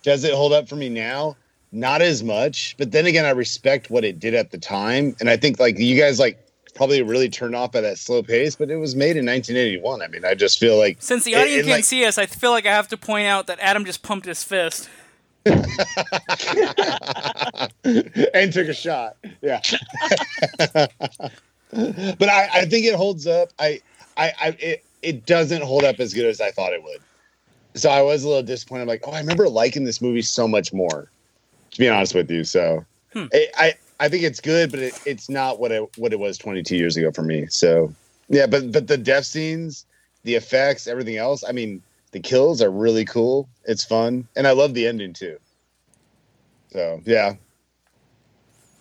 Does 0.04 0.24
it 0.24 0.34
hold 0.34 0.54
up 0.54 0.70
for 0.70 0.76
me 0.76 0.88
now? 0.90 1.36
Not 1.72 2.02
as 2.02 2.24
much, 2.24 2.76
but 2.78 2.92
then 2.92 3.06
again, 3.06 3.26
I 3.26 3.32
respect 3.32 3.90
what 3.90 4.06
it 4.06 4.20
did 4.20 4.34
at 4.34 4.52
the 4.52 4.58
time, 4.58 5.16
and 5.20 5.30
I 5.30 5.36
think 5.36 5.60
like 5.60 5.78
you 5.78 6.00
guys 6.00 6.20
like 6.20 6.45
probably 6.76 7.02
really 7.02 7.30
turned 7.30 7.56
off 7.56 7.72
by 7.72 7.82
that 7.82 7.98
slow 7.98 8.22
pace, 8.22 8.56
but 8.56 8.70
it 8.70 8.76
was 8.76 8.96
made 8.96 9.18
in 9.18 9.26
1981. 9.26 10.02
I 10.02 10.08
mean, 10.08 10.26
I 10.26 10.36
just 10.36 10.60
feel 10.60 10.78
like 10.78 10.98
Since 11.02 11.24
the 11.24 11.36
audience 11.36 11.66
can't 11.66 11.78
like- 11.78 11.84
see 11.86 12.06
us, 12.06 12.18
I 12.18 12.26
feel 12.28 12.52
like 12.52 12.66
I 12.66 12.72
have 12.74 12.88
to 12.90 12.98
point 12.98 13.28
out 13.28 13.48
that 13.48 13.60
Adam 13.60 13.86
just 13.86 14.04
pumped 14.04 14.26
his 14.28 14.44
fist. 14.44 14.90
and 15.46 15.62
took 18.52 18.68
a 18.68 18.74
shot. 18.74 19.16
Yeah. 19.42 19.62
but 20.58 20.92
I, 22.30 22.50
I 22.54 22.66
think 22.66 22.86
it 22.86 22.96
holds 22.96 23.28
up. 23.28 23.50
I, 23.60 23.82
I, 24.18 24.34
I 24.40 24.48
it, 24.60 24.84
it 25.02 25.26
doesn't 25.26 25.62
hold 25.62 25.84
up 25.84 26.00
as 26.00 26.14
good 26.14 26.26
as 26.26 26.42
I 26.42 26.52
thought 26.52 26.74
it 26.74 26.84
would. 26.84 27.00
So 27.76 27.90
I 27.90 28.02
was 28.02 28.24
a 28.24 28.28
little 28.28 28.44
disappointed. 28.44 28.84
I'm 28.84 28.88
like, 28.88 29.04
oh, 29.06 29.12
I 29.12 29.20
remember 29.20 29.48
liking 29.50 29.84
this 29.84 30.02
movie 30.02 30.22
so 30.22 30.48
much 30.48 30.74
more. 30.74 31.10
To 31.72 31.80
be 31.80 31.90
honest 31.90 32.16
with 32.16 32.32
you, 32.32 32.44
so 32.46 32.86
Hmm. 33.14 33.26
I, 33.34 33.48
I, 33.58 33.74
I 34.00 34.10
think 34.10 34.24
it's 34.24 34.42
good, 34.42 34.72
but 34.72 34.80
it, 34.80 35.00
it's 35.06 35.30
not 35.30 35.60
what 35.60 35.72
it 35.72 35.84
what 35.98 36.12
it 36.12 36.20
was 36.20 36.38
22 36.38 36.76
years 36.76 36.98
ago 36.98 37.12
for 37.12 37.24
me. 37.24 37.48
So 37.48 37.94
yeah, 38.30 38.46
but 38.48 38.72
but 38.72 38.88
the 38.88 38.98
death 38.98 39.26
scenes, 39.26 39.86
the 40.24 40.36
effects, 40.36 40.88
everything 40.88 41.18
else. 41.18 41.44
I 41.48 41.52
mean, 41.52 41.82
the 42.12 42.20
kills 42.20 42.62
are 42.62 42.72
really 42.72 43.06
cool. 43.06 43.48
It's 43.66 43.84
fun, 43.84 44.28
and 44.36 44.48
I 44.48 44.52
love 44.52 44.74
the 44.74 44.88
ending 44.88 45.14
too. 45.14 45.38
So 46.72 47.02
yeah. 47.06 47.36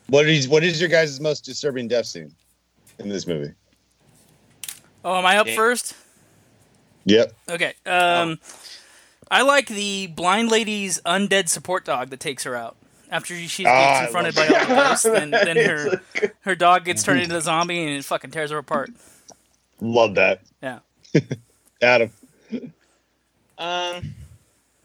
What 0.09 0.27
is 0.29 0.49
what 0.49 0.63
is 0.65 0.81
your 0.81 0.91
guys' 0.91 1.21
most 1.21 1.45
disturbing 1.45 1.89
death 1.89 2.07
scene 2.07 2.35
in 2.99 3.09
this 3.09 3.27
movie? 3.27 3.53
Oh, 5.05 5.17
am 5.17 5.27
I 5.27 5.39
up 5.39 5.47
Yeah. 5.47 5.57
first? 5.57 5.95
Yep. 7.05 7.33
Okay. 7.49 7.75
Um, 7.87 8.39
I 9.31 9.43
like 9.43 9.67
the 9.67 10.07
blind 10.09 10.51
lady's 10.51 11.01
undead 11.03 11.49
support 11.49 11.85
dog 11.85 12.11
that 12.11 12.21
takes 12.21 12.45
her 12.45 12.55
out 12.55 12.77
after 13.15 13.35
she 13.37 13.47
she 13.47 13.65
Ah, 13.65 13.69
gets 13.71 14.01
I 14.01 14.05
confronted 14.05 14.35
by 14.35 14.47
all 14.49 14.67
the 14.67 14.75
ghosts. 14.75 15.05
Then, 15.05 15.31
then 15.31 15.57
her 15.57 15.91
like- 16.15 16.37
her 16.43 16.55
dog 16.55 16.85
gets 16.85 17.03
turned 17.03 17.21
into 17.21 17.37
a 17.37 17.41
zombie 17.41 17.81
and 17.83 17.91
it 17.91 18.05
fucking 18.05 18.31
tears 18.33 18.51
her 18.51 18.59
apart. 18.59 18.91
Love 19.81 20.15
that. 20.17 20.41
Yeah. 20.63 20.81
Adam. 21.83 22.11
Um, 23.59 24.15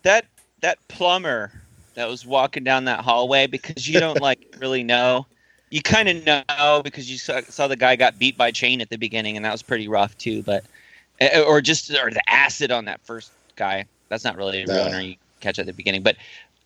that 0.03 0.25
that 0.61 0.77
plumber 0.87 1.51
that 1.95 2.07
was 2.07 2.25
walking 2.25 2.63
down 2.63 2.85
that 2.85 3.01
hallway 3.01 3.47
because 3.47 3.87
you 3.87 3.99
don't 3.99 4.21
like 4.21 4.55
really 4.59 4.83
know. 4.83 5.25
You 5.71 5.81
kind 5.81 6.09
of 6.09 6.25
know 6.25 6.81
because 6.83 7.09
you 7.11 7.17
saw, 7.17 7.41
saw 7.41 7.67
the 7.67 7.75
guy 7.75 7.95
got 7.95 8.17
beat 8.17 8.37
by 8.37 8.51
chain 8.51 8.81
at 8.81 8.89
the 8.89 8.97
beginning, 8.97 9.35
and 9.35 9.45
that 9.45 9.51
was 9.51 9.61
pretty 9.61 9.87
rough 9.87 10.17
too. 10.17 10.41
But 10.43 10.63
eh, 11.19 11.41
or 11.41 11.61
just 11.61 11.89
or 11.91 12.09
the 12.11 12.21
acid 12.29 12.71
on 12.71 12.85
that 12.85 13.01
first 13.01 13.31
guy. 13.55 13.85
That's 14.09 14.23
not 14.23 14.37
really 14.37 14.61
a 14.63 14.65
No. 14.65 14.85
ruiner. 14.85 15.01
You 15.01 15.15
catch 15.39 15.57
at 15.59 15.65
the 15.65 15.73
beginning, 15.73 16.03
but. 16.03 16.15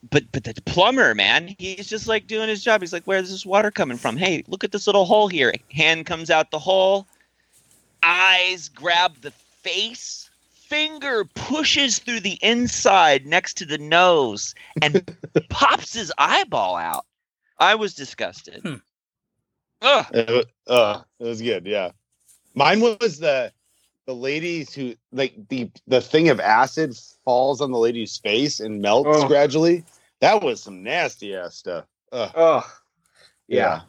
But 0.09 0.31
but 0.31 0.43
the 0.43 0.53
plumber 0.65 1.15
man, 1.15 1.55
he's 1.57 1.87
just 1.87 2.07
like 2.07 2.27
doing 2.27 2.49
his 2.49 2.63
job. 2.63 2.81
He's 2.81 2.93
like, 2.93 3.05
"Where's 3.05 3.31
this 3.31 3.45
water 3.45 3.71
coming 3.71 3.97
from? 3.97 4.17
Hey, 4.17 4.43
look 4.47 4.63
at 4.63 4.71
this 4.71 4.85
little 4.85 5.05
hole 5.05 5.27
here." 5.27 5.53
Hand 5.71 6.05
comes 6.05 6.29
out 6.29 6.51
the 6.51 6.59
hole, 6.59 7.07
eyes 8.03 8.67
grab 8.69 9.15
the 9.21 9.31
face, 9.31 10.29
finger 10.49 11.23
pushes 11.35 11.99
through 11.99 12.19
the 12.19 12.37
inside 12.41 13.25
next 13.25 13.55
to 13.55 13.65
the 13.65 13.77
nose 13.77 14.55
and 14.81 15.15
pops 15.49 15.93
his 15.93 16.11
eyeball 16.17 16.75
out. 16.75 17.05
I 17.59 17.75
was 17.75 17.93
disgusted. 17.93 18.61
Hmm. 18.61 18.75
Ugh. 19.83 20.05
It 20.13 20.29
was, 20.29 20.45
uh, 20.67 21.01
it 21.19 21.23
was 21.25 21.41
good. 21.41 21.65
Yeah. 21.65 21.91
Mine 22.55 22.79
was 22.81 23.19
the 23.19 23.51
the 24.05 24.15
ladies 24.15 24.73
who 24.73 24.95
like 25.11 25.33
the 25.49 25.69
the 25.87 26.01
thing 26.01 26.29
of 26.29 26.39
acid 26.39 26.95
falls 27.25 27.61
on 27.61 27.71
the 27.71 27.77
lady's 27.77 28.17
face 28.17 28.59
and 28.59 28.81
melts 28.81 29.09
Oh. 29.11 29.27
gradually. 29.27 29.83
That 30.21 30.41
was 30.43 30.61
some 30.61 30.83
nasty 30.83 31.35
ass 31.35 31.55
stuff. 31.55 31.85
Ugh. 32.11 32.31
oh, 32.35 32.73
yeah. 33.47 33.81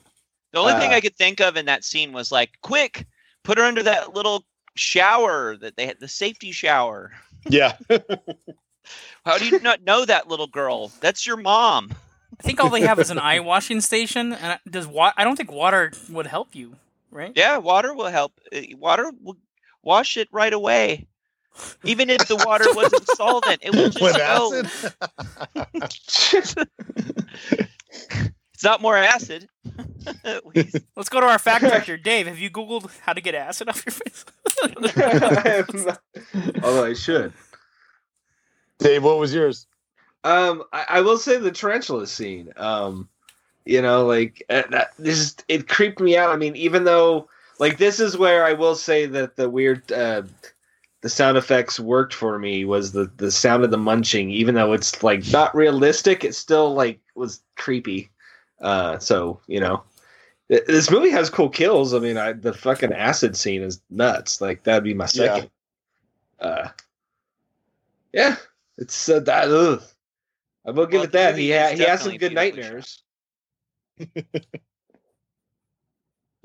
The 0.53 0.59
only 0.61 0.75
thing 0.75 0.93
Uh. 0.93 0.97
I 0.97 1.01
could 1.01 1.17
think 1.17 1.41
of 1.41 1.57
in 1.57 1.67
that 1.67 1.85
scene 1.85 2.13
was 2.13 2.31
like, 2.33 2.51
quick, 2.63 3.07
put 3.43 3.59
her 3.59 3.65
under 3.65 3.83
that 3.83 4.15
little 4.15 4.45
shower 4.77 5.57
that 5.59 5.77
they 5.77 5.87
had, 5.87 6.01
the 6.01 6.09
safety 6.09 6.51
shower. 6.53 7.13
Yeah. 7.49 7.77
How 9.25 9.39
do 9.39 9.47
you 9.47 9.59
not 9.61 9.83
know 9.83 10.05
that 10.05 10.29
little 10.29 10.47
girl? 10.47 10.91
That's 11.01 11.27
your 11.27 11.37
mom. 11.37 11.95
I 12.39 12.43
think 12.43 12.61
all 12.63 12.69
they 12.71 12.83
have 12.83 12.99
is 12.99 13.11
an 13.11 13.19
eye 13.19 13.41
washing 13.41 13.81
station, 13.81 14.33
and 14.33 14.59
does 14.69 14.87
wa- 14.87 15.13
I 15.17 15.25
don't 15.25 15.37
think 15.37 15.51
water 15.53 15.93
would 16.11 16.27
help 16.27 16.55
you, 16.55 16.75
right? 17.11 17.33
Yeah, 17.35 17.59
water 17.59 17.95
will 17.95 18.09
help. 18.09 18.33
Uh, 18.55 18.61
Water 18.79 19.13
will 19.23 19.37
wash 19.85 20.17
it 20.17 20.29
right 20.33 20.53
away. 20.53 21.07
Even 21.85 22.11
if 22.11 22.27
the 22.27 22.37
water 22.45 22.65
wasn't 22.75 23.07
solvent, 23.15 23.61
it 23.63 23.75
will 23.75 23.91
just 23.91 24.03
With 24.03 24.17
go. 24.17 24.63
It's 28.55 28.63
not 28.63 28.81
more 28.81 28.97
acid. 28.97 29.49
At 30.25 30.47
least. 30.47 30.79
Let's 30.97 31.09
go 31.09 31.21
to 31.21 31.27
our 31.27 31.39
fact 31.39 31.65
checker, 31.65 31.97
Dave. 31.97 32.27
Have 32.27 32.39
you 32.39 32.51
googled 32.51 32.91
how 33.01 33.13
to 33.13 33.21
get 33.21 33.35
acid 33.35 33.69
off 33.69 33.85
your 33.85 33.93
face? 33.93 34.25
Although 36.63 36.85
I 36.85 36.95
should. 36.95 37.33
Dave, 38.79 39.03
what 39.03 39.19
was 39.19 39.35
yours? 39.35 39.67
Um, 40.23 40.63
I, 40.73 40.87
I 40.89 41.01
will 41.01 41.19
say 41.19 41.37
the 41.37 41.51
tarantula 41.51 42.07
scene. 42.07 42.53
Um, 42.57 43.09
you 43.65 43.83
know, 43.83 44.07
like 44.07 44.43
uh, 44.49 44.63
that, 44.71 44.93
this, 44.99 45.37
it 45.49 45.69
creeped 45.69 46.01
me 46.01 46.17
out. 46.17 46.31
I 46.31 46.37
mean, 46.37 46.55
even 46.55 46.85
though, 46.85 47.29
like, 47.59 47.79
this 47.79 48.01
is 48.01 48.17
where 48.17 48.45
I 48.45 48.53
will 48.53 48.75
say 48.75 49.07
that 49.07 49.37
the 49.37 49.49
weird, 49.49 49.91
uh, 49.93 50.23
the 51.03 51.09
sound 51.09 51.37
effects 51.37 51.79
worked 51.79 52.15
for 52.15 52.39
me 52.39 52.65
was 52.65 52.93
the 52.93 53.11
the 53.19 53.31
sound 53.31 53.63
of 53.63 53.71
the 53.71 53.77
munching. 53.77 54.31
Even 54.31 54.55
though 54.55 54.73
it's 54.73 55.03
like 55.03 55.27
not 55.31 55.55
realistic, 55.55 56.25
it 56.25 56.35
still 56.35 56.73
like 56.75 56.99
was 57.15 57.43
creepy. 57.57 58.11
Uh, 58.61 58.99
so 58.99 59.39
you 59.47 59.61
know, 59.61 59.83
th- 60.49 60.65
this 60.67 60.91
movie 60.91 61.11
has 61.11 61.29
cool 61.29 61.51
kills. 61.51 61.93
I 61.93 61.99
mean, 61.99 62.17
I, 62.17 62.33
the 62.33 62.55
fucking 62.55 62.93
acid 62.93 63.37
scene 63.37 63.61
is 63.63 63.83
nuts. 63.91 64.41
Like 64.41 64.65
that'd 64.65 64.83
be 64.85 64.95
my 64.95 65.05
Yeah. 65.05 65.07
second. 65.35 65.51
Uh, 66.41 66.69
yeah, 68.13 68.37
it's 68.79 69.09
uh, 69.09 69.21
that. 69.21 69.51
Ugh. 69.51 69.83
I 70.67 70.71
will 70.71 70.87
give 70.87 71.01
Well, 71.01 71.05
it 71.05 71.13
that. 71.13 71.37
He 71.37 71.53
ha- 71.53 71.75
he 71.77 71.83
has 71.83 72.01
some 72.01 72.17
good 72.17 72.33
nightmares. 72.33 73.03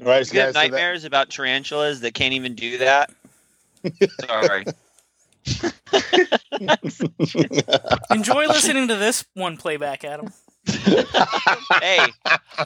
All 0.01 0.05
right, 0.07 0.25
so 0.25 0.33
You 0.33 0.39
have 0.41 0.53
guys, 0.53 0.55
so 0.55 0.59
that- 0.61 0.71
nightmares 0.71 1.03
about 1.03 1.29
tarantulas 1.29 2.01
that 2.01 2.13
can't 2.13 2.33
even 2.33 2.55
do 2.55 2.77
that. 2.79 3.11
Sorry. 4.25 4.65
Enjoy 8.11 8.47
listening 8.47 8.87
to 8.87 8.95
this 8.95 9.25
one 9.33 9.57
playback, 9.57 10.03
Adam. 10.03 10.31
hey, 10.67 11.99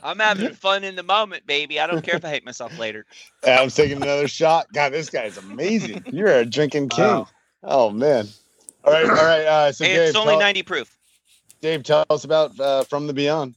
I'm 0.03 0.19
having 0.19 0.53
fun 0.53 0.83
in 0.83 0.95
the 0.95 1.03
moment, 1.03 1.45
baby. 1.45 1.79
I 1.79 1.87
don't 1.87 2.01
care 2.03 2.15
if 2.15 2.25
I 2.25 2.29
hate 2.29 2.43
myself 2.45 2.77
later. 2.77 3.05
Adam's 3.45 3.75
taking 3.75 3.97
another 3.97 4.27
shot. 4.27 4.67
God, 4.73 4.91
this 4.91 5.09
guy's 5.09 5.37
amazing. 5.37 6.03
You're 6.07 6.27
a 6.39 6.45
drinking 6.45 6.89
king. 6.89 7.05
Wow. 7.05 7.27
Oh 7.63 7.89
man. 7.91 8.27
All 8.83 8.91
right, 8.91 9.05
all 9.05 9.15
right. 9.15 9.45
Uh, 9.45 9.71
so 9.71 9.85
Hey, 9.85 9.95
Dave, 9.95 10.07
it's 10.09 10.17
only 10.17 10.33
tell, 10.33 10.39
90 10.39 10.63
proof. 10.63 10.97
Dave, 11.61 11.83
tell 11.83 12.05
us 12.09 12.25
about 12.25 12.59
uh, 12.59 12.83
From 12.83 13.07
the 13.07 13.13
Beyond. 13.13 13.55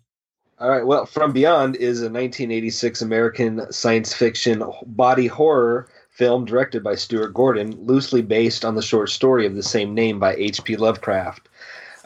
All 0.58 0.70
right. 0.70 0.86
Well, 0.86 1.04
From 1.04 1.32
Beyond 1.32 1.76
is 1.76 2.00
a 2.00 2.08
1986 2.08 3.02
American 3.02 3.70
science 3.70 4.14
fiction 4.14 4.64
body 4.86 5.26
horror 5.26 5.88
film 6.10 6.46
directed 6.46 6.82
by 6.82 6.94
Stuart 6.94 7.34
Gordon, 7.34 7.72
loosely 7.84 8.22
based 8.22 8.64
on 8.64 8.74
the 8.74 8.80
short 8.80 9.10
story 9.10 9.44
of 9.44 9.54
the 9.54 9.62
same 9.62 9.92
name 9.92 10.18
by 10.18 10.34
H.P. 10.34 10.76
Lovecraft. 10.76 11.48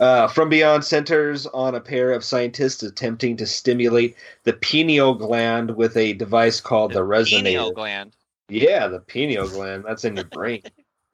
Uh, 0.00 0.26
From 0.26 0.48
Beyond 0.48 0.84
centers 0.84 1.46
on 1.46 1.76
a 1.76 1.80
pair 1.80 2.10
of 2.10 2.24
scientists 2.24 2.82
attempting 2.82 3.36
to 3.36 3.46
stimulate 3.46 4.16
the 4.42 4.54
pineal 4.54 5.14
gland 5.14 5.76
with 5.76 5.96
a 5.96 6.14
device 6.14 6.60
called 6.60 6.92
the, 6.92 7.00
resonator. 7.00 7.44
Pineal 7.44 7.72
gland. 7.72 8.16
Yeah, 8.48 8.88
the 8.88 8.98
pineal 8.98 9.48
gland. 9.48 9.84
That's 9.86 10.04
in 10.04 10.16
your 10.16 10.24
brain. 10.24 10.62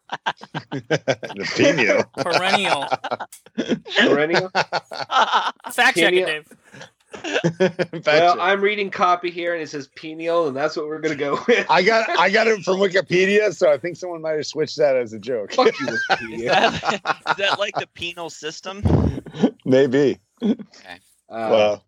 the 0.70 1.52
pineal. 1.54 2.04
Perennial. 2.16 2.86
Perennial. 3.98 4.48
Fact 5.70 5.98
checking. 5.98 6.24
Dave. 6.24 6.48
Well, 8.06 8.40
I'm 8.40 8.60
reading 8.60 8.90
copy 8.90 9.30
here, 9.30 9.52
and 9.54 9.62
it 9.62 9.68
says 9.68 9.88
pineal, 9.96 10.48
and 10.48 10.56
that's 10.56 10.76
what 10.76 10.86
we're 10.86 11.00
gonna 11.00 11.14
go 11.16 11.38
with. 11.48 11.66
I 11.70 11.82
got 11.82 12.08
I 12.18 12.30
got 12.30 12.46
it 12.46 12.62
from 12.62 12.76
Wikipedia, 12.80 13.54
so 13.54 13.72
I 13.72 13.78
think 13.78 13.96
someone 13.96 14.22
might 14.22 14.36
have 14.36 14.46
switched 14.46 14.76
that 14.78 14.96
as 14.96 15.12
a 15.12 15.18
joke. 15.18 15.52
Fuck 15.52 15.78
you, 15.80 15.86
Is 15.88 16.44
that, 16.44 17.14
is 17.30 17.36
that 17.36 17.58
like 17.58 17.74
the 17.76 17.86
penal 17.94 18.30
system? 18.30 18.82
Maybe. 19.64 20.18
Uh, 20.42 20.54
Well, 21.28 21.84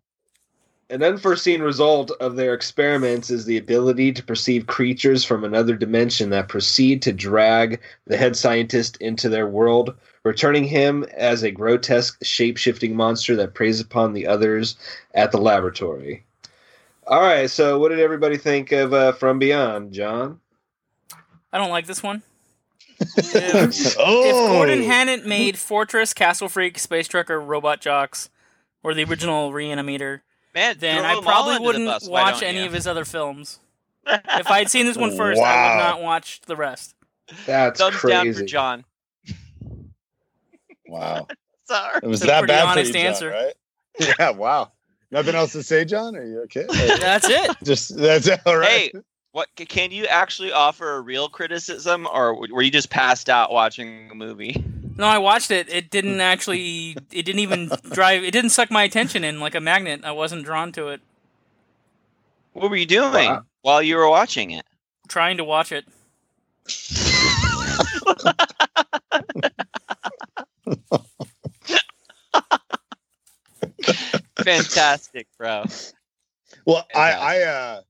An 0.89 1.03
unforeseen 1.03 1.61
result 1.61 2.11
of 2.19 2.35
their 2.35 2.53
experiments 2.53 3.29
is 3.29 3.45
the 3.45 3.57
ability 3.57 4.11
to 4.13 4.23
perceive 4.23 4.65
creatures 4.67 5.23
from 5.23 5.43
another 5.43 5.75
dimension 5.75 6.31
that 6.31 6.49
proceed 6.49 7.01
to 7.03 7.13
drag 7.13 7.79
the 8.07 8.17
head 8.17 8.35
scientist 8.35 8.97
into 8.97 9.29
their 9.29 9.47
world, 9.47 9.95
returning 10.29 10.63
him 10.63 11.03
as 11.17 11.41
a 11.41 11.49
grotesque, 11.49 12.23
shape 12.23 12.55
shifting 12.55 12.95
monster 12.95 13.35
that 13.35 13.55
preys 13.55 13.81
upon 13.81 14.13
the 14.13 14.27
others 14.27 14.77
at 15.15 15.31
the 15.31 15.39
laboratory. 15.39 16.23
All 17.07 17.21
right, 17.21 17.49
so 17.49 17.79
what 17.79 17.89
did 17.89 17.99
everybody 17.99 18.37
think 18.37 18.71
of 18.71 18.93
uh, 18.93 19.13
From 19.13 19.39
Beyond, 19.39 19.91
John? 19.91 20.39
I 21.51 21.57
don't 21.57 21.71
like 21.71 21.87
this 21.87 22.03
one. 22.03 22.21
If, 23.17 23.95
oh, 23.97 24.25
if 24.25 24.51
Gordon 24.51 24.83
hadn't 24.83 25.25
made 25.25 25.57
Fortress, 25.57 26.13
Castle 26.13 26.49
Freak, 26.49 26.77
Space 26.77 27.07
Trucker, 27.07 27.39
Robot 27.39 27.79
Jox, 27.79 28.29
or 28.83 28.93
the 28.93 29.05
original 29.05 29.51
Reanimator, 29.51 30.19
Man, 30.53 30.75
then 30.79 31.05
I 31.05 31.19
probably 31.21 31.59
wouldn't 31.59 31.85
bus, 31.85 32.07
watch 32.07 32.43
any 32.43 32.59
you? 32.59 32.65
of 32.65 32.73
his 32.73 32.85
other 32.85 33.05
films. 33.05 33.59
If 34.05 34.47
I 34.47 34.59
had 34.59 34.69
seen 34.69 34.85
this 34.85 34.97
one 34.97 35.15
first, 35.15 35.39
I 35.39 35.75
would 35.75 35.83
not 35.83 36.01
watch 36.01 36.41
the 36.41 36.55
rest. 36.55 36.95
That's 37.45 37.79
Thumbs 37.79 37.95
crazy. 37.95 38.13
down 38.13 38.33
for 38.33 38.43
John. 38.43 38.85
Wow, 40.89 41.27
Sorry. 41.65 41.99
it 42.03 42.07
was 42.07 42.21
It's 42.21 42.23
a 42.25 42.27
that 42.27 42.39
pretty 42.39 42.53
bad 42.53 42.61
for 42.63 42.67
honest 42.69 42.87
you, 42.93 42.99
John, 42.99 43.05
answer. 43.07 43.29
right? 43.29 43.53
Yeah, 44.19 44.29
wow. 44.31 44.71
Nothing 45.11 45.35
else 45.35 45.51
to 45.53 45.63
say, 45.63 45.85
John? 45.85 46.15
Are 46.15 46.23
you 46.25 46.41
okay? 46.43 46.65
That's 46.69 47.27
it. 47.27 47.55
just 47.63 47.97
that's 47.97 48.27
it. 48.27 48.39
all 48.45 48.57
right. 48.57 48.91
Hey, 48.93 48.99
what 49.31 49.47
can 49.55 49.91
you 49.91 50.05
actually 50.05 50.51
offer 50.51 50.95
a 50.95 51.01
real 51.01 51.29
criticism, 51.29 52.07
or 52.13 52.35
were 52.35 52.61
you 52.61 52.71
just 52.71 52.89
passed 52.89 53.29
out 53.29 53.51
watching 53.51 54.09
a 54.11 54.15
movie? 54.15 54.63
No, 54.97 55.05
I 55.07 55.17
watched 55.17 55.49
it. 55.51 55.67
It 55.69 55.89
didn't 55.89 56.19
actually. 56.21 56.95
It 57.11 57.23
didn't 57.25 57.39
even 57.39 57.69
drive. 57.91 58.23
It 58.23 58.31
didn't 58.31 58.49
suck 58.51 58.69
my 58.71 58.83
attention 58.83 59.23
in 59.23 59.39
like 59.39 59.55
a 59.55 59.59
magnet. 59.61 60.01
I 60.03 60.11
wasn't 60.11 60.45
drawn 60.45 60.71
to 60.73 60.89
it. 60.89 61.01
What 62.53 62.69
were 62.69 62.75
you 62.75 62.85
doing 62.85 63.11
Wow. 63.29 63.45
while 63.61 63.81
you 63.81 63.95
were 63.97 64.09
watching 64.09 64.51
it? 64.51 64.65
Trying 65.07 65.37
to 65.37 65.43
watch 65.43 65.71
it. 65.71 65.85
Fantastic, 74.43 75.27
bro. 75.37 75.65
Well, 76.65 76.85
I 76.95 77.11
Fantastic. 77.11 77.21
I 77.21 77.43
uh 77.43 77.81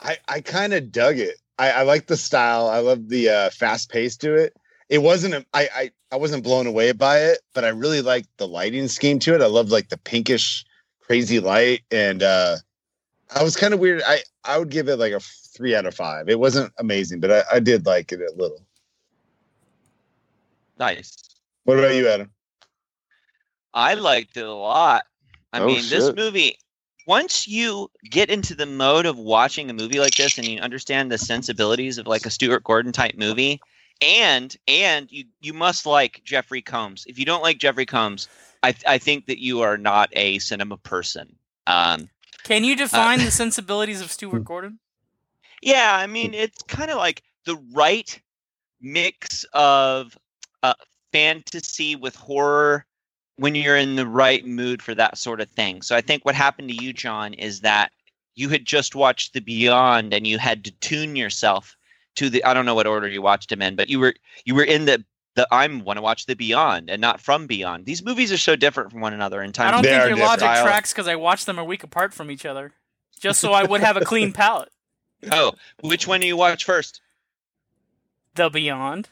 I 0.00 0.18
I 0.28 0.40
kind 0.40 0.74
of 0.74 0.90
dug 0.92 1.18
it. 1.18 1.36
I, 1.58 1.70
I 1.70 1.82
like 1.82 2.06
the 2.06 2.16
style. 2.16 2.68
I 2.68 2.78
love 2.78 3.08
the 3.08 3.28
uh, 3.28 3.50
fast 3.50 3.90
pace 3.90 4.16
to 4.18 4.34
it. 4.34 4.56
It 4.88 4.98
wasn't 5.02 5.34
a, 5.34 5.46
I, 5.52 5.68
I 5.74 5.90
I 6.12 6.16
wasn't 6.16 6.42
blown 6.42 6.66
away 6.66 6.92
by 6.92 7.20
it, 7.20 7.40
but 7.54 7.64
I 7.64 7.68
really 7.68 8.00
liked 8.00 8.28
the 8.38 8.48
lighting 8.48 8.88
scheme 8.88 9.18
to 9.20 9.34
it. 9.34 9.42
I 9.42 9.46
loved 9.46 9.70
like 9.70 9.90
the 9.90 9.98
pinkish 9.98 10.64
crazy 11.00 11.40
light 11.40 11.82
and 11.90 12.22
uh 12.22 12.56
I 13.34 13.42
was 13.42 13.56
kind 13.56 13.74
of 13.74 13.80
weird. 13.80 14.02
I 14.06 14.20
I 14.44 14.58
would 14.58 14.70
give 14.70 14.88
it 14.88 14.96
like 14.96 15.12
a 15.12 15.20
three 15.20 15.76
out 15.76 15.86
of 15.86 15.94
five. 15.94 16.28
It 16.28 16.40
wasn't 16.40 16.72
amazing, 16.78 17.20
but 17.20 17.30
I, 17.30 17.56
I 17.56 17.60
did 17.60 17.86
like 17.86 18.12
it 18.12 18.20
a 18.20 18.32
little. 18.36 18.64
Nice. 20.78 21.16
What 21.64 21.78
about 21.78 21.94
you, 21.94 22.08
Adam? 22.08 22.30
I 23.74 23.94
liked 23.94 24.36
it 24.36 24.46
a 24.46 24.52
lot. 24.52 25.04
I 25.52 25.60
Oh, 25.60 25.66
mean, 25.66 25.82
this 25.88 26.12
movie. 26.14 26.56
Once 27.06 27.48
you 27.48 27.90
get 28.08 28.30
into 28.30 28.54
the 28.54 28.66
mode 28.66 29.06
of 29.06 29.18
watching 29.18 29.68
a 29.68 29.72
movie 29.72 29.98
like 29.98 30.14
this, 30.14 30.38
and 30.38 30.46
you 30.46 30.60
understand 30.60 31.10
the 31.10 31.18
sensibilities 31.18 31.98
of 31.98 32.06
like 32.06 32.26
a 32.26 32.30
Stuart 32.30 32.62
Gordon 32.62 32.92
type 32.92 33.16
movie, 33.16 33.60
and 34.00 34.56
and 34.68 35.10
you 35.10 35.24
you 35.40 35.52
must 35.52 35.86
like 35.86 36.22
Jeffrey 36.24 36.62
Combs. 36.62 37.04
If 37.06 37.18
you 37.18 37.24
don't 37.24 37.42
like 37.42 37.58
Jeffrey 37.58 37.86
Combs, 37.86 38.28
I 38.62 38.74
I 38.86 38.98
think 38.98 39.26
that 39.26 39.42
you 39.42 39.60
are 39.62 39.76
not 39.76 40.10
a 40.12 40.38
cinema 40.38 40.76
person. 40.76 41.36
Um, 41.66 42.08
Can 42.44 42.64
you 42.64 42.76
define 42.76 43.18
the 43.18 43.30
sensibilities 43.30 44.00
of 44.00 44.12
Stuart 44.12 44.44
Gordon? 44.44 44.78
Yeah, 45.62 45.94
I 45.94 46.06
mean, 46.06 46.32
it's 46.34 46.62
kind 46.62 46.90
of 46.90 46.96
like 46.98 47.22
the 47.44 47.56
right 47.72 48.20
mix 48.80 49.44
of 49.52 50.16
uh, 50.62 50.74
fantasy 51.12 51.96
with 51.96 52.14
horror 52.16 52.86
when 53.40 53.54
you're 53.54 53.76
in 53.76 53.96
the 53.96 54.06
right 54.06 54.44
mood 54.44 54.82
for 54.82 54.94
that 54.94 55.16
sort 55.16 55.40
of 55.40 55.48
thing. 55.48 55.80
So 55.80 55.96
I 55.96 56.02
think 56.02 56.26
what 56.26 56.34
happened 56.34 56.68
to 56.68 56.84
you, 56.84 56.92
John, 56.92 57.32
is 57.32 57.60
that 57.60 57.90
you 58.34 58.50
had 58.50 58.66
just 58.66 58.94
watched 58.94 59.32
The 59.32 59.40
Beyond 59.40 60.12
and 60.12 60.26
you 60.26 60.36
had 60.36 60.62
to 60.64 60.70
tune 60.72 61.16
yourself 61.16 61.74
to 62.16 62.28
the 62.28 62.44
I 62.44 62.52
don't 62.52 62.66
know 62.66 62.74
what 62.74 62.86
order 62.86 63.08
you 63.08 63.22
watched 63.22 63.48
them 63.48 63.62
in, 63.62 63.76
but 63.76 63.88
you 63.88 63.98
were 63.98 64.14
you 64.44 64.54
were 64.54 64.64
in 64.64 64.84
the 64.84 65.02
the 65.36 65.48
I'm 65.50 65.84
want 65.84 65.96
to 65.96 66.02
watch 66.02 66.26
The 66.26 66.36
Beyond 66.36 66.90
and 66.90 67.00
not 67.00 67.18
From 67.18 67.46
Beyond. 67.46 67.86
These 67.86 68.04
movies 68.04 68.30
are 68.30 68.36
so 68.36 68.56
different 68.56 68.90
from 68.90 69.00
one 69.00 69.14
another 69.14 69.42
in 69.42 69.52
time. 69.52 69.68
I 69.68 69.70
don't 69.70 69.82
They 69.84 69.88
think 69.88 70.02
are 70.02 70.08
your 70.08 70.18
logic 70.18 70.42
tracks 70.42 70.92
because 70.92 71.08
I 71.08 71.16
watched 71.16 71.46
them 71.46 71.58
a 71.58 71.64
week 71.64 71.82
apart 71.82 72.12
from 72.12 72.30
each 72.30 72.44
other, 72.44 72.74
just 73.20 73.40
so 73.40 73.54
I 73.54 73.64
would 73.64 73.80
have 73.80 73.96
a 73.96 74.04
clean 74.04 74.32
palate. 74.34 74.68
Oh, 75.32 75.52
which 75.80 76.06
one 76.06 76.20
do 76.20 76.26
you 76.26 76.36
watch 76.36 76.64
first? 76.64 77.00
The 78.34 78.50
Beyond. 78.50 79.08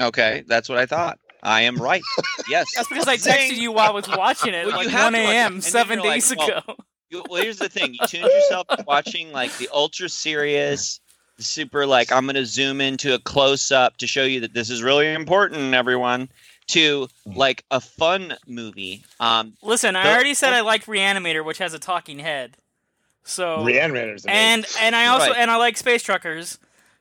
Okay, 0.00 0.42
that's 0.46 0.70
what 0.70 0.78
I 0.78 0.86
thought. 0.86 1.18
I 1.42 1.62
am 1.62 1.76
right. 1.76 2.02
Yes. 2.48 2.66
That's 2.74 2.88
because 2.88 3.06
I 3.08 3.16
texted 3.16 3.56
you 3.56 3.72
while 3.72 3.88
I 3.90 3.92
was 3.92 4.08
watching 4.08 4.54
it, 4.54 4.66
Well, 4.66 4.76
like 4.76 4.92
1 4.92 4.94
to 4.94 4.96
watch 4.96 5.14
it, 5.14 5.18
a.m. 5.34 5.60
seven 5.60 5.98
you're 5.98 6.06
like, 6.08 6.14
days 6.22 6.34
well, 6.36 6.48
ago. 6.48 6.74
You, 7.10 7.24
well, 7.28 7.42
here's 7.42 7.58
the 7.58 7.68
thing: 7.68 7.94
you 7.94 8.06
tuned 8.06 8.24
yourself 8.24 8.66
to 8.68 8.84
watching 8.86 9.32
like 9.32 9.56
the 9.58 9.68
ultra 9.72 10.08
serious, 10.08 11.00
super 11.38 11.86
like 11.86 12.10
I'm 12.12 12.24
going 12.26 12.34
to 12.36 12.44
zoom 12.46 12.80
into 12.80 13.14
a 13.14 13.18
close 13.18 13.70
up 13.72 13.96
to 13.98 14.06
show 14.06 14.24
you 14.24 14.40
that 14.40 14.52
this 14.54 14.68
is 14.70 14.82
really 14.82 15.12
important, 15.12 15.74
everyone. 15.74 16.28
To 16.72 17.08
like 17.24 17.64
a 17.70 17.80
fun 17.80 18.34
movie. 18.46 19.02
Um, 19.20 19.54
Listen, 19.62 19.96
I 19.96 20.02
the- 20.02 20.12
already 20.12 20.34
said 20.34 20.52
I 20.52 20.60
liked 20.60 20.84
Reanimator, 20.86 21.42
which 21.42 21.56
has 21.58 21.72
a 21.72 21.78
talking 21.78 22.18
head. 22.18 22.58
So 23.24 23.58
Reanimator's 23.64 24.24
amazing. 24.26 24.30
and 24.30 24.66
and 24.80 24.94
I 24.96 25.06
also 25.06 25.28
Right. 25.30 25.36
and 25.38 25.50
I 25.50 25.56
like 25.56 25.78
Space 25.78 26.02
Truckers. 26.02 26.58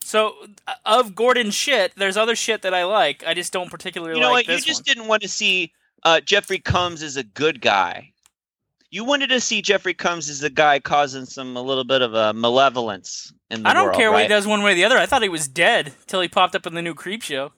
So 0.08 0.36
uh, 0.66 0.74
of 0.86 1.16
Gordon's 1.16 1.54
shit, 1.54 1.92
there's 1.98 2.16
other 2.16 2.34
shit 2.34 2.62
that 2.62 2.74
I 2.74 2.86
like. 2.86 3.26
I 3.28 3.34
just 3.34 3.52
don't 3.52 3.70
particularly 3.70 4.14
like 4.14 4.16
this. 4.16 4.22
you 4.22 4.26
know 4.26 4.32
like 4.32 4.48
what? 4.48 4.54
You 4.54 4.62
just 4.62 4.80
one. 4.80 4.84
didn't 4.86 5.08
want 5.10 5.22
to 5.24 5.28
see 5.28 5.74
uh, 6.04 6.22
Jeffrey 6.22 6.60
Combs 6.60 7.04
as 7.04 7.18
a 7.18 7.24
good 7.24 7.60
guy. 7.60 8.14
You 8.90 9.04
wanted 9.04 9.28
to 9.32 9.42
see 9.42 9.62
Jeffrey 9.62 9.94
Combs 9.94 10.30
as 10.30 10.44
a 10.44 10.50
guy 10.50 10.80
causing 10.80 11.26
some 11.26 11.58
a 11.58 11.62
little 11.62 11.84
bit 11.84 12.02
of 12.02 12.14
a 12.14 12.32
malevolence 12.32 13.34
in 13.52 13.64
the 13.64 13.70
I 13.70 13.74
don't 13.74 13.88
world, 13.88 13.98
care 13.98 14.10
what 14.10 14.22
he 14.22 14.30
does 14.30 14.48
one 14.48 14.64
way 14.64 14.72
or 14.72 14.76
the 14.76 14.86
other. 14.86 14.98
I 14.98 15.08
thought 15.08 15.24
he 15.24 15.28
was 15.28 15.50
dead 15.50 15.94
till 16.06 16.22
he 16.22 16.30
popped 16.30 16.56
up 16.56 16.66
in 16.66 16.74
the 16.74 16.82
new 16.82 16.94
Creep 16.94 17.22
Show. 17.22 17.52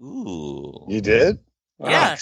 Ooh. 0.00 0.86
you 0.88 1.02
did? 1.02 1.40
Yeah. 1.78 2.16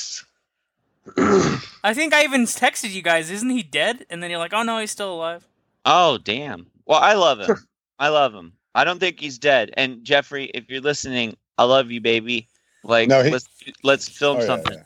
I 1.84 1.94
think 1.94 2.12
I 2.12 2.24
even 2.24 2.42
texted 2.42 2.90
you 2.90 3.02
guys, 3.02 3.30
isn't 3.30 3.50
he 3.50 3.62
dead? 3.62 4.04
And 4.10 4.20
then 4.20 4.30
you're 4.30 4.40
like, 4.40 4.52
oh 4.52 4.64
no, 4.64 4.80
he's 4.80 4.90
still 4.90 5.14
alive. 5.14 5.46
Oh 5.84 6.18
damn. 6.18 6.66
Well, 6.86 6.98
I 6.98 7.14
love 7.14 7.38
him. 7.38 7.56
I 8.02 8.08
love 8.08 8.34
him. 8.34 8.52
I 8.74 8.82
don't 8.82 8.98
think 8.98 9.20
he's 9.20 9.38
dead. 9.38 9.70
And 9.76 10.02
Jeffrey, 10.02 10.46
if 10.54 10.68
you're 10.68 10.80
listening, 10.80 11.36
I 11.56 11.64
love 11.64 11.90
you, 11.92 12.00
baby. 12.00 12.48
Like 12.82 13.08
No, 13.08 13.22
he- 13.22 13.30
let's 13.30 13.46
let's 13.84 14.08
film 14.08 14.38
Oh, 14.38 14.44
something. 14.46 14.74
yeah. 14.74 14.82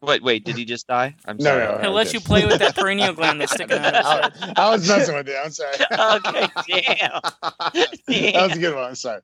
Wait, 0.00 0.22
wait, 0.22 0.44
did 0.44 0.56
he 0.56 0.64
just 0.64 0.86
die? 0.86 1.14
I'm 1.26 1.36
No, 1.38 1.44
sorry. 1.44 1.64
no, 1.64 1.78
He'll 1.80 1.90
Oh, 1.90 1.94
let 1.94 2.12
you 2.14 2.20
play 2.20 2.44
with 2.46 2.58
that 2.58 2.74
perennial 2.74 3.12
gland 3.18 3.40
that's 3.40 3.52
sticking 3.52 3.78
out 3.78 3.94
of. 3.94 4.32
I, 4.40 4.52
I 4.56 4.70
was 4.70 4.86
messing 4.88 5.14
with 5.14 5.28
you. 5.28 5.36
I'm 5.36 5.50
sorry. 5.50 5.74
okay, 5.92 6.48
damn. 6.68 7.20
that 7.22 8.48
was 8.48 8.56
a 8.56 8.58
good 8.58 8.74
one. 8.74 8.84
I'm 8.84 8.94
sorry. 8.94 9.20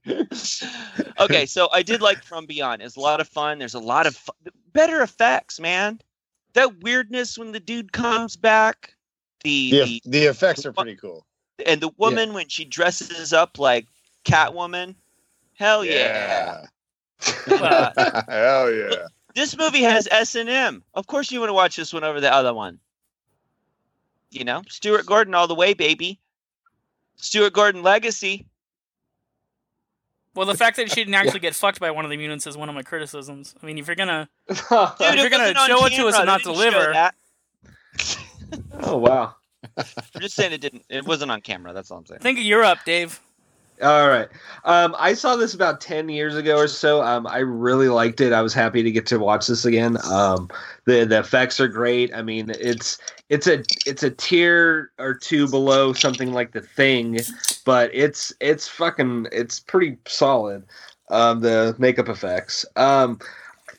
okay, 1.20 1.46
so 1.46 1.68
I 1.72 1.82
did 1.82 2.00
like 2.02 2.22
From 2.24 2.46
Beyond. 2.46 2.82
It's 2.82 2.96
a 2.96 3.00
lot 3.00 3.20
of 3.20 3.28
fun. 3.28 3.58
There's 3.58 3.74
a 3.74 3.78
lot 3.80 4.06
of 4.06 4.16
fu- 4.16 4.32
better 4.72 5.02
effects, 5.02 5.60
man. 5.60 6.00
That 6.54 6.82
weirdness 6.82 7.38
when 7.38 7.52
the 7.52 7.60
dude 7.60 7.92
comes 7.92 8.36
back, 8.36 8.94
the, 9.44 9.70
The, 9.70 9.84
the 9.84 10.02
the 10.06 10.24
effects 10.26 10.66
are 10.66 10.72
pretty 10.72 10.96
cool. 10.96 11.26
And 11.66 11.80
the 11.80 11.90
woman 11.96 12.32
when 12.32 12.48
she 12.48 12.64
dresses 12.64 13.32
up 13.32 13.58
like 13.58 13.86
Catwoman. 14.24 14.94
Hell 15.54 15.84
yeah. 15.84 16.66
Well, 17.48 17.92
Hell 18.28 18.72
yeah. 18.72 19.06
This 19.34 19.56
movie 19.56 19.82
has 19.82 20.08
S 20.10 20.34
and 20.34 20.48
M. 20.48 20.82
Of 20.94 21.06
course, 21.06 21.30
you 21.30 21.38
want 21.40 21.50
to 21.50 21.54
watch 21.54 21.76
this 21.76 21.92
one 21.92 22.02
over 22.04 22.20
the 22.20 22.32
other 22.32 22.52
one. 22.54 22.78
You 24.30 24.44
know, 24.44 24.62
Stuart 24.68 25.06
Gordon 25.06 25.34
all 25.34 25.46
the 25.48 25.54
way, 25.54 25.74
baby. 25.74 26.18
Stuart 27.16 27.52
Gordon 27.52 27.82
legacy. 27.82 28.46
Well, 30.34 30.46
the 30.46 30.54
fact 30.56 30.76
that 30.76 30.88
she 30.88 30.96
didn't 30.96 31.14
actually 31.20 31.40
get 31.40 31.54
fucked 31.54 31.80
by 31.80 31.90
one 31.90 32.04
of 32.04 32.10
the 32.10 32.16
mutants 32.16 32.46
is 32.46 32.56
one 32.56 32.68
of 32.68 32.74
my 32.74 32.82
criticisms. 32.82 33.54
I 33.62 33.66
mean, 33.66 33.76
if 33.78 33.86
you're 33.86 33.96
gonna 33.96 34.28
Dude, 34.48 34.56
If 34.70 35.16
you're 35.16 35.30
gonna 35.30 35.54
show 35.66 35.84
it 35.86 35.92
to 35.94 36.06
us 36.06 36.16
and 36.16 36.26
not 36.26 36.42
They 36.44 36.52
didn't 36.52 36.56
show 36.56 36.70
deliver- 36.70 36.92
that. 36.92 37.14
oh 38.82 38.96
wow. 38.98 39.34
I'm 39.76 40.20
just 40.20 40.34
saying 40.34 40.52
it 40.52 40.60
didn't. 40.60 40.84
It 40.88 41.06
wasn't 41.06 41.30
on 41.30 41.40
camera. 41.40 41.72
That's 41.72 41.90
all 41.90 41.98
I'm 41.98 42.06
saying. 42.06 42.20
think 42.20 42.38
of 42.38 42.44
Europe, 42.44 42.78
Dave. 42.84 43.20
All 43.82 44.08
right. 44.08 44.28
Um, 44.64 44.94
I 44.98 45.14
saw 45.14 45.36
this 45.36 45.54
about 45.54 45.80
10 45.80 46.10
years 46.10 46.36
ago 46.36 46.56
or 46.56 46.68
so. 46.68 47.02
Um, 47.02 47.26
I 47.26 47.38
really 47.38 47.88
liked 47.88 48.20
it. 48.20 48.32
I 48.32 48.42
was 48.42 48.52
happy 48.52 48.82
to 48.82 48.90
get 48.90 49.06
to 49.06 49.18
watch 49.18 49.46
this 49.46 49.64
again. 49.64 49.96
Um, 50.04 50.50
the 50.84 51.04
the 51.04 51.20
effects 51.20 51.60
are 51.60 51.68
great. 51.68 52.14
I 52.14 52.20
mean, 52.20 52.50
it's 52.60 52.98
it's 53.30 53.46
a 53.46 53.64
it's 53.86 54.02
a 54.02 54.10
tier 54.10 54.90
or 54.98 55.14
two 55.14 55.48
below 55.48 55.94
something 55.94 56.32
like 56.32 56.52
The 56.52 56.60
Thing, 56.60 57.20
but 57.64 57.90
it's 57.94 58.34
it's 58.40 58.68
fucking 58.68 59.28
it's 59.32 59.60
pretty 59.60 59.96
solid. 60.06 60.64
Um, 61.08 61.40
the 61.40 61.74
makeup 61.78 62.08
effects. 62.08 62.66
Um, 62.76 63.18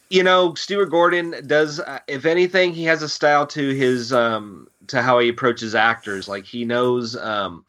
you 0.10 0.24
know, 0.24 0.56
Stuart 0.56 0.88
Gordon 0.88 1.36
does. 1.46 1.80
Uh, 1.80 2.00
if 2.08 2.26
anything, 2.26 2.74
he 2.74 2.84
has 2.86 3.04
a 3.04 3.10
style 3.10 3.46
to 3.48 3.70
his 3.70 4.12
um, 4.12 4.68
to 4.88 5.02
how 5.02 5.20
he 5.20 5.30
approaches 5.30 5.76
actors. 5.76 6.28
Like 6.28 6.46
he 6.46 6.66
knows. 6.66 7.16
Um, 7.16 7.66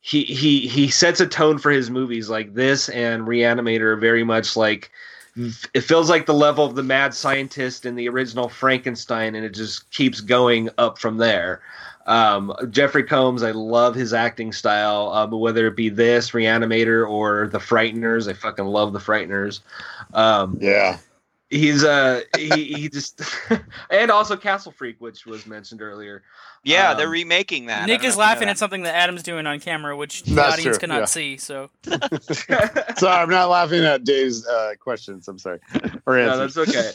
he 0.00 0.24
he 0.24 0.66
he 0.66 0.88
sets 0.88 1.20
a 1.20 1.26
tone 1.26 1.58
for 1.58 1.70
his 1.70 1.90
movies 1.90 2.30
like 2.30 2.54
this 2.54 2.88
and 2.88 3.26
Reanimator 3.26 4.00
very 4.00 4.24
much 4.24 4.56
like 4.56 4.90
it 5.74 5.82
feels 5.82 6.10
like 6.10 6.26
the 6.26 6.34
level 6.34 6.64
of 6.64 6.74
the 6.74 6.82
mad 6.82 7.14
scientist 7.14 7.86
in 7.86 7.94
the 7.94 8.08
original 8.08 8.48
Frankenstein 8.48 9.34
and 9.34 9.44
it 9.44 9.54
just 9.54 9.90
keeps 9.90 10.20
going 10.20 10.68
up 10.78 10.98
from 10.98 11.18
there. 11.18 11.60
Um, 12.06 12.52
Jeffrey 12.70 13.04
Combs, 13.04 13.42
I 13.42 13.52
love 13.52 13.94
his 13.94 14.12
acting 14.12 14.52
style, 14.52 15.10
um, 15.10 15.30
whether 15.30 15.66
it 15.68 15.76
be 15.76 15.88
this 15.88 16.30
Reanimator 16.30 17.08
or 17.08 17.46
The 17.46 17.58
Frighteners. 17.58 18.28
I 18.28 18.32
fucking 18.32 18.64
love 18.64 18.92
The 18.92 18.98
Frighteners. 18.98 19.60
Um, 20.14 20.58
Yeah. 20.60 20.98
He's 21.50 21.84
uh 21.84 22.22
he, 22.38 22.48
he 22.74 22.88
just 22.88 23.20
and 23.90 24.10
also 24.10 24.36
Castle 24.36 24.72
Freak, 24.72 25.00
which 25.00 25.26
was 25.26 25.46
mentioned 25.46 25.82
earlier. 25.82 26.22
Yeah, 26.62 26.90
Um, 26.90 26.96
they're 26.98 27.08
remaking 27.08 27.66
that. 27.66 27.86
Nick 27.86 28.00
is 28.00 28.02
know 28.02 28.08
if 28.08 28.12
you 28.14 28.16
know 28.16 28.18
laughing 28.20 28.46
that. 28.46 28.50
at 28.52 28.58
something 28.58 28.82
that 28.82 28.94
Adam's 28.94 29.22
doing 29.22 29.46
on 29.46 29.60
camera, 29.60 29.96
which 29.96 30.22
the 30.24 30.34
That's 30.34 30.54
audience 30.54 30.76
true, 30.76 30.80
cannot 30.80 30.98
yeah. 31.00 31.04
see. 31.06 31.36
So 31.36 31.70
Sorry, 31.84 33.16
I'm 33.22 33.30
not 33.30 33.48
laughing 33.48 33.82
at 33.84 34.04
Dave's 34.04 34.46
uh, 34.46 34.74
questions. 34.78 35.26
I'm 35.28 35.38
sorry. 35.38 35.58
Or 36.06 36.18
answers. 36.18 36.56
no, 36.56 36.64
that's 36.64 36.76
okay. 36.76 36.90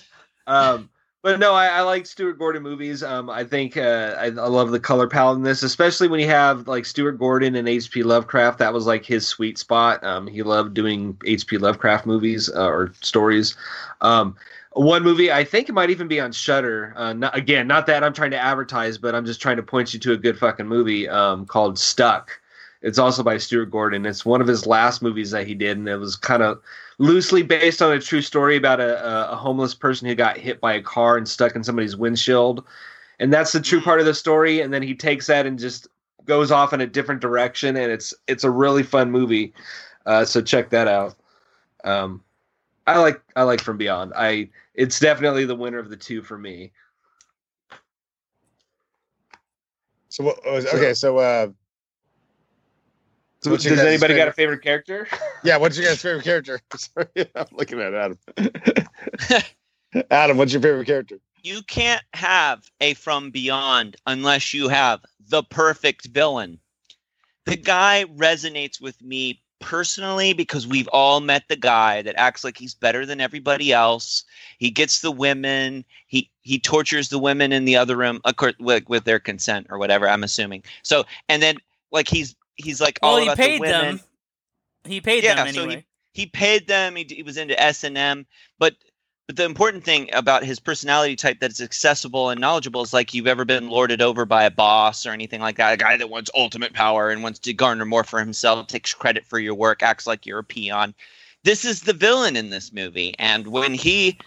Um, 0.48 0.90
but 1.26 1.40
no, 1.40 1.56
I, 1.56 1.66
I 1.66 1.82
like 1.82 2.06
Stuart 2.06 2.38
Gordon 2.38 2.62
movies. 2.62 3.02
Um, 3.02 3.32
I 3.32 3.44
think 3.44 3.78
uh, 3.78 4.14
I, 4.16 4.26
I 4.26 4.30
love 4.30 4.70
the 4.70 4.80
color 4.80 5.08
palette 5.08 5.38
in 5.38 5.42
this, 5.42 5.64
especially 5.64 6.08
when 6.08 6.20
you 6.20 6.28
have 6.28 6.68
like 6.68 6.86
Stuart 6.86 7.14
Gordon 7.14 7.56
and 7.56 7.68
H.P. 7.68 8.04
Lovecraft. 8.04 8.60
That 8.60 8.72
was 8.72 8.86
like 8.86 9.04
his 9.04 9.28
sweet 9.28 9.58
spot. 9.58 10.04
Um, 10.04 10.28
he 10.28 10.44
loved 10.44 10.76
doing 10.76 11.18
H.P. 11.26 11.58
Lovecraft 11.58 12.06
movies 12.06 12.48
uh, 12.54 12.68
or 12.68 12.94
stories. 13.02 13.58
Um, 14.02 14.36
one 14.74 15.02
movie 15.02 15.32
I 15.32 15.44
think 15.44 15.68
it 15.68 15.72
might 15.72 15.90
even 15.90 16.08
be 16.08 16.20
on 16.20 16.32
Shudder. 16.32 16.94
Uh, 16.96 17.14
not, 17.14 17.36
again, 17.36 17.66
not 17.66 17.88
that 17.88 18.04
I'm 18.04 18.14
trying 18.14 18.30
to 18.30 18.38
advertise, 18.38 19.00
but 19.00 19.16
I'm 19.16 19.26
just 19.26 19.42
trying 19.42 19.58
to 19.58 19.64
point 19.64 19.96
you 19.96 20.00
to 20.02 20.12
a 20.12 20.18
good 20.18 20.38
fucking 20.38 20.68
movie 20.68 21.10
um, 21.10 21.48
called 21.48 21.80
Stuck. 21.80 22.40
It's 22.86 23.00
also 23.00 23.24
by 23.24 23.38
Stuart 23.40 23.72
Gordon. 23.72 24.06
It's 24.06 24.24
one 24.24 24.42
of 24.42 24.48
his 24.48 24.68
last 24.68 25.02
movies 25.02 25.32
that 25.32 25.48
he 25.48 25.56
did, 25.56 25.76
and 25.76 25.90
it 25.90 25.98
was 25.98 26.16
kind 26.16 26.44
of 26.44 26.62
loosely 27.00 27.42
based 27.42 27.82
on 27.82 27.92
a 27.92 28.00
true 28.00 28.22
story 28.22 28.56
about 28.56 28.80
a, 28.80 29.32
a, 29.32 29.36
homeless 29.36 29.74
person 29.74 30.08
who 30.08 30.14
got 30.14 30.38
hit 30.38 30.62
by 30.62 30.74
a 30.74 30.84
car 30.84 31.18
and 31.18 31.28
stuck 31.28 31.56
in 31.56 31.64
somebody's 31.64 31.98
windshield. 31.98 32.64
And 33.20 33.34
that's 33.34 33.54
the 33.54 33.60
true 33.60 33.82
part 33.82 34.02
of 34.02 34.06
the 34.06 34.14
story. 34.14 34.62
And 34.62 34.72
then 34.72 34.84
he 34.84 34.94
takes 34.94 35.26
that 35.26 35.48
and 35.48 35.58
just 35.58 35.88
goes 36.26 36.52
off 36.52 36.74
in 36.74 36.82
a 36.82 36.86
different 36.86 37.22
direction, 37.22 37.76
and 37.76 37.92
it's 37.92 38.14
it's 38.28 38.44
a 38.44 38.52
really 38.52 38.84
fun 38.84 39.10
movie. 39.10 39.52
Uh, 40.06 40.24
so 40.24 40.40
check 40.40 40.70
that 40.70 40.88
out. 40.88 41.16
Um, 41.86 42.22
I 42.86 43.00
like 43.00 43.20
I 43.36 43.42
like 43.42 43.62
From 43.62 43.78
Beyond. 43.78 44.14
I 44.16 44.50
it's 44.76 45.00
definitely 45.00 45.46
the 45.46 45.56
winner 45.56 45.80
of 45.80 45.90
the 45.90 45.98
two 45.98 46.22
for 46.22 46.38
me. 46.38 46.72
So 50.10 50.24
what 50.24 50.46
was 50.46 50.68
okay? 50.68 50.94
So 50.94 51.18
uh, 51.18 51.48
So 53.46 53.52
What's 53.52 53.62
does 53.62 53.74
your 53.74 53.78
guys' 53.78 53.86
anybody 53.86 54.16
got 54.16 54.28
a 54.28 54.32
favorite- 54.34 54.64
favorite 54.64 54.86
character? 54.88 55.08
yeah, 55.44 55.58
what's 55.58 55.78
your 55.78 55.86
guys' 55.86 56.02
favorite 56.02 56.24
character? 56.24 56.60
Sorry, 56.76 57.06
I'm 57.36 57.46
looking 57.52 57.80
at 57.80 57.94
Adam. 57.94 58.18
Adam, 60.10 60.38
what's 60.38 60.52
your 60.52 60.64
favorite 60.64 60.88
character? 60.88 61.20
You 61.44 61.62
can't 61.62 62.02
have 62.16 62.68
a 62.82 62.96
From 62.96 63.30
Beyond 63.30 63.98
unless 64.08 64.52
you 64.52 64.68
have 64.68 65.02
the 65.30 65.44
perfect 65.44 66.08
villain. 66.08 66.58
The 67.46 67.56
guy 67.56 68.06
resonates 68.16 68.82
with 68.82 69.00
me 69.04 69.40
personally 69.60 70.34
because 70.34 70.66
we've 70.66 70.88
all 70.88 71.20
met 71.22 71.44
the 71.48 71.56
guy 71.56 72.02
that 72.02 72.20
acts 72.20 72.44
like 72.44 72.58
he's 72.58 72.74
better 72.74 73.06
than 73.06 73.22
everybody 73.22 73.72
else. 73.72 74.24
He 74.58 74.72
gets 74.72 75.02
the 75.02 75.12
women. 75.12 75.86
He 76.08 76.32
he 76.42 76.58
tortures 76.58 77.10
the 77.10 77.20
women 77.20 77.52
in 77.52 77.66
the 77.66 77.76
other 77.76 77.96
room, 77.96 78.22
of 78.26 78.38
course, 78.38 78.56
with, 78.60 78.90
with 78.90 79.04
their 79.04 79.20
consent 79.20 79.68
or 79.70 79.78
whatever. 79.78 80.10
I'm 80.10 80.24
assuming. 80.24 80.64
So 80.82 81.06
and 81.30 81.44
then 81.44 81.58
like 81.92 82.08
he's 82.08 82.36
he's 82.56 82.82
like 82.82 83.00
all 83.02 83.16
well, 83.16 83.22
he 83.22 83.26
about 83.26 83.38
paid 83.38 83.58
the 83.58 83.62
women. 83.62 83.98
them. 83.98 84.00
He 84.86 85.02
paid 85.02 85.24
Yeah, 85.24 85.36
them 85.36 85.54
so 85.54 85.62
anyway. 85.62 85.86
he 86.14 86.26
paid 86.28 86.68
them. 86.68 86.96
He, 86.96 87.06
he 87.10 87.24
was 87.24 87.38
into 87.38 87.60
S 87.62 87.84
and 87.84 87.98
M, 87.98 88.26
but 88.60 88.76
but 89.28 89.38
the 89.38 89.46
important 89.46 89.84
thing 89.84 90.10
about 90.14 90.44
his 90.44 90.60
personality 90.60 91.16
type 91.16 91.40
that's 91.40 91.60
accessible 91.60 92.30
and 92.30 92.40
knowledgeable 92.40 92.84
is 92.84 92.94
like 92.94 93.14
you've 93.14 93.26
ever 93.26 93.44
been 93.44 93.70
lorded 93.70 94.02
over 94.02 94.24
by 94.26 94.44
a 94.44 94.52
boss 94.52 95.06
or 95.06 95.12
anything 95.12 95.42
like 95.42 95.58
that. 95.58 95.74
A 95.74 95.78
guy 95.78 95.98
that 95.98 96.12
wants 96.12 96.30
ultimate 96.36 96.74
power 96.74 97.10
and 97.10 97.24
wants 97.24 97.40
to 97.40 97.54
garner 97.54 97.86
more 97.86 98.04
for 98.04 98.20
himself, 98.20 98.68
takes 98.68 98.94
credit 98.94 99.26
for 99.26 99.40
your 99.40 99.56
work, 99.56 99.82
acts 99.82 100.06
like 100.06 100.26
you're 100.28 100.40
a 100.40 100.44
peon. 100.44 100.94
This 101.44 101.66
is 101.66 101.82
the 101.82 101.94
villain 101.94 102.36
in 102.36 102.52
this 102.52 102.72
movie, 102.72 103.16
and 103.18 103.48
when 103.48 103.74
he 103.74 104.18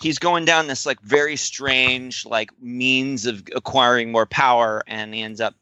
he's 0.00 0.18
going 0.18 0.44
down 0.46 0.66
this 0.66 0.86
like 0.86 1.00
very 1.02 1.36
strange 1.36 2.24
like 2.24 2.50
means 2.60 3.26
of 3.26 3.42
acquiring 3.54 4.10
more 4.10 4.26
power, 4.26 4.82
and 4.86 5.14
he 5.14 5.22
ends 5.22 5.40
up 5.40 5.54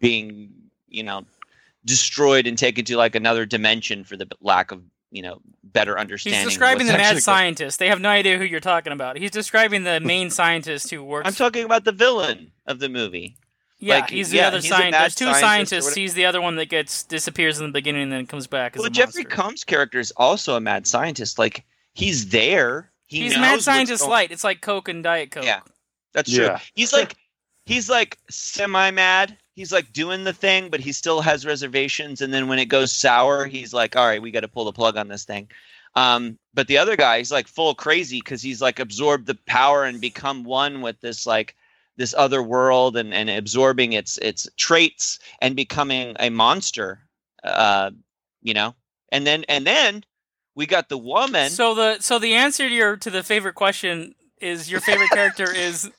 being 0.00 0.52
you 0.88 1.02
know 1.02 1.24
destroyed 1.84 2.46
and 2.46 2.58
taken 2.58 2.84
to 2.84 2.96
like 2.96 3.14
another 3.14 3.46
dimension 3.46 4.04
for 4.04 4.16
the 4.16 4.26
lack 4.40 4.70
of 4.72 4.82
you 5.10 5.22
know 5.22 5.40
better 5.64 5.98
understanding. 5.98 6.40
He's 6.40 6.48
describing 6.50 6.86
what's 6.86 6.92
the 6.92 6.98
mad 6.98 7.06
actually 7.06 7.20
scientist. 7.22 7.78
They 7.78 7.88
have 7.88 8.00
no 8.00 8.08
idea 8.10 8.38
who 8.38 8.44
you're 8.44 8.60
talking 8.60 8.92
about. 8.92 9.16
He's 9.16 9.30
describing 9.30 9.84
the 9.84 10.00
main 10.00 10.30
scientist 10.30 10.90
who 10.90 11.02
works. 11.02 11.26
I'm 11.26 11.34
talking 11.34 11.64
about 11.64 11.84
the 11.84 11.92
villain 11.92 12.52
of 12.66 12.78
the 12.78 12.88
movie. 12.88 13.36
yeah, 13.78 14.00
like, 14.00 14.10
he's 14.10 14.30
the 14.30 14.38
yeah, 14.38 14.48
other 14.48 14.58
he's 14.58 14.68
scientist. 14.68 15.00
There's 15.00 15.14
two 15.14 15.24
scientist 15.40 15.70
scientists. 15.70 15.94
He's 15.94 16.14
the 16.14 16.26
other 16.26 16.40
one 16.40 16.56
that 16.56 16.68
gets 16.68 17.04
disappears 17.04 17.58
in 17.60 17.66
the 17.66 17.72
beginning 17.72 18.02
and 18.02 18.12
then 18.12 18.26
comes 18.26 18.46
back 18.46 18.76
as 18.76 18.80
Well, 18.80 18.88
a 18.88 18.90
Jeffrey 18.90 19.22
monster. 19.22 19.36
Combs' 19.42 19.64
character 19.64 19.98
is 19.98 20.12
also 20.16 20.56
a 20.56 20.60
mad 20.60 20.86
scientist. 20.86 21.38
Like 21.38 21.64
he's 21.94 22.28
there. 22.28 22.90
He 23.06 23.22
he's 23.22 23.32
knows 23.32 23.40
mad 23.40 23.60
scientist 23.62 24.00
going- 24.02 24.10
light. 24.10 24.30
It's 24.32 24.44
like 24.44 24.60
Coke 24.60 24.88
and 24.88 25.02
Diet 25.02 25.30
Coke. 25.30 25.44
Yeah. 25.44 25.60
That's 26.12 26.30
true. 26.34 26.44
Yeah. 26.44 26.58
He's 26.74 26.92
like 26.92 27.14
he's 27.64 27.88
like 27.88 28.18
semi 28.28 28.90
mad. 28.90 29.38
He's 29.58 29.72
like 29.72 29.92
doing 29.92 30.22
the 30.22 30.32
thing, 30.32 30.68
but 30.70 30.78
he 30.78 30.92
still 30.92 31.20
has 31.20 31.44
reservations. 31.44 32.20
And 32.20 32.32
then 32.32 32.46
when 32.46 32.60
it 32.60 32.66
goes 32.66 32.92
sour, 32.92 33.44
he's 33.44 33.74
like, 33.74 33.96
"All 33.96 34.06
right, 34.06 34.22
we 34.22 34.30
got 34.30 34.42
to 34.42 34.48
pull 34.48 34.64
the 34.64 34.72
plug 34.72 34.96
on 34.96 35.08
this 35.08 35.24
thing." 35.24 35.48
Um, 35.96 36.38
but 36.54 36.68
the 36.68 36.78
other 36.78 36.94
guy, 36.94 37.18
he's 37.18 37.32
like 37.32 37.48
full 37.48 37.74
crazy 37.74 38.20
because 38.20 38.40
he's 38.40 38.62
like 38.62 38.78
absorbed 38.78 39.26
the 39.26 39.34
power 39.46 39.82
and 39.82 40.00
become 40.00 40.44
one 40.44 40.80
with 40.80 41.00
this 41.00 41.26
like 41.26 41.56
this 41.96 42.14
other 42.16 42.40
world 42.40 42.96
and 42.96 43.12
and 43.12 43.28
absorbing 43.28 43.94
its 43.94 44.16
its 44.18 44.48
traits 44.56 45.18
and 45.40 45.56
becoming 45.56 46.14
a 46.20 46.30
monster. 46.30 47.00
Uh, 47.42 47.90
you 48.42 48.54
know, 48.54 48.76
and 49.10 49.26
then 49.26 49.42
and 49.48 49.66
then 49.66 50.04
we 50.54 50.66
got 50.66 50.88
the 50.88 50.98
woman. 50.98 51.50
So 51.50 51.74
the 51.74 51.98
so 51.98 52.20
the 52.20 52.34
answer 52.34 52.68
to 52.68 52.72
your 52.72 52.96
to 52.98 53.10
the 53.10 53.24
favorite 53.24 53.56
question 53.56 54.14
is 54.40 54.70
your 54.70 54.80
favorite 54.80 55.10
character 55.10 55.52
is 55.52 55.90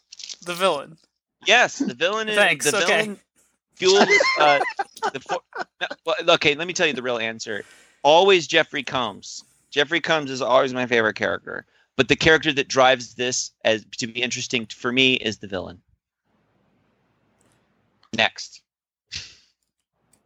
the 0.45 0.53
villain. 0.53 0.97
Yes, 1.45 1.80
the 1.80 1.93
villain 1.93 2.30
is 2.30 2.38
Thanks, 2.38 2.72
the 2.72 2.78
okay. 2.78 3.01
villain 3.01 3.20
fuels 3.80 4.08
uh, 4.40 4.60
the. 5.14 5.20
For, 5.20 5.40
no, 5.82 5.88
well, 6.06 6.16
okay, 6.36 6.54
let 6.56 6.68
me 6.68 6.74
tell 6.74 6.86
you 6.86 6.94
the 6.94 7.02
real 7.02 7.18
answer. 7.18 7.64
Always 8.04 8.46
Jeffrey 8.46 8.84
Combs. 8.84 9.44
Jeffrey 9.72 10.02
Combs 10.02 10.30
is 10.30 10.42
always 10.42 10.74
my 10.74 10.86
favorite 10.86 11.16
character, 11.16 11.66
but 11.96 12.08
the 12.08 12.16
character 12.16 12.52
that 12.54 12.68
drives 12.68 13.16
this 13.16 13.52
as 13.64 13.86
to 13.98 14.08
be 14.08 14.22
interesting 14.22 14.66
for 14.68 14.92
me 14.92 15.14
is 15.16 15.38
the 15.40 15.48
villain. 15.48 15.82
Next, 18.16 18.62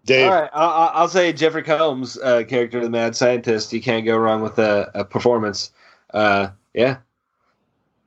Dave. 0.05 0.29
All 0.29 0.41
right, 0.41 0.49
I'll, 0.53 0.91
I'll 0.93 1.07
say 1.07 1.33
Jeffrey 1.33 1.63
Combs, 1.63 2.17
uh, 2.17 2.43
character 2.47 2.77
of 2.77 2.83
the 2.83 2.89
mad 2.89 3.15
scientist. 3.15 3.71
You 3.73 3.81
can't 3.81 4.05
go 4.05 4.17
wrong 4.17 4.41
with 4.41 4.57
a, 4.59 4.89
a 4.93 5.05
performance. 5.05 5.71
Uh, 6.13 6.49
yeah, 6.73 6.97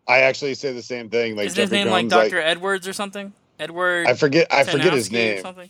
I 0.09 0.21
actually 0.21 0.55
say 0.55 0.73
the 0.73 0.83
same 0.83 1.11
thing. 1.11 1.37
Like 1.37 1.47
Isn't 1.47 1.61
his 1.61 1.71
Jeffrey 1.71 1.85
name 1.85 1.93
like 1.93 2.03
Combs, 2.03 2.11
Doctor 2.11 2.41
Edwards 2.41 2.89
or 2.89 2.93
something? 2.93 3.33
Edward. 3.59 4.07
I 4.07 4.15
forget. 4.15 4.47
I 4.53 4.65
forget 4.65 4.93
his 4.93 5.11
name. 5.11 5.41
something? 5.43 5.69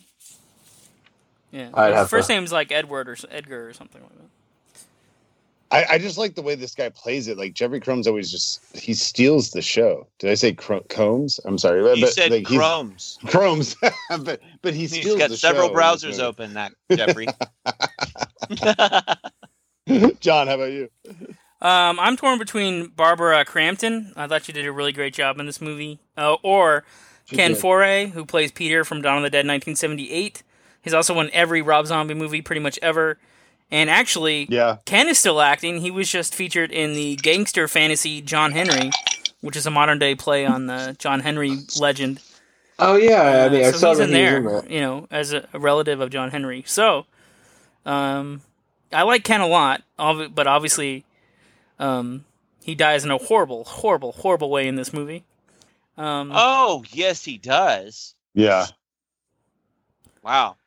Yeah. 1.51 1.69
I'd 1.73 1.89
his 1.91 1.95
have 1.97 2.09
first 2.09 2.27
to- 2.27 2.33
name's 2.35 2.51
like 2.51 2.71
Edward 2.71 3.07
or 3.09 3.17
Edgar 3.29 3.69
or 3.69 3.73
something 3.73 4.01
like 4.01 4.11
that. 4.11 4.23
I, 5.69 5.85
I 5.95 5.97
just 5.97 6.17
like 6.17 6.35
the 6.35 6.41
way 6.41 6.55
this 6.55 6.73
guy 6.73 6.87
plays 6.87 7.27
it. 7.27 7.37
Like 7.37 7.53
Jeffrey 7.53 7.81
Combs 7.81 8.07
always 8.07 8.31
just 8.31 8.61
he 8.77 8.93
steals 8.93 9.51
the 9.51 9.61
show. 9.61 10.07
Did 10.17 10.29
I 10.31 10.35
say 10.35 10.53
Cro- 10.53 10.79
Combs? 10.87 11.41
I'm 11.43 11.57
sorry. 11.57 11.81
You 11.95 12.05
but, 12.05 12.13
said 12.13 12.31
like, 12.31 12.47
he's- 12.47 12.57
Chromes. 12.57 13.19
Chromes, 13.27 13.75
but 14.21 14.39
but 14.61 14.73
he 14.73 14.81
He's 14.81 14.91
steals 15.01 15.17
got 15.17 15.29
the 15.29 15.35
several 15.35 15.67
show 15.69 15.73
browsers 15.75 16.19
open. 16.19 16.53
That 16.53 16.71
Jeffrey. 16.91 17.27
John, 20.19 20.47
how 20.47 20.55
about 20.55 20.71
you? 20.71 20.89
Um, 21.61 21.99
I'm 21.99 22.17
torn 22.17 22.39
between 22.39 22.87
Barbara 22.89 23.43
Crampton. 23.45 24.13
I 24.15 24.27
thought 24.27 24.45
she 24.45 24.51
did 24.53 24.65
a 24.65 24.71
really 24.71 24.91
great 24.91 25.13
job 25.13 25.39
in 25.39 25.45
this 25.45 25.59
movie, 25.61 25.99
uh, 26.17 26.35
or 26.43 26.83
Ken 27.35 27.51
did. 27.53 27.61
Foree, 27.61 28.11
who 28.11 28.25
plays 28.25 28.51
Peter 28.51 28.83
from 28.85 29.01
Dawn 29.01 29.17
of 29.17 29.23
the 29.23 29.29
Dead 29.29 29.39
1978. 29.45 30.43
He's 30.81 30.93
also 30.93 31.19
in 31.19 31.29
every 31.33 31.61
Rob 31.61 31.85
Zombie 31.87 32.13
movie 32.13 32.41
pretty 32.41 32.61
much 32.61 32.79
ever. 32.81 33.17
And 33.69 33.89
actually, 33.89 34.47
Yeah, 34.49 34.77
Ken 34.85 35.07
is 35.09 35.19
still 35.19 35.41
acting. 35.41 35.81
He 35.81 35.91
was 35.91 36.09
just 36.09 36.33
featured 36.33 36.71
in 36.71 36.93
the 36.93 37.17
gangster 37.17 37.67
fantasy 37.67 38.21
John 38.21 38.53
Henry, 38.53 38.91
which 39.41 39.57
is 39.57 39.65
a 39.65 39.71
modern 39.71 39.99
day 39.99 40.15
play 40.15 40.45
on 40.45 40.67
the 40.67 40.95
John 40.99 41.19
Henry 41.19 41.57
legend. 41.79 42.21
Oh 42.79 42.95
yeah, 42.95 43.45
I 43.45 43.49
mean, 43.49 43.65
I 43.65 43.69
Uh, 43.69 43.71
so 43.73 43.77
saw 43.79 43.89
he's 43.89 43.99
in 43.99 44.07
he 44.09 44.13
there, 44.13 44.37
in 44.37 44.45
that. 44.45 44.69
you 44.69 44.79
know, 44.79 45.07
as 45.11 45.33
a, 45.33 45.45
a 45.51 45.59
relative 45.59 45.99
of 45.99 46.09
John 46.11 46.29
Henry. 46.31 46.63
So, 46.65 47.07
um, 47.85 48.41
I 48.93 49.01
like 49.03 49.23
Ken 49.25 49.41
a 49.41 49.47
lot, 49.47 49.81
but 49.97 50.47
obviously, 50.47 51.03
um, 51.79 52.23
he 52.63 52.75
dies 52.75 53.03
in 53.03 53.11
a 53.11 53.17
horrible, 53.17 53.63
horrible, 53.65 54.11
horrible 54.13 54.49
way 54.49 54.67
in 54.67 54.75
this 54.75 54.93
movie. 54.93 55.23
Um, 55.97 56.31
oh 56.33 56.83
yes, 56.91 57.23
he 57.23 57.37
does. 57.37 58.15
yeah. 58.33 58.67
Wow. 60.23 60.57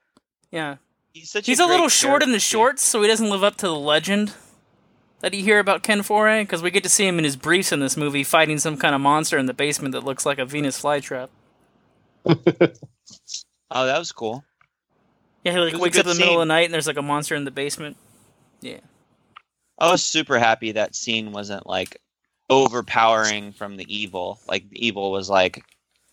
yeah, 0.50 0.76
He's 1.12 1.30
such. 1.30 1.44
he's 1.46 1.60
a, 1.60 1.64
a, 1.64 1.66
little 1.66 1.86
great 1.86 1.92
short 1.92 2.22
in 2.22 2.32
the 2.32 2.40
shorts, 2.40 2.82
so 2.82 3.02
he 3.02 3.08
doesn't 3.08 3.28
live 3.28 3.44
up 3.44 3.56
to 3.56 3.66
the 3.66 3.74
legend 3.74 4.32
that 5.20 5.34
you 5.34 5.42
hear 5.42 5.58
about 5.58 5.82
Ken 5.82 6.00
Foree. 6.00 6.42
Because 6.42 6.62
we 6.62 6.70
get 6.70 6.82
to 6.84 6.88
see 6.88 7.06
him 7.06 7.18
in 7.18 7.24
his 7.24 7.36
briefs 7.36 7.70
in 7.70 7.80
this 7.80 7.96
movie 7.96 8.24
fighting 8.24 8.58
some 8.58 8.78
kind 8.78 8.94
of 8.94 9.02
monster 9.02 9.36
in 9.36 9.44
the 9.44 9.52
basement 9.52 9.92
that 9.92 10.04
looks 10.04 10.24
like 10.24 10.38
a 10.38 10.46
Venus 10.46 10.80
flytrap. 10.80 11.28
Oh, 13.70 13.86
that 13.86 13.98
was 13.98 14.12
cool. 14.12 14.44
Yeah, 15.44 15.52
he 15.52 15.58
like 15.58 15.72
It 15.72 15.74
was 15.74 15.80
a 15.80 15.82
wakes 15.82 15.98
up 15.98 16.06
in 16.06 16.10
good 16.10 16.16
the 16.16 16.20
middle 16.20 16.34
of 16.34 16.40
the 16.40 16.52
night 16.52 16.64
and 16.64 16.74
there's 16.74 16.86
like 16.86 16.96
a 16.96 17.02
monster 17.02 17.34
in 17.34 17.44
the 17.44 17.50
basement. 17.50 17.96
Yeah. 18.60 18.80
I 19.78 19.90
was 19.90 20.02
super 20.02 20.38
happy 20.38 20.72
that 20.72 20.94
scene 20.94 21.32
wasn't 21.32 21.66
like 21.66 22.00
overpowering 22.50 23.52
from 23.52 23.76
the 23.78 23.86
evil. 23.94 24.40
Like 24.48 24.68
the 24.70 24.86
evil 24.86 25.12
was 25.12 25.30
like 25.30 25.64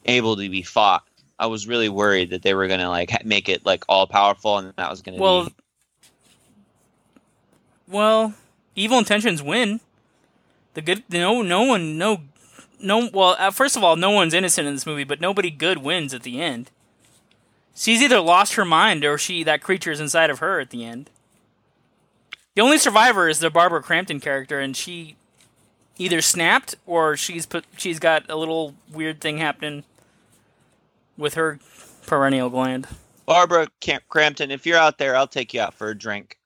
able 0.05 0.37
to 0.37 0.49
be 0.49 0.63
fought. 0.63 1.03
I 1.39 1.47
was 1.47 1.67
really 1.67 1.89
worried 1.89 2.31
that 2.31 2.43
they 2.43 2.53
were 2.53 2.67
gonna 2.67 2.89
like 2.89 3.25
make 3.25 3.49
it 3.49 3.65
like 3.65 3.83
all 3.89 4.07
powerful, 4.07 4.57
and 4.59 4.73
that 4.77 4.89
was 4.89 5.01
gonna 5.01 5.17
Well, 5.17 5.45
be. 5.45 5.55
well, 7.87 8.35
evil 8.75 8.99
intentions 8.99 9.43
win. 9.43 9.81
The 10.75 10.81
good, 10.81 11.03
no, 11.09 11.41
no 11.41 11.63
one, 11.63 11.97
no, 11.97 12.21
no. 12.79 13.09
Well, 13.13 13.35
uh, 13.39 13.51
first 13.51 13.75
of 13.75 13.83
all, 13.83 13.95
no 13.97 14.11
one's 14.11 14.33
innocent 14.33 14.67
in 14.67 14.75
this 14.75 14.85
movie, 14.85 15.03
but 15.03 15.21
nobody 15.21 15.51
good 15.51 15.79
wins 15.79 16.13
at 16.13 16.23
the 16.23 16.41
end. 16.41 16.71
She's 17.75 18.01
either 18.01 18.21
lost 18.21 18.55
her 18.55 18.65
mind 18.65 19.05
or 19.05 19.17
she 19.17 19.43
that 19.43 19.61
creature 19.61 19.91
is 19.91 19.99
inside 19.99 20.29
of 20.31 20.39
her 20.39 20.59
at 20.59 20.71
the 20.71 20.85
end. 20.85 21.09
The 22.55 22.63
only 22.63 22.79
survivor 22.79 23.29
is 23.29 23.39
the 23.39 23.51
Barbara 23.51 23.83
Crampton 23.83 24.19
character, 24.21 24.59
and 24.59 24.77
she 24.77 25.16
either 25.97 26.21
snapped 26.21 26.75
or 26.85 27.15
she's 27.17 27.45
put 27.45 27.65
she's 27.77 27.99
got 27.99 28.29
a 28.29 28.35
little 28.35 28.75
weird 28.91 29.19
thing 29.21 29.37
happening 29.37 29.83
with 31.17 31.33
her 31.35 31.59
perennial 32.05 32.49
gland. 32.49 32.87
Barbara 33.25 33.67
Cam- 33.81 34.01
Crampton, 34.07 34.51
if 34.51 34.65
you're 34.65 34.77
out 34.77 34.97
there, 34.97 35.15
I'll 35.15 35.27
take 35.27 35.53
you 35.53 35.61
out 35.61 35.73
for 35.73 35.89
a 35.89 35.97
drink. 35.97 36.37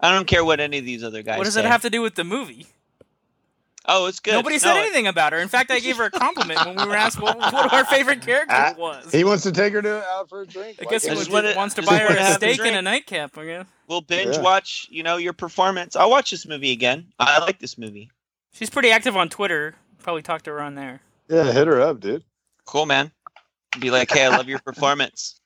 I 0.00 0.12
don't 0.12 0.26
care 0.26 0.44
what 0.44 0.60
any 0.60 0.78
of 0.78 0.84
these 0.84 1.02
other 1.02 1.22
guys. 1.22 1.38
what 1.38 1.44
does 1.44 1.54
say. 1.54 1.60
it 1.60 1.66
have 1.66 1.82
to 1.82 1.90
do 1.90 2.02
with 2.02 2.14
the 2.16 2.24
movie? 2.24 2.66
Oh, 3.88 4.06
it's 4.06 4.18
good. 4.18 4.32
Nobody 4.32 4.58
said 4.58 4.74
No, 4.74 4.80
anything 4.80 5.06
about 5.06 5.32
her. 5.32 5.38
In 5.38 5.46
fact, 5.48 5.70
I 5.70 5.78
gave 5.78 5.96
her 5.98 6.06
a 6.06 6.10
compliment 6.10 6.58
when 6.66 6.74
we 6.76 6.84
were 6.86 6.96
asked 6.96 7.20
what, 7.22 7.38
what 7.38 7.72
our 7.72 7.84
favorite 7.84 8.20
character 8.20 8.52
Ah, 8.54 8.74
was. 8.76 9.12
He 9.12 9.22
wants 9.22 9.44
to 9.44 9.52
take 9.52 9.72
her 9.74 9.80
to 9.80 10.02
out 10.08 10.28
for 10.28 10.42
a 10.42 10.46
drink. 10.46 10.78
I 10.80 10.84
Why 10.84 10.90
guess 10.90 11.02
he 11.04 11.08
can't 11.10 11.18
was, 11.20 11.28
just 11.28 11.56
wants 11.56 11.74
to 11.76 11.82
buy 11.82 11.98
her 11.98 12.06
a 12.16 12.20
have 12.20 12.32
a 12.32 12.34
steak 12.34 12.60
and 12.60 12.76
a 12.76 12.82
nightcap. 12.82 13.38
I 13.38 13.44
guess. 13.46 13.66
We'll 13.86 14.00
binge 14.00 14.34
Yeah. 14.36 14.42
watch. 14.42 14.88
You 14.90 15.04
know 15.04 15.18
your 15.18 15.32
performance. 15.34 15.94
I'll 15.94 16.10
watch 16.10 16.32
this 16.32 16.46
movie 16.46 16.72
again. 16.72 17.06
I 17.20 17.38
like 17.38 17.60
this 17.60 17.78
movie. 17.78 18.10
She's 18.56 18.70
pretty 18.70 18.90
active 18.90 19.16
on 19.16 19.28
Twitter. 19.28 19.74
Probably 20.02 20.22
talked 20.22 20.46
to 20.46 20.52
her 20.52 20.60
on 20.62 20.76
there. 20.76 21.02
Yeah, 21.28 21.52
hit 21.52 21.66
her 21.66 21.78
up, 21.80 22.00
dude. 22.00 22.24
Cool, 22.64 22.86
man. 22.86 23.12
Be 23.78 23.90
like, 23.90 24.10
hey, 24.10 24.24
I 24.24 24.28
love 24.28 24.48
your 24.48 24.60
performance. 24.60 25.38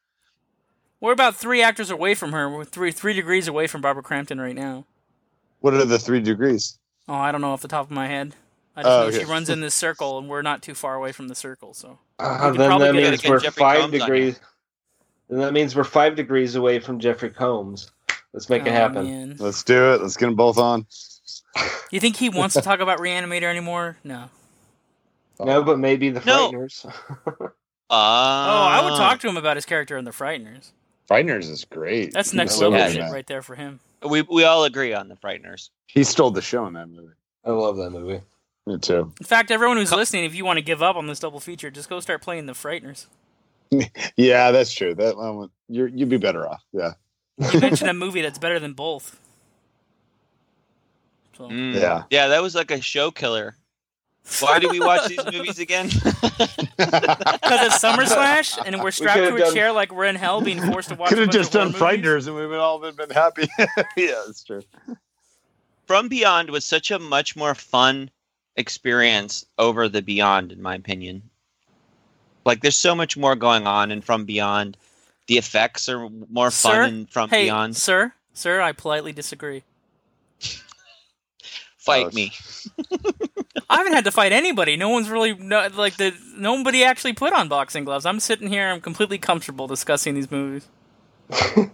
We're 1.01 1.13
about 1.13 1.35
three 1.35 1.61
actors 1.61 1.91
away 1.91 2.15
from 2.15 2.31
her. 2.33 2.49
We're 2.49 2.65
three 2.65 2.93
three 2.93 3.15
degrees 3.15 3.49
away 3.49 3.67
from 3.67 3.81
Barbara 3.81 4.03
Crampton 4.03 4.41
right 4.41 4.55
now. 4.55 4.85
What 5.61 5.75
are 5.75 5.85
the 5.85 5.99
three 5.99 6.21
degrees? 6.21 6.79
Oh, 7.09 7.15
I 7.15 7.33
don't 7.33 7.41
know 7.41 7.51
off 7.53 7.63
the 7.63 7.69
top 7.69 7.87
of 7.87 7.91
my 7.91 8.07
head. 8.07 8.37
I 8.77 8.83
just 8.83 8.93
Oh, 8.93 9.01
know 9.01 9.07
okay. 9.09 9.19
she 9.19 9.25
runs 9.25 9.49
in 9.51 9.61
this 9.61 9.75
circle, 9.75 10.19
and 10.19 10.29
we're 10.29 10.43
not 10.43 10.63
too 10.63 10.75
far 10.75 10.95
away 10.95 11.11
from 11.13 11.27
the 11.29 11.35
circle. 11.35 11.75
So 11.75 11.99
Uh, 12.21 12.51
then 12.53 12.69
probably 12.69 12.87
that 13.03 13.11
means 13.11 13.25
we're 13.25 13.41
Jeffrey 13.41 13.61
five 13.61 13.81
Combs 13.81 13.93
degrees. 13.93 14.41
Then 15.29 15.41
that 15.41 15.53
means 15.53 15.75
we're 15.75 15.85
five 15.85 16.15
degrees 16.15 16.55
away 16.55 16.79
from 16.79 17.01
Jeffrey 17.01 17.31
Combs. 17.31 17.91
Let's 18.33 18.49
make 18.49 18.63
it 18.67 18.69
Oh, 18.69 18.73
happen. 18.73 19.05
man. 19.05 19.37
Let's 19.39 19.63
do 19.65 19.93
it. 19.95 20.03
Let's 20.03 20.17
get 20.17 20.27
them 20.27 20.37
both 20.37 20.59
on. 20.59 20.87
You 21.91 22.01
think 22.01 22.17
he 22.17 22.29
wants 22.29 22.55
to 22.55 22.61
talk 22.63 22.81
about 22.81 22.99
Reanimator 22.99 23.45
anymore? 23.45 23.97
No. 24.05 24.31
No, 25.39 25.63
but 25.63 25.79
maybe 25.79 26.11
the 26.11 26.21
No. 26.25 26.51
Frighteners. 26.53 26.87
Uh, 26.87 27.49
Oh, 27.93 27.97
I 27.97 28.85
would 28.85 28.97
talk 28.97 29.19
to 29.21 29.29
him 29.29 29.37
about 29.37 29.57
his 29.57 29.67
character 29.67 29.99
in 29.99 30.05
The 30.05 30.13
Frighteners. 30.13 30.71
Frighteners 31.11 31.51
is 31.51 31.65
great. 31.65 32.13
That's 32.13 32.31
He's 32.31 32.37
next 32.37 32.55
so 32.55 32.69
level 32.69 32.87
good 32.87 32.95
shit 32.95 33.11
right 33.13 33.27
there 33.27 33.43
for 33.43 33.57
him. 33.57 33.81
We 34.09 34.23
we 34.23 34.45
all 34.45 34.63
agree 34.63 34.95
on 34.95 35.09
the 35.09 35.17
Frighteners. 35.17 35.71
He 35.89 36.05
stole 36.05 36.31
the 36.31 36.41
show 36.41 36.67
in 36.67 36.75
that 36.75 36.89
movie. 36.89 37.13
I 37.45 37.51
love 37.51 37.77
that 37.79 37.91
movie. 37.91 38.21
Me 38.67 38.79
too. 38.79 39.13
In 39.19 39.27
fact, 39.27 39.51
everyone 39.51 39.77
who's 39.77 39.91
Co- 39.91 39.97
listening, 39.97 40.23
if 40.25 40.37
you 40.37 40.45
want 40.45 40.59
to 40.59 40.63
give 40.63 40.85
up 40.85 40.95
on 40.95 41.09
this 41.09 41.19
double 41.19 41.41
feature, 41.41 41.69
just 41.69 41.89
go 41.89 41.99
start 41.99 42.23
playing 42.23 42.47
The 42.47 42.53
Frighteners. 42.53 43.07
Yeah, 44.17 44.53
that's 44.53 44.73
true. 44.73 44.95
That 44.95 45.17
one, 45.17 45.37
would- 45.39 45.51
you're, 45.69 45.89
you'd 45.89 46.09
be 46.11 46.17
better 46.19 46.47
off. 46.49 46.63
Yeah. 46.73 46.93
You 47.53 47.59
mentioned 47.59 47.91
a 47.91 47.95
movie 47.95 48.23
that's 48.23 48.39
better 48.39 48.61
than 48.61 48.75
both. 48.75 49.19
So, 51.41 51.49
Mm. 51.49 51.75
Yeah. 51.81 52.03
Yeah, 52.11 52.29
that 52.29 52.43
was 52.43 52.55
like 52.55 52.71
a 52.71 52.83
show 52.83 53.11
killer. 53.11 53.57
Why 54.41 54.59
do 54.59 54.69
we 54.69 54.79
watch 54.79 55.09
these 55.09 55.25
movies 55.33 55.59
again? 55.59 55.89
Because 55.89 57.67
it's 57.67 57.81
Summer 57.81 58.05
Slash, 58.05 58.59
and 58.65 58.83
we're 58.83 58.91
strapped 58.91 59.19
to 59.21 59.35
a 59.35 59.39
done- 59.39 59.55
chair 59.55 59.73
like 59.73 59.91
we're 59.91 60.05
in 60.05 60.17
hell 60.17 60.43
being 60.43 60.61
forced 60.61 60.91
to 60.91 60.95
watch. 60.97 61.09
Could 61.09 61.19
have 61.19 61.31
just 61.31 61.53
done 61.53 61.73
horror. 61.73 61.93
Frighteners 61.97 62.27
and 62.27 62.37
we 62.37 62.47
would 62.47 62.59
all 62.59 62.79
been, 62.79 62.95
been 62.95 63.09
happy. 63.11 63.49
yeah, 63.97 64.23
that's 64.27 64.45
true. 64.45 64.63
From 65.87 66.09
Beyond 66.09 66.51
was 66.51 66.65
such 66.67 66.91
a 66.91 66.99
much 66.99 67.35
more 67.37 67.55
fun 67.55 68.11
experience 68.57 69.47
over 69.59 69.89
the 69.89 70.03
Beyond, 70.03 70.53
in 70.53 70.61
my 70.61 70.75
opinion. 70.75 71.23
Like, 72.45 72.61
there's 72.61 72.77
so 72.77 72.95
much 72.95 73.17
more 73.17 73.35
going 73.35 73.67
on 73.67 73.91
in 73.91 74.03
From 74.03 74.27
Beyond. 74.27 74.77
The 75.27 75.39
effects 75.39 75.89
are 75.89 76.09
more 76.31 76.51
fun 76.51 76.73
Sir? 76.73 76.83
in 76.85 77.07
From 77.07 77.31
Hey, 77.31 77.45
Beyond. 77.47 77.77
sir, 77.77 78.13
sir, 78.35 78.61
I 78.61 78.73
politely 78.73 79.13
disagree. 79.15 79.63
Fight 81.81 82.13
me. 82.15 82.33
I 83.71 83.77
haven't 83.79 83.95
had 83.95 84.05
to 84.05 84.11
fight 84.13 84.33
anybody. 84.33 84.77
No 84.77 84.89
one's 84.91 85.09
really 85.09 85.35
no, 85.35 85.69
like 85.75 85.97
the 85.97 86.13
nobody 86.37 86.85
actually 86.85 87.15
put 87.15 87.33
on 87.33 87.49
boxing 87.49 87.85
gloves. 87.85 88.05
I'm 88.07 88.21
sitting 88.21 88.49
here. 88.49 88.69
I'm 88.69 88.81
completely 88.81 89.19
comfortable 89.19 89.67
discussing 89.67 90.15
these 90.15 90.31
movies. 90.31 90.69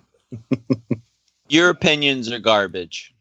Your 1.49 1.71
opinions 1.71 2.31
are 2.31 2.39
garbage. 2.39 3.15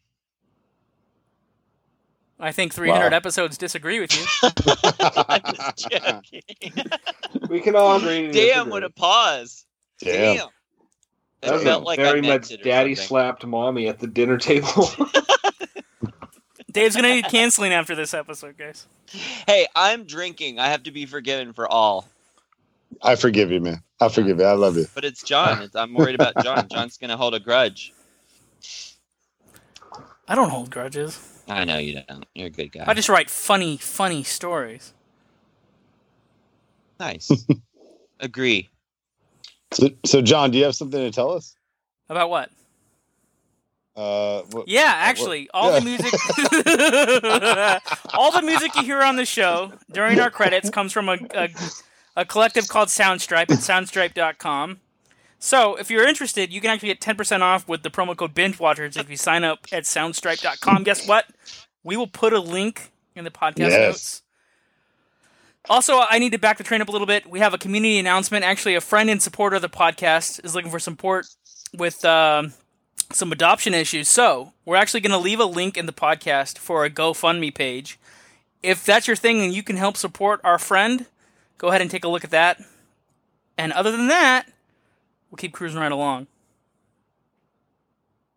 I 2.40 2.52
think 2.52 2.74
300 2.74 3.12
Wow. 3.12 3.16
episodes 3.18 3.58
disagree 3.58 4.00
with 4.00 4.14
you. 4.14 4.26
I'm 5.30 5.42
just 5.56 5.90
joking. 5.90 6.42
We 7.50 7.62
can 7.62 7.76
all 7.76 7.98
agree. 7.98 8.32
Damn, 8.32 8.32
disagree. 8.66 8.72
what 8.72 8.84
a 8.84 8.90
pause. 8.90 9.66
Damn. 10.00 10.38
Damn. 10.38 10.48
That 11.42 11.50
It 11.50 11.54
was 11.54 11.64
felt 11.64 11.84
a 11.84 11.86
like 11.86 12.00
I 12.04 12.04
very 12.04 12.22
meant 12.22 12.44
much 12.44 12.52
it 12.52 12.64
daddy 12.64 12.96
something. 12.96 13.08
slapped 13.08 13.46
mommy 13.46 13.88
at 13.88 14.00
the 14.00 14.08
dinner 14.08 14.38
table. 14.38 14.90
Dave's 16.76 16.94
gonna 16.94 17.08
need 17.08 17.26
canceling 17.30 17.72
after 17.72 17.96
this 17.96 18.14
episode, 18.14 18.58
guys. 18.58 18.86
Hey, 19.48 19.66
I'm 19.78 20.04
drinking. 20.04 20.60
I 20.60 20.68
have 20.68 20.84
to 20.84 20.92
be 20.92 21.06
forgiven 21.06 21.54
for 21.54 21.72
all. 21.72 22.06
I 23.02 23.16
forgive 23.16 23.50
you, 23.50 23.62
man. 23.62 23.82
I 24.02 24.10
forgive 24.10 24.40
you. 24.40 24.44
I 24.44 24.52
love 24.52 24.76
you. 24.76 24.86
But 24.94 25.06
it's 25.06 25.24
John. 25.24 25.62
It's, 25.62 25.74
I'm 25.74 25.94
worried 25.94 26.16
about 26.16 26.34
John. 26.44 26.68
John's 26.72 26.98
gonna 26.98 27.16
hold 27.16 27.34
a 27.34 27.40
grudge. 27.40 27.94
I 30.28 30.36
don't 30.36 30.50
hold 30.50 30.70
grudges. 30.70 31.18
I 31.48 31.64
know 31.64 31.78
you 31.78 32.02
don't. 32.10 32.26
You're 32.36 32.48
a 32.48 32.50
good 32.50 32.74
guy. 32.74 32.84
I 32.86 32.94
just 32.94 33.08
write 33.08 33.30
funny, 33.30 33.78
funny 33.78 34.24
stories. 34.24 34.94
nice. 37.00 37.32
Agree. 38.20 38.70
So, 39.72 39.92
so, 40.06 40.22
John, 40.22 40.52
do 40.52 40.58
you 40.58 40.66
have 40.66 40.76
something 40.76 41.00
to 41.00 41.12
tell 41.12 41.32
us? 41.32 41.56
About 42.10 42.30
what? 42.30 42.50
Uh, 43.96 44.42
what, 44.52 44.68
Yeah, 44.68 44.92
actually, 44.94 45.50
all 45.54 45.72
the 45.72 45.82
music, 45.82 46.14
all 48.14 48.32
the 48.32 48.42
music 48.42 48.76
you 48.76 48.84
hear 48.84 49.02
on 49.02 49.16
the 49.16 49.26
show 49.26 49.74
during 49.92 50.20
our 50.20 50.30
credits 50.30 50.70
comes 50.70 50.92
from 50.92 51.10
a, 51.10 51.18
a, 51.34 51.50
a 52.18 52.26
collective 52.26 52.68
called 52.68 52.90
Soundstripe 52.90 53.52
at 53.52 53.60
soundstripe.com. 53.60 54.80
So, 55.40 55.76
if 55.76 55.92
you're 55.92 56.08
interested, 56.08 56.52
you 56.52 56.60
can 56.62 56.72
actually 56.72 56.90
get 56.90 57.02
10% 57.02 57.42
off 57.42 57.68
with 57.68 57.84
the 57.84 57.90
promo 57.90 58.16
code 58.18 58.34
Binge 58.34 58.60
Watchers 58.60 58.98
if 58.98 59.10
you 59.10 59.18
sign 59.18 59.44
up 59.44 59.60
at 59.72 59.84
soundstripe.com. 59.84 60.84
Guess 60.84 61.08
what? 61.08 61.26
We 61.84 61.98
will 61.98 62.08
put 62.08 62.34
a 62.34 62.40
link 62.40 62.92
in 63.16 63.24
the 63.26 63.32
podcast 63.32 63.70
Yes. 63.70 63.80
notes. 63.80 64.22
Also, 65.70 66.00
I 66.10 66.20
need 66.20 66.32
to 66.32 66.38
back 66.38 66.58
the 66.58 66.64
train 66.64 66.82
up 66.82 66.90
a 66.90 66.92
little 66.92 67.08
bit. 67.08 67.30
We 67.30 67.40
have 67.40 67.54
a 67.54 67.58
community 67.58 67.98
announcement. 67.98 68.46
Actually, 68.46 68.76
a 68.76 68.82
friend 68.82 69.10
and 69.10 69.22
supporter 69.22 69.56
of 69.56 69.62
the 69.62 69.70
podcast 69.70 70.44
is 70.44 70.54
looking 70.54 70.70
for 70.72 70.80
support 70.80 71.26
with 71.76 72.06
um, 72.06 72.54
some 73.12 73.32
adoption 73.32 73.74
issues. 73.74 74.08
So, 74.08 74.54
we're 74.66 74.76
actually 74.76 75.02
going 75.02 75.12
to 75.12 75.18
leave 75.18 75.40
a 75.40 75.46
link 75.46 75.78
in 75.78 75.86
the 75.86 75.94
podcast 75.94 76.58
for 76.58 76.86
a 76.86 76.90
GoFundMe 76.90 77.54
page. 77.54 78.00
If 78.64 78.86
that's 78.86 79.08
your 79.08 79.16
thing 79.16 79.42
and 79.42 79.54
you 79.54 79.64
can 79.64 79.78
help 79.78 79.98
support 79.98 80.42
our 80.44 80.58
friend, 80.58 81.06
go 81.58 81.68
ahead 81.68 81.82
and 81.82 81.92
take 81.92 82.04
a 82.04 82.10
look 82.10 82.24
at 82.24 82.32
that. 82.32 82.62
And 83.58 83.72
other 83.74 83.92
than 83.92 84.08
that, 84.08 84.46
we'll 85.30 85.38
keep 85.38 85.54
cruising 85.54 85.80
right 85.80 85.92
along. 85.92 86.28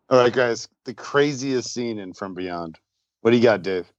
All 0.09 0.19
right, 0.19 0.33
guys. 0.33 0.67
The 0.85 0.93
craziest 0.93 1.73
scene 1.73 1.99
in 1.99 2.13
From 2.13 2.33
Beyond. 2.33 2.79
What 3.21 3.31
do 3.31 3.37
you 3.37 3.43
got, 3.43 3.61
Dave? 3.61 3.91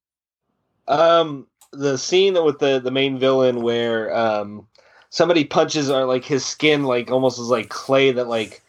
Um, 0.89 1.47
the 1.73 1.97
scene 1.97 2.43
with 2.45 2.59
the 2.59 2.81
the 2.81 2.91
main 2.91 3.19
villain 3.19 3.63
where 3.63 4.15
um 4.15 4.67
somebody 5.11 5.45
punches 5.45 5.91
or 5.91 6.05
like 6.05 6.25
his 6.25 6.45
skin 6.45 6.85
like 6.85 7.11
almost 7.11 7.39
is 7.39 7.49
like 7.49 7.69
clay 7.69 8.13
that 8.13 8.29
like 8.29 8.63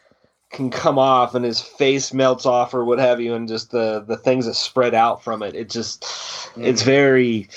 can 0.52 0.70
come 0.70 1.00
off 1.00 1.34
and 1.34 1.46
his 1.46 1.62
face 1.62 2.14
melts 2.14 2.46
off 2.46 2.74
or 2.74 2.84
what 2.84 3.00
have 3.00 3.22
you 3.22 3.34
and 3.34 3.48
just 3.48 3.72
the 3.72 4.02
the 4.02 4.18
things 4.18 4.46
that 4.46 4.54
spread 4.54 4.94
out 4.94 5.24
from 5.24 5.42
it 5.42 5.56
it 5.56 5.70
just 5.70 6.06
it's 6.58 6.82
very 6.82 7.48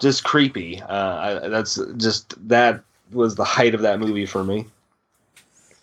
just 0.00 0.24
creepy. 0.24 0.80
Uh 0.82 1.42
I, 1.44 1.48
that's 1.48 1.78
just 1.96 2.34
that 2.48 2.82
was 3.12 3.34
the 3.34 3.44
height 3.44 3.74
of 3.74 3.82
that 3.82 4.00
movie 4.00 4.26
for 4.26 4.42
me. 4.42 4.66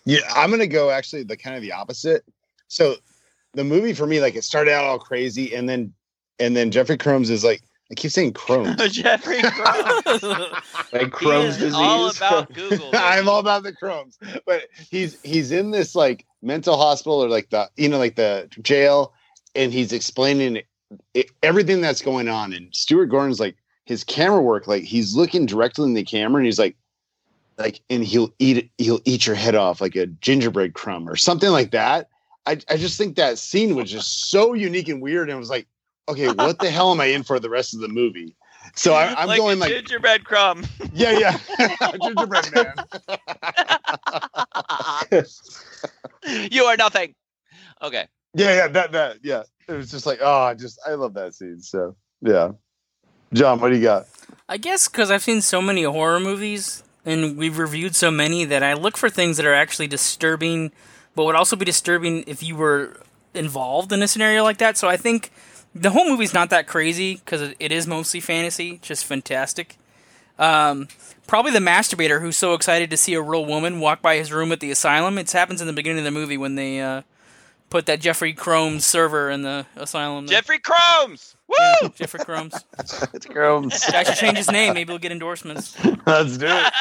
Yeah, 0.06 0.20
I'm 0.36 0.50
gonna 0.50 0.68
go 0.68 0.90
actually 0.90 1.24
the 1.24 1.38
kind 1.38 1.56
of 1.56 1.62
the 1.62 1.72
opposite. 1.72 2.24
So 2.68 2.96
the 3.54 3.64
movie 3.64 3.94
for 3.94 4.08
me, 4.08 4.20
like 4.20 4.36
it 4.36 4.44
started 4.44 4.74
out 4.74 4.86
all 4.86 5.00
crazy, 5.00 5.56
and 5.56 5.68
then 5.68 5.94
and 6.40 6.56
then 6.56 6.72
Jeffrey 6.72 6.98
Combs 6.98 7.30
is 7.30 7.44
like 7.44 7.62
I 7.90 7.96
keep 7.96 8.12
saying 8.12 8.34
Combs. 8.34 8.76
Jeffrey 8.92 9.42
Crow. 9.42 9.66
like 10.92 11.02
He 11.02 11.06
Crohn's 11.06 11.56
is 11.56 11.58
disease 11.58 11.74
all 11.76 12.10
about 12.10 12.54
Google. 12.54 12.90
I'm 12.94 13.30
all 13.30 13.40
about 13.40 13.64
the 13.64 13.74
Combs, 13.74 14.18
but 14.46 14.64
he's 14.90 15.22
he's 15.22 15.52
in 15.52 15.72
this 15.72 15.96
like 15.96 16.26
mental 16.42 16.78
hospital 16.78 17.24
or 17.24 17.30
like 17.30 17.50
the 17.50 17.70
you 17.78 17.88
know 17.88 17.98
like 17.98 18.16
the 18.16 18.50
jail, 18.62 19.14
and 19.56 19.72
he's 19.72 19.94
explaining 19.94 20.62
it, 21.14 21.32
everything 21.44 21.80
that's 21.82 22.02
going 22.02 22.28
on. 22.28 22.52
And 22.52 22.76
Stuart 22.76 23.08
Gordon's 23.08 23.40
like 23.40 23.56
his 23.86 24.04
camera 24.04 24.42
work, 24.42 24.68
like 24.68 24.84
he's 24.84 25.16
looking 25.16 25.46
directly 25.46 25.86
in 25.86 25.94
the 25.94 26.04
camera, 26.04 26.40
and 26.40 26.46
he's 26.46 26.60
like, 26.60 26.76
like, 27.58 27.82
and 27.90 28.04
he'll 28.04 28.34
eat 28.38 28.58
it, 28.58 28.70
he'll 28.78 29.02
eat 29.06 29.26
your 29.26 29.36
head 29.36 29.56
off 29.56 29.80
like 29.80 29.96
a 29.96 30.08
gingerbread 30.08 30.74
crumb 30.74 31.08
or 31.08 31.16
something 31.16 31.52
like 31.52 31.72
that. 31.72 32.10
I 32.46 32.60
I 32.70 32.76
just 32.76 32.98
think 32.98 33.16
that 33.16 33.38
scene 33.38 33.76
was 33.76 33.90
just 33.90 34.30
so 34.30 34.54
unique 34.54 34.90
and 34.90 35.02
weird, 35.02 35.30
and 35.30 35.38
it 35.38 35.40
was 35.40 35.50
like, 35.50 35.68
okay, 36.08 36.28
what 36.28 36.60
the 36.60 36.70
hell 36.70 36.92
am 36.92 37.02
I 37.02 37.06
in 37.06 37.24
for 37.24 37.40
the 37.40 37.50
rest 37.50 37.74
of 37.74 37.82
the 37.82 37.88
movie? 37.88 38.36
So 38.76 38.94
I, 38.94 39.14
I'm 39.16 39.28
like 39.28 39.40
going 39.40 39.58
a 39.58 39.62
like, 39.62 39.72
gingerbread 39.72 40.26
crumb. 40.26 40.66
yeah, 40.94 41.12
yeah, 41.12 41.38
gingerbread 42.02 42.52
man. 42.54 42.74
you 46.52 46.64
are 46.64 46.78
nothing. 46.78 47.16
Okay. 47.82 48.08
Yeah, 48.34 48.56
yeah, 48.56 48.68
that 48.68 48.92
that 48.92 49.18
yeah. 49.24 49.44
It 49.68 49.74
was 49.74 49.92
just 49.92 50.06
like, 50.06 50.20
oh, 50.22 50.42
I 50.42 50.54
just 50.54 50.80
I 50.86 50.94
love 50.94 51.14
that 51.16 51.34
scene. 51.34 51.62
So 51.62 51.96
yeah. 52.22 52.52
John, 53.34 53.60
what 53.60 53.70
do 53.70 53.76
you 53.76 53.84
got? 53.84 54.08
I 54.48 54.58
guess 54.58 54.88
because 54.88 55.12
I've 55.12 55.24
seen 55.24 55.42
so 55.42 55.62
many 55.62 55.84
horror 55.84 56.20
movies 56.20 56.84
and 57.06 57.38
we've 57.38 57.58
reviewed 57.58 57.96
so 57.96 58.12
many 58.12 58.46
that 58.46 58.64
I 58.64 58.74
look 58.74 58.98
for 58.98 59.10
things 59.10 59.38
that 59.38 59.46
are 59.46 59.54
actually 59.54 59.88
disturbing, 59.88 60.72
but 61.16 61.26
would 61.26 61.36
also 61.36 61.56
be 61.56 61.66
disturbing 61.66 62.24
if 62.28 62.44
you 62.44 62.56
were 62.56 63.02
involved 63.34 63.92
in 63.92 64.02
a 64.02 64.08
scenario 64.08 64.44
like 64.44 64.58
that. 64.58 64.78
So 64.78 64.88
I 64.88 64.98
think 64.98 65.32
the 65.76 65.92
whole 65.92 66.06
movie's 66.10 66.34
not 66.34 66.50
that 66.50 66.68
crazy 66.68 67.16
because 67.16 67.54
it 67.60 67.72
is 67.72 67.88
mostly 67.88 68.20
fantasy, 68.20 68.80
just 68.82 69.06
fantastic. 69.06 69.78
Um, 70.40 70.88
probably 71.28 71.52
the 71.52 71.60
masturbator 71.60 72.22
who's 72.22 72.38
so 72.38 72.54
excited 72.54 72.90
to 72.92 72.98
see 72.98 73.14
a 73.14 73.22
real 73.22 73.46
woman 73.46 73.80
walk 73.80 74.02
by 74.02 74.16
his 74.18 74.32
room 74.32 74.52
at 74.52 74.60
the 74.60 74.72
asylum. 74.72 75.18
It 75.18 75.32
happens 75.32 75.62
in 75.62 75.68
the 75.68 75.74
beginning 75.74 76.00
of 76.00 76.06
the 76.06 76.12
movie 76.12 76.38
when 76.38 76.56
they 76.56 76.80
uh, 76.80 77.02
put 77.70 77.86
that 77.88 78.00
Jeffrey 78.00 78.34
Cromes 78.34 78.86
server 78.86 79.30
in 79.30 79.42
the 79.42 79.66
asylum. 79.76 80.28
there. 80.28 80.40
Jeffrey 80.40 80.60
Cromes. 80.60 81.36
Woo! 81.48 81.56
Yeah, 81.82 81.88
Jeffrey 81.96 82.20
Cromes. 82.20 82.54
It's 83.14 83.26
Combs. 83.26 83.84
I 83.90 84.04
should 84.04 84.16
change 84.16 84.38
his 84.38 84.52
name. 84.52 84.74
Maybe 84.74 84.90
we'll 84.92 85.00
get 85.00 85.12
endorsements. 85.12 85.76
Let's 86.06 86.38
do 86.38 86.48
it. 86.48 86.74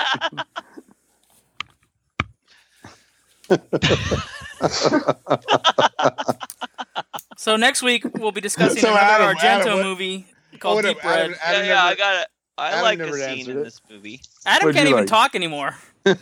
So 7.37 7.57
next 7.57 7.83
week 7.83 8.05
we'll 8.19 8.33
be 8.33 8.41
discussing 8.41 8.81
So 8.81 8.91
another 8.91 9.25
Adam- 9.25 9.37
Argento 9.37 9.73
Adam, 9.73 9.83
movie 9.83 10.27
Oh, 10.55 10.59
called 10.59 10.83
Deep 10.85 11.05
Red. 11.05 11.35
Adam 11.43 11.67
yeah, 11.67 11.75
yeah, 11.75 11.85
I 11.85 11.95
got 11.95 12.23
it. 12.23 12.29
I 12.59 12.69
Adam 12.71 12.83
like 12.83 12.99
never 12.99 13.11
the 13.13 13.19
scene 13.25 13.51
in 13.51 13.59
it. 13.59 13.65
this 13.65 13.81
movie. 13.91 14.21
Adam 14.47 14.67
What'd 14.67 14.77
can't 14.77 14.89
even 14.89 15.01
like? 15.01 15.09
talk 15.09 15.35
anymore. 15.35 15.77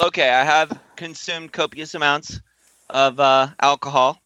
Okay, 0.00 0.30
I 0.30 0.44
have 0.44 0.78
consumed 0.96 1.52
copious 1.52 1.94
amounts 1.94 2.40
of 2.90 3.20
uh, 3.20 3.48
alcohol 3.60 4.18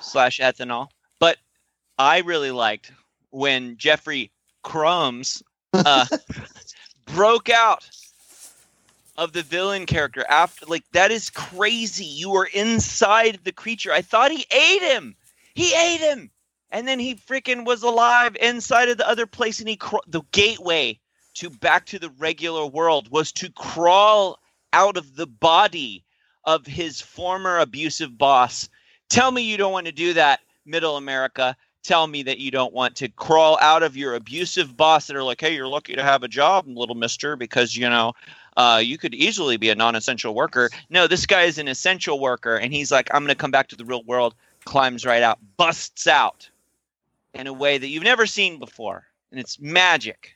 slash 0.00 0.38
ethanol, 0.40 0.88
but 1.20 1.36
I 1.98 2.18
really 2.18 2.50
liked 2.50 2.92
when 3.30 3.76
Jeffrey 3.76 4.32
Crumbs 4.62 5.42
uh, 5.72 6.04
broke 7.06 7.48
out 7.48 7.88
of 9.18 9.32
the 9.32 9.42
villain 9.42 9.86
character 9.86 10.24
after 10.28 10.66
like 10.66 10.84
that 10.92 11.10
is 11.10 11.30
crazy. 11.30 12.04
You 12.04 12.30
were 12.30 12.48
inside 12.52 13.40
the 13.44 13.52
creature. 13.52 13.92
I 13.92 14.02
thought 14.02 14.30
he 14.30 14.46
ate 14.50 14.82
him. 14.82 15.16
He 15.54 15.74
ate 15.74 16.00
him, 16.00 16.30
and 16.70 16.86
then 16.86 16.98
he 16.98 17.14
freaking 17.14 17.64
was 17.64 17.82
alive 17.82 18.36
inside 18.40 18.88
of 18.88 18.98
the 18.98 19.08
other 19.08 19.26
place, 19.26 19.60
and 19.60 19.68
he 19.68 19.76
cr- 19.76 19.96
the 20.06 20.22
gateway 20.32 21.00
to 21.34 21.50
back 21.50 21.86
to 21.86 21.98
the 21.98 22.10
regular 22.18 22.66
world 22.66 23.10
was 23.10 23.32
to 23.32 23.50
crawl 23.52 24.38
out 24.72 24.96
of 24.96 25.16
the 25.16 25.26
body 25.26 26.04
of 26.44 26.66
his 26.66 27.00
former 27.00 27.58
abusive 27.58 28.16
boss. 28.16 28.68
Tell 29.08 29.30
me 29.30 29.42
you 29.42 29.56
don't 29.56 29.72
want 29.72 29.86
to 29.86 29.92
do 29.92 30.14
that, 30.14 30.40
Middle 30.64 30.96
America. 30.96 31.56
Tell 31.86 32.08
me 32.08 32.24
that 32.24 32.38
you 32.38 32.50
don't 32.50 32.74
want 32.74 32.96
to 32.96 33.08
crawl 33.08 33.56
out 33.60 33.84
of 33.84 33.96
your 33.96 34.14
abusive 34.14 34.76
boss 34.76 35.06
that 35.06 35.14
are 35.14 35.22
like, 35.22 35.40
hey, 35.40 35.54
you're 35.54 35.68
lucky 35.68 35.94
to 35.94 36.02
have 36.02 36.24
a 36.24 36.28
job, 36.28 36.66
little 36.66 36.96
mister, 36.96 37.36
because, 37.36 37.76
you 37.76 37.88
know, 37.88 38.12
uh, 38.56 38.82
you 38.84 38.98
could 38.98 39.14
easily 39.14 39.56
be 39.56 39.70
a 39.70 39.74
non 39.76 39.94
essential 39.94 40.34
worker. 40.34 40.68
No, 40.90 41.06
this 41.06 41.26
guy 41.26 41.42
is 41.42 41.58
an 41.58 41.68
essential 41.68 42.18
worker. 42.18 42.56
And 42.56 42.72
he's 42.72 42.90
like, 42.90 43.08
I'm 43.14 43.22
going 43.22 43.28
to 43.28 43.36
come 43.36 43.52
back 43.52 43.68
to 43.68 43.76
the 43.76 43.84
real 43.84 44.02
world, 44.02 44.34
climbs 44.64 45.06
right 45.06 45.22
out, 45.22 45.38
busts 45.56 46.08
out 46.08 46.50
in 47.34 47.46
a 47.46 47.52
way 47.52 47.78
that 47.78 47.86
you've 47.86 48.02
never 48.02 48.26
seen 48.26 48.58
before. 48.58 49.04
And 49.30 49.38
it's 49.38 49.60
magic. 49.60 50.34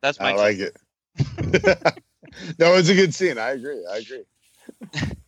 That's 0.00 0.18
my 0.18 0.32
I 0.32 0.34
like 0.34 0.58
it. 0.58 0.76
no, 2.58 2.74
it's 2.74 2.88
a 2.88 2.94
good 2.94 3.14
scene. 3.14 3.38
I 3.38 3.50
agree. 3.50 3.86
I 3.88 3.98
agree. 3.98 4.24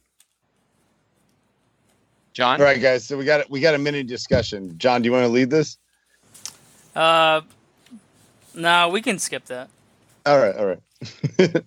John. 2.36 2.60
All 2.60 2.66
right, 2.66 2.82
guys. 2.82 3.06
So 3.06 3.16
we 3.16 3.24
got 3.24 3.48
we 3.48 3.60
got 3.60 3.74
a 3.74 3.78
mini 3.78 4.02
discussion. 4.02 4.76
John, 4.76 5.00
do 5.00 5.06
you 5.06 5.12
want 5.12 5.24
to 5.24 5.30
lead 5.30 5.48
this? 5.48 5.78
Uh, 6.94 7.40
no, 8.54 8.90
we 8.90 9.00
can 9.00 9.18
skip 9.18 9.46
that. 9.46 9.70
All 10.26 10.38
right. 10.38 10.54
All 10.54 10.66
right. 10.66 10.82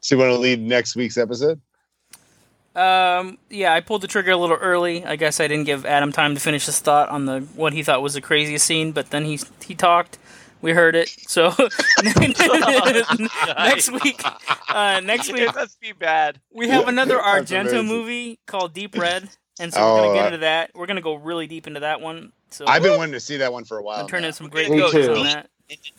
so 0.00 0.16
you 0.16 0.18
want 0.18 0.32
to 0.32 0.38
lead 0.38 0.60
next 0.60 0.96
week's 0.96 1.16
episode? 1.16 1.60
Um, 2.74 3.38
yeah, 3.48 3.74
I 3.74 3.78
pulled 3.78 4.00
the 4.00 4.08
trigger 4.08 4.32
a 4.32 4.36
little 4.36 4.56
early. 4.56 5.04
I 5.04 5.14
guess 5.14 5.38
I 5.38 5.46
didn't 5.46 5.66
give 5.66 5.86
Adam 5.86 6.10
time 6.10 6.34
to 6.34 6.40
finish 6.40 6.66
his 6.66 6.80
thought 6.80 7.10
on 7.10 7.26
the 7.26 7.42
what 7.54 7.72
he 7.74 7.84
thought 7.84 8.02
was 8.02 8.14
the 8.14 8.20
craziest 8.20 8.66
scene, 8.66 8.90
but 8.90 9.10
then 9.10 9.24
he 9.24 9.38
he 9.64 9.76
talked. 9.76 10.18
We 10.62 10.72
heard 10.72 10.94
it. 10.94 11.08
So 11.26 11.48
next 12.02 13.90
week, 13.90 14.22
uh, 14.68 15.00
next 15.04 15.32
week 15.32 15.42
It 15.42 15.54
must 15.54 15.80
be 15.80 15.92
bad. 15.92 16.40
we 16.52 16.68
have 16.68 16.88
another 16.88 17.18
Argento 17.18 17.84
movie 17.86 18.38
called 18.46 18.72
Deep 18.72 18.96
Red, 18.96 19.28
and 19.60 19.72
so 19.74 19.80
we're 19.82 20.00
Oh, 20.00 20.04
gonna 20.04 20.14
get 20.14 20.22
uh, 20.22 20.26
into 20.26 20.38
that. 20.38 20.70
We're 20.74 20.86
gonna 20.86 21.00
go 21.00 21.14
really 21.14 21.46
deep 21.46 21.66
into 21.66 21.80
that 21.80 22.00
one. 22.00 22.32
So 22.50 22.64
I've 22.66 22.82
been 22.82 22.96
wanting 22.96 23.12
to 23.14 23.20
see 23.20 23.38
that 23.38 23.52
one 23.52 23.64
for 23.64 23.78
a 23.78 23.82
while. 23.82 23.98
I'll 24.00 24.08
turn 24.08 24.22
now. 24.22 24.28
in 24.28 24.32
some 24.34 24.48
great 24.48 24.70
Me 24.70 24.80
pictures 24.80 25.06
too. 25.06 25.14
on 25.14 25.24
that. 25.24 25.50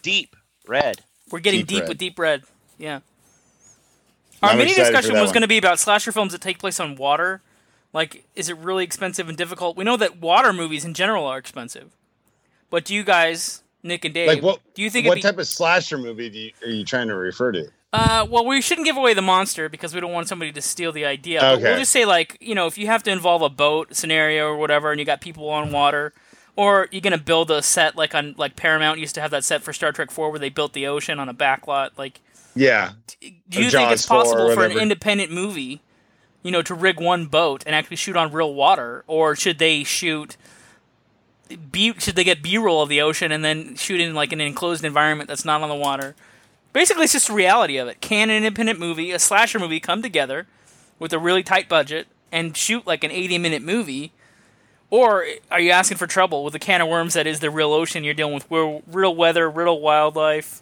Deep 0.02 0.36
red. 0.68 1.02
We're 1.32 1.40
getting 1.40 1.62
Deep 1.62 1.68
deep, 1.68 1.80
Red. 1.82 1.90
with 1.90 1.98
Deep 1.98 2.20
Red. 2.20 2.44
Yeah. 2.78 3.00
Our 4.42 4.52
I'm 4.52 4.58
mini 4.58 4.74
discussion 4.74 5.14
was 5.20 5.32
going 5.32 5.42
to 5.42 5.48
be 5.48 5.58
about 5.58 5.80
slasher 5.80 6.12
films 6.12 6.34
that 6.34 6.42
take 6.42 6.60
place 6.60 6.80
on 6.80 6.96
water. 6.96 7.42
Like, 7.94 8.26
is 8.36 8.50
it 8.50 8.58
really 8.58 8.84
expensive 8.84 9.30
and 9.30 9.38
difficult? 9.38 9.78
We 9.78 9.84
know 9.86 9.96
that 9.98 10.20
water 10.20 10.52
movies 10.52 10.84
in 10.84 10.94
general 10.94 11.26
are 11.26 11.38
expensive. 11.38 11.92
But 12.70 12.84
do 12.86 12.94
you 12.94 13.04
guys, 13.04 13.63
Nick 13.84 14.06
and 14.06 14.14
Dave, 14.14 14.28
Like 14.28 14.42
what? 14.42 14.60
do 14.74 14.82
you 14.82 14.90
think 14.90 15.08
what 15.08 15.16
be, 15.16 15.22
type 15.22 15.38
of 15.38 15.48
slasher 15.48 15.98
movie 15.98 16.30
do 16.30 16.40
you, 16.40 16.52
are 16.64 16.70
you 16.70 16.86
trying 16.86 17.10
to 17.10 17.16
refer 17.16 17.52
to? 17.52 17.70
Uh, 17.92 18.26
well, 18.28 18.46
we 18.46 18.60
shouldn't 18.62 18.86
give 18.86 18.98
away 18.98 19.14
the 19.14 19.22
monster 19.22 19.70
because 19.70 19.94
we 19.94 20.02
don't 20.02 20.12
want 20.12 20.28
somebody 20.28 20.52
to 20.52 20.62
steal 20.62 20.92
the 20.92 21.06
idea. 21.06 21.40
But 21.42 21.54
Okay. 21.56 21.64
we'll 21.64 21.78
just 21.78 21.92
say, 21.92 22.06
like, 22.06 22.38
you 22.42 22.56
know, 22.56 22.66
if 22.66 22.78
you 22.78 22.88
have 22.88 23.04
to 23.04 23.12
involve 23.12 23.44
a 23.44 23.50
boat 23.50 23.96
scenario 23.96 24.48
or 24.48 24.56
whatever, 24.58 24.90
and 24.90 25.00
you 25.00 25.06
got 25.06 25.22
people 25.22 25.48
on 25.50 25.72
water, 25.72 26.12
or 26.56 26.88
you're 26.92 27.02
gonna 27.02 27.18
build 27.20 27.52
a 27.52 27.62
set 27.62 27.96
like 27.96 28.16
on 28.16 28.34
like 28.38 28.56
Paramount 28.56 29.00
used 29.00 29.14
to 29.16 29.22
have 29.22 29.32
that 29.32 29.44
set 29.44 29.62
for 29.62 29.74
Star 29.74 29.92
Trek 29.92 30.10
Four 30.12 30.32
where 30.32 30.40
they 30.40 30.50
built 30.50 30.74
the 30.74 30.88
ocean 30.88 31.20
on 31.20 31.30
a 31.30 31.34
backlot. 31.34 31.92
Like, 31.98 32.20
Yeah. 32.56 32.92
do 33.50 33.62
you 33.62 33.70
think 33.70 33.92
it's 33.92 34.06
possible 34.06 34.52
for 34.54 34.66
an 34.66 34.72
independent 34.78 35.32
movie, 35.32 35.82
you 36.42 36.50
know, 36.52 36.62
to 36.64 36.74
rig 36.74 37.00
one 37.00 37.26
boat 37.28 37.64
and 37.68 37.76
actually 37.76 37.98
shoot 37.98 38.16
on 38.16 38.32
real 38.32 38.54
water, 38.54 39.04
or 39.08 39.36
should 39.36 39.60
they 39.60 39.84
shoot? 39.84 40.36
B, 41.72 41.94
should 42.00 42.16
they 42.16 42.24
get 42.24 42.42
B-roll 42.42 42.82
of 42.82 42.90
the 42.90 43.02
ocean 43.02 43.32
and 43.32 43.44
then 43.44 43.76
shoot 43.76 44.00
in 44.00 44.14
like 44.14 44.32
an 44.32 44.42
enclosed 44.42 44.84
environment 44.84 45.28
that's 45.28 45.46
not 45.46 45.62
on 45.62 45.70
the 45.70 45.76
water? 45.76 46.16
Basically, 46.72 47.04
it's 47.04 47.14
just 47.14 47.28
the 47.28 47.34
reality 47.34 47.78
of 47.78 47.88
it. 47.88 48.02
Can 48.02 48.30
an 48.30 48.38
independent 48.38 48.80
movie, 48.80 49.12
a 49.12 49.20
slasher 49.20 49.60
movie, 49.60 49.80
come 49.80 50.02
together 50.02 50.48
with 51.00 51.14
a 51.14 51.20
really 51.20 51.44
tight 51.44 51.70
budget 51.70 52.08
and 52.32 52.58
shoot 52.58 52.88
like 52.88 53.04
an 53.04 53.12
80-minute 53.12 53.62
movie? 53.62 54.12
Or 54.90 55.26
are 55.52 55.60
you 55.60 55.72
asking 55.72 55.98
for 55.98 56.08
trouble 56.08 56.44
with 56.44 56.56
a 56.56 56.60
can 56.60 56.82
of 56.82 56.88
worms 56.88 57.14
that 57.14 57.28
is 57.28 57.40
the 57.40 57.52
real 57.52 57.74
ocean? 57.74 58.04
You're 58.04 58.14
dealing 58.14 58.34
with 58.34 58.50
real, 58.50 58.82
real 58.88 59.16
weather, 59.16 59.50
real 59.50 59.80
wildlife. 59.80 60.62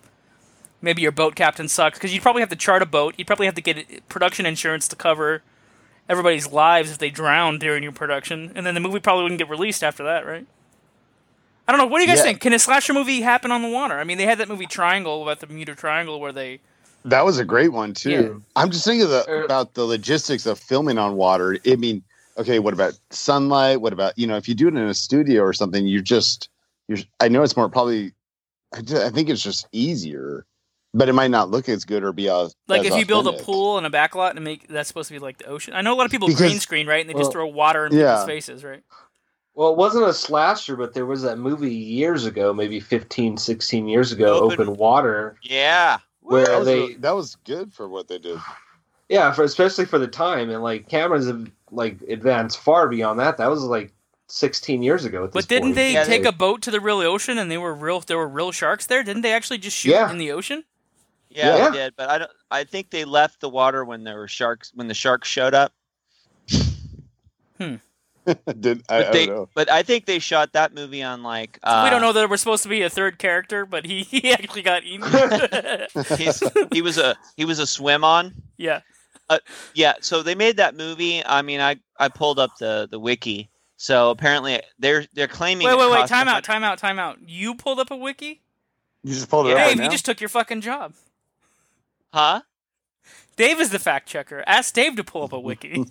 Maybe 0.81 1.01
your 1.01 1.11
boat 1.11 1.35
captain 1.35 1.67
sucks 1.67 1.97
because 1.97 2.13
you'd 2.13 2.23
probably 2.23 2.41
have 2.41 2.49
to 2.49 2.55
chart 2.55 2.81
a 2.81 2.85
boat. 2.85 3.15
You'd 3.17 3.27
probably 3.27 3.45
have 3.45 3.55
to 3.55 3.61
get 3.61 4.07
production 4.09 4.45
insurance 4.45 4.87
to 4.87 4.95
cover 4.95 5.43
everybody's 6.09 6.47
lives 6.47 6.91
if 6.91 6.97
they 6.97 7.09
drown 7.09 7.59
during 7.59 7.83
your 7.83 7.91
production, 7.91 8.51
and 8.55 8.65
then 8.65 8.73
the 8.73 8.79
movie 8.81 8.99
probably 8.99 9.23
wouldn't 9.23 9.37
get 9.37 9.47
released 9.47 9.83
after 9.83 10.03
that, 10.03 10.25
right? 10.25 10.45
I 11.71 11.77
don't 11.77 11.85
know. 11.85 11.89
What 11.89 11.99
do 11.99 12.03
you 12.03 12.07
guys 12.09 12.17
Yeah. 12.17 12.23
think? 12.23 12.41
Can 12.41 12.51
a 12.51 12.59
slasher 12.59 12.93
movie 12.93 13.21
happen 13.21 13.49
on 13.49 13.61
the 13.61 13.69
water? 13.69 13.97
I 13.97 14.03
mean, 14.03 14.17
they 14.17 14.25
had 14.25 14.39
that 14.39 14.49
movie 14.49 14.65
Triangle 14.65 15.23
about 15.23 15.39
the 15.39 15.47
Bermuda 15.47 15.73
Triangle 15.73 16.19
where 16.19 16.33
they. 16.33 16.59
That 17.05 17.23
was 17.23 17.39
a 17.39 17.45
great 17.45 17.71
one 17.71 17.93
too. 17.93 18.09
Yeah. 18.11 18.29
I'm 18.57 18.71
just 18.71 18.83
thinking 18.83 19.03
of 19.03 19.09
the, 19.09 19.25
Er- 19.29 19.43
about 19.45 19.73
the 19.75 19.85
logistics 19.85 20.45
of 20.45 20.59
filming 20.59 20.97
on 20.97 21.15
water. 21.15 21.57
I 21.65 21.77
mean, 21.77 22.03
okay, 22.37 22.59
what 22.59 22.73
about 22.73 22.99
sunlight? 23.09 23.79
What 23.79 23.93
about 23.93 24.17
you 24.19 24.27
know, 24.27 24.35
if 24.35 24.49
you 24.49 24.53
do 24.53 24.67
it 24.67 24.71
in 24.75 24.77
a 24.83 24.93
studio 24.93 25.43
or 25.43 25.53
something, 25.53 25.87
you're 25.87 26.01
just 26.01 26.49
you're. 26.89 26.97
I 27.21 27.29
know 27.29 27.41
it's 27.41 27.55
more 27.55 27.69
probably. 27.69 28.11
I, 28.75 28.81
ju- 28.81 29.01
I 29.01 29.09
think 29.09 29.29
it's 29.29 29.41
just 29.41 29.65
easier, 29.71 30.45
but 30.93 31.07
it 31.07 31.13
might 31.13 31.31
not 31.31 31.49
look 31.49 31.69
as 31.69 31.85
good 31.85 32.03
or 32.03 32.11
be 32.11 32.27
as 32.29 32.53
Like 32.67 32.81
as 32.81 32.87
if 32.87 32.97
you 32.99 33.05
build 33.05 33.27
a 33.27 33.33
pool 33.33 33.77
and 33.77 33.87
a 33.87 33.89
backlot 33.89 34.31
and 34.31 34.43
make 34.43 34.67
that's 34.67 34.87
supposed 34.89 35.07
to 35.07 35.13
be 35.13 35.19
like 35.19 35.37
the 35.37 35.45
ocean. 35.45 35.73
I 35.73 35.81
know 35.81 35.93
a 35.93 35.97
lot 35.97 36.05
of 36.05 36.11
people 36.11 36.27
Because- 36.27 36.41
green 36.41 36.59
screen 36.59 36.85
right, 36.87 36.99
and 37.05 37.09
they 37.09 37.17
just 37.17 37.31
throw 37.31 37.47
water 37.47 37.85
in 37.85 37.93
yeah. 37.93 38.11
people's 38.11 38.25
faces, 38.27 38.63
right? 38.65 38.83
Well, 39.53 39.71
it 39.71 39.77
wasn't 39.77 40.07
a 40.07 40.13
slasher, 40.13 40.75
but 40.77 40.93
there 40.93 41.05
was 41.05 41.21
that 41.23 41.37
movie 41.37 41.73
years 41.73 42.25
ago, 42.25 42.53
maybe 42.53 42.79
15, 42.79 43.37
16 43.37 43.87
years 43.87 44.11
ago, 44.11 44.35
Open- 44.39 44.61
Open, 44.61 44.77
Water, 44.77 45.35
Yeah. 45.43 45.97
where 46.21 46.45
That 46.45 46.57
was, 46.59 46.65
they, 46.65 46.93
that 46.95 47.15
was 47.15 47.35
good 47.45 47.73
for 47.73 47.89
what 47.89 48.07
they 48.07 48.17
did. 48.17 48.39
yeah, 49.09 49.31
for 49.33 49.43
especially 49.43 49.85
for 49.85 49.99
the 49.99 50.07
time, 50.07 50.49
and 50.49 50.63
like 50.63 50.87
cameras 50.87 51.27
have 51.27 51.51
like 51.69 52.01
advanced 52.07 52.59
far 52.59 52.87
beyond 52.87 53.19
that. 53.19 53.37
That 53.37 53.49
was 53.49 53.63
like 53.63 53.91
16 54.27 54.81
years 54.81 55.03
ago. 55.03 55.25
At 55.25 55.33
this 55.33 55.43
But 55.45 55.49
didn't 55.49 55.63
point. 55.69 55.75
they 55.75 55.93
Yeah, 55.93 56.05
take 56.05 56.23
they- 56.23 56.29
a 56.29 56.33
boat 56.33 56.61
to 56.63 56.71
the 56.71 56.79
real 56.79 56.99
ocean 56.99 57.37
and 57.37 57.51
they 57.51 57.57
were 57.57 57.73
real? 57.73 57.99
There 57.99 58.17
were 58.17 58.27
real 58.29 58.53
sharks 58.53 58.85
there. 58.85 59.03
Didn't 59.03 59.21
they 59.21 59.33
actually 59.33 59.57
just 59.57 59.75
shoot 59.77 59.91
Yeah. 59.91 60.09
in 60.09 60.17
the 60.17 60.31
ocean? 60.31 60.63
Yeah, 61.29 61.57
Yeah. 61.57 61.69
they 61.69 61.77
did, 61.77 61.93
but 61.97 62.09
I 62.09 62.17
don't. 62.19 62.31
I 62.49 62.63
think 62.65 62.89
they 62.89 63.03
left 63.05 63.39
the 63.41 63.49
water 63.49 63.83
when 63.85 64.03
there 64.05 64.17
were 64.17 64.27
sharks. 64.27 64.71
When 64.75 64.87
the 64.89 64.93
sharks 64.93 65.27
showed 65.29 65.53
up, 65.53 65.73
hmm. 67.57 67.75
did 68.59 68.83
I, 68.89 69.01
but 69.03 69.07
I 69.07 69.11
don't 69.11 69.27
know. 69.27 69.49
But 69.55 69.71
I 69.71 69.83
think 69.83 70.05
they 70.05 70.19
shot 70.19 70.53
that 70.53 70.73
movie 70.73 71.01
on 71.03 71.23
like. 71.23 71.57
Uh, 71.63 71.81
we 71.83 71.89
don't 71.89 72.01
know 72.01 72.13
that 72.13 72.19
there 72.19 72.27
was 72.27 72.41
supposed 72.41 72.63
to 72.63 72.69
be 72.69 72.81
a 72.83 72.89
third 72.89 73.17
character, 73.19 73.65
but 73.65 73.85
he, 73.85 74.03
he 74.03 74.31
actually 74.33 74.61
got 74.61 74.83
eaten. 74.83 75.07
He 76.71 76.81
was 76.81 76.97
a 76.97 77.15
he 77.35 77.45
was 77.45 77.59
a 77.59 77.67
swim 77.67 78.03
on. 78.03 78.33
yeah. 78.57 78.81
Yeah, 79.73 79.93
so 80.01 80.21
they 80.23 80.35
made 80.35 80.57
that 80.57 80.75
movie. 80.75 81.25
I 81.25 81.41
mean, 81.41 81.61
I 81.61 81.77
I 81.97 82.09
pulled 82.09 82.37
up 82.37 82.57
the 82.59 82.87
the 82.91 82.99
wiki. 82.99 83.49
So 83.77 84.09
apparently 84.11 84.61
they're 84.77 85.05
they're 85.13 85.27
claiming. 85.29 85.65
Wait, 85.67 85.77
wait, 85.77 85.89
wait! 85.91 86.07
Time 86.07 86.27
out! 86.27 86.43
Time 86.43 86.63
out! 86.63 86.77
Time 86.77 86.99
out! 86.99 87.17
You 87.25 87.55
pulled 87.55 87.79
up 87.79 87.89
a 87.91 87.95
wiki, 87.95 88.41
You 89.03 89.13
just 89.13 89.29
pulled 89.29 89.47
it 89.47 89.51
Yeah. 89.51 89.55
up 89.55 89.59
right 89.61 89.67
Dave. 89.69 89.77
now? 89.77 89.83
You 89.85 89.89
just 89.89 90.05
took 90.05 90.19
your 90.19 90.29
fucking 90.29 90.61
job. 90.61 90.93
Huh? 92.13 92.41
Dave 93.37 93.59
is 93.61 93.69
the 93.69 93.79
fact 93.79 94.07
checker. 94.09 94.43
Ask 94.45 94.73
Dave 94.73 94.97
to 94.97 95.03
pull 95.03 95.23
up 95.23 95.31
a 95.33 95.39
wiki. 95.39 95.85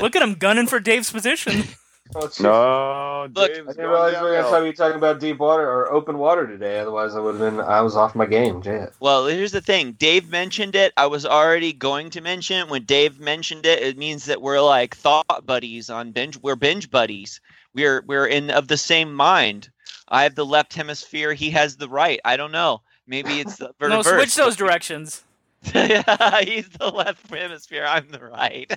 Look 0.00 0.16
at 0.16 0.22
him 0.22 0.34
gunning 0.34 0.66
for 0.66 0.80
Dave's 0.80 1.10
position. 1.10 1.64
Oh, 2.14 2.28
no, 2.40 3.40
Look, 3.40 3.54
Dave's 3.54 3.68
I 3.68 3.72
didn't 3.72 3.88
realize 3.88 4.14
we 4.16 4.20
were 4.22 4.42
going 4.42 4.64
to 4.64 4.70
be 4.70 4.76
talking 4.76 4.98
about 4.98 5.18
deep 5.18 5.38
water 5.38 5.66
or 5.66 5.90
open 5.90 6.18
water 6.18 6.46
today. 6.46 6.78
Otherwise, 6.78 7.14
I 7.14 7.20
would 7.20 7.36
have 7.36 7.56
been. 7.56 7.60
I 7.64 7.80
was 7.80 7.96
off 7.96 8.14
my 8.14 8.26
game. 8.26 8.60
Jay. 8.60 8.86
well, 9.00 9.26
here's 9.26 9.52
the 9.52 9.62
thing. 9.62 9.92
Dave 9.92 10.28
mentioned 10.28 10.74
it. 10.76 10.92
I 10.98 11.06
was 11.06 11.24
already 11.24 11.72
going 11.72 12.10
to 12.10 12.20
mention 12.20 12.58
it. 12.58 12.68
When 12.68 12.84
Dave 12.84 13.18
mentioned 13.18 13.64
it, 13.64 13.82
it 13.82 13.96
means 13.96 14.26
that 14.26 14.42
we're 14.42 14.60
like 14.60 14.94
thought 14.94 15.46
buddies 15.46 15.88
on 15.88 16.12
binge. 16.12 16.36
We're 16.36 16.56
binge 16.56 16.90
buddies. 16.90 17.40
We're 17.72 18.02
we're 18.06 18.26
in 18.26 18.50
of 18.50 18.68
the 18.68 18.76
same 18.76 19.14
mind. 19.14 19.70
I 20.08 20.24
have 20.24 20.34
the 20.34 20.44
left 20.44 20.74
hemisphere. 20.74 21.32
He 21.32 21.48
has 21.50 21.76
the 21.76 21.88
right. 21.88 22.20
I 22.26 22.36
don't 22.36 22.52
know. 22.52 22.82
Maybe 23.06 23.40
it's 23.40 23.56
the 23.56 23.72
no, 23.80 24.02
switch 24.02 24.34
those 24.34 24.56
directions. 24.56 25.22
yeah, 25.74 26.42
He's 26.42 26.68
the 26.68 26.90
left 26.90 27.30
hemisphere. 27.30 27.86
I'm 27.88 28.10
the 28.10 28.20
right. 28.20 28.70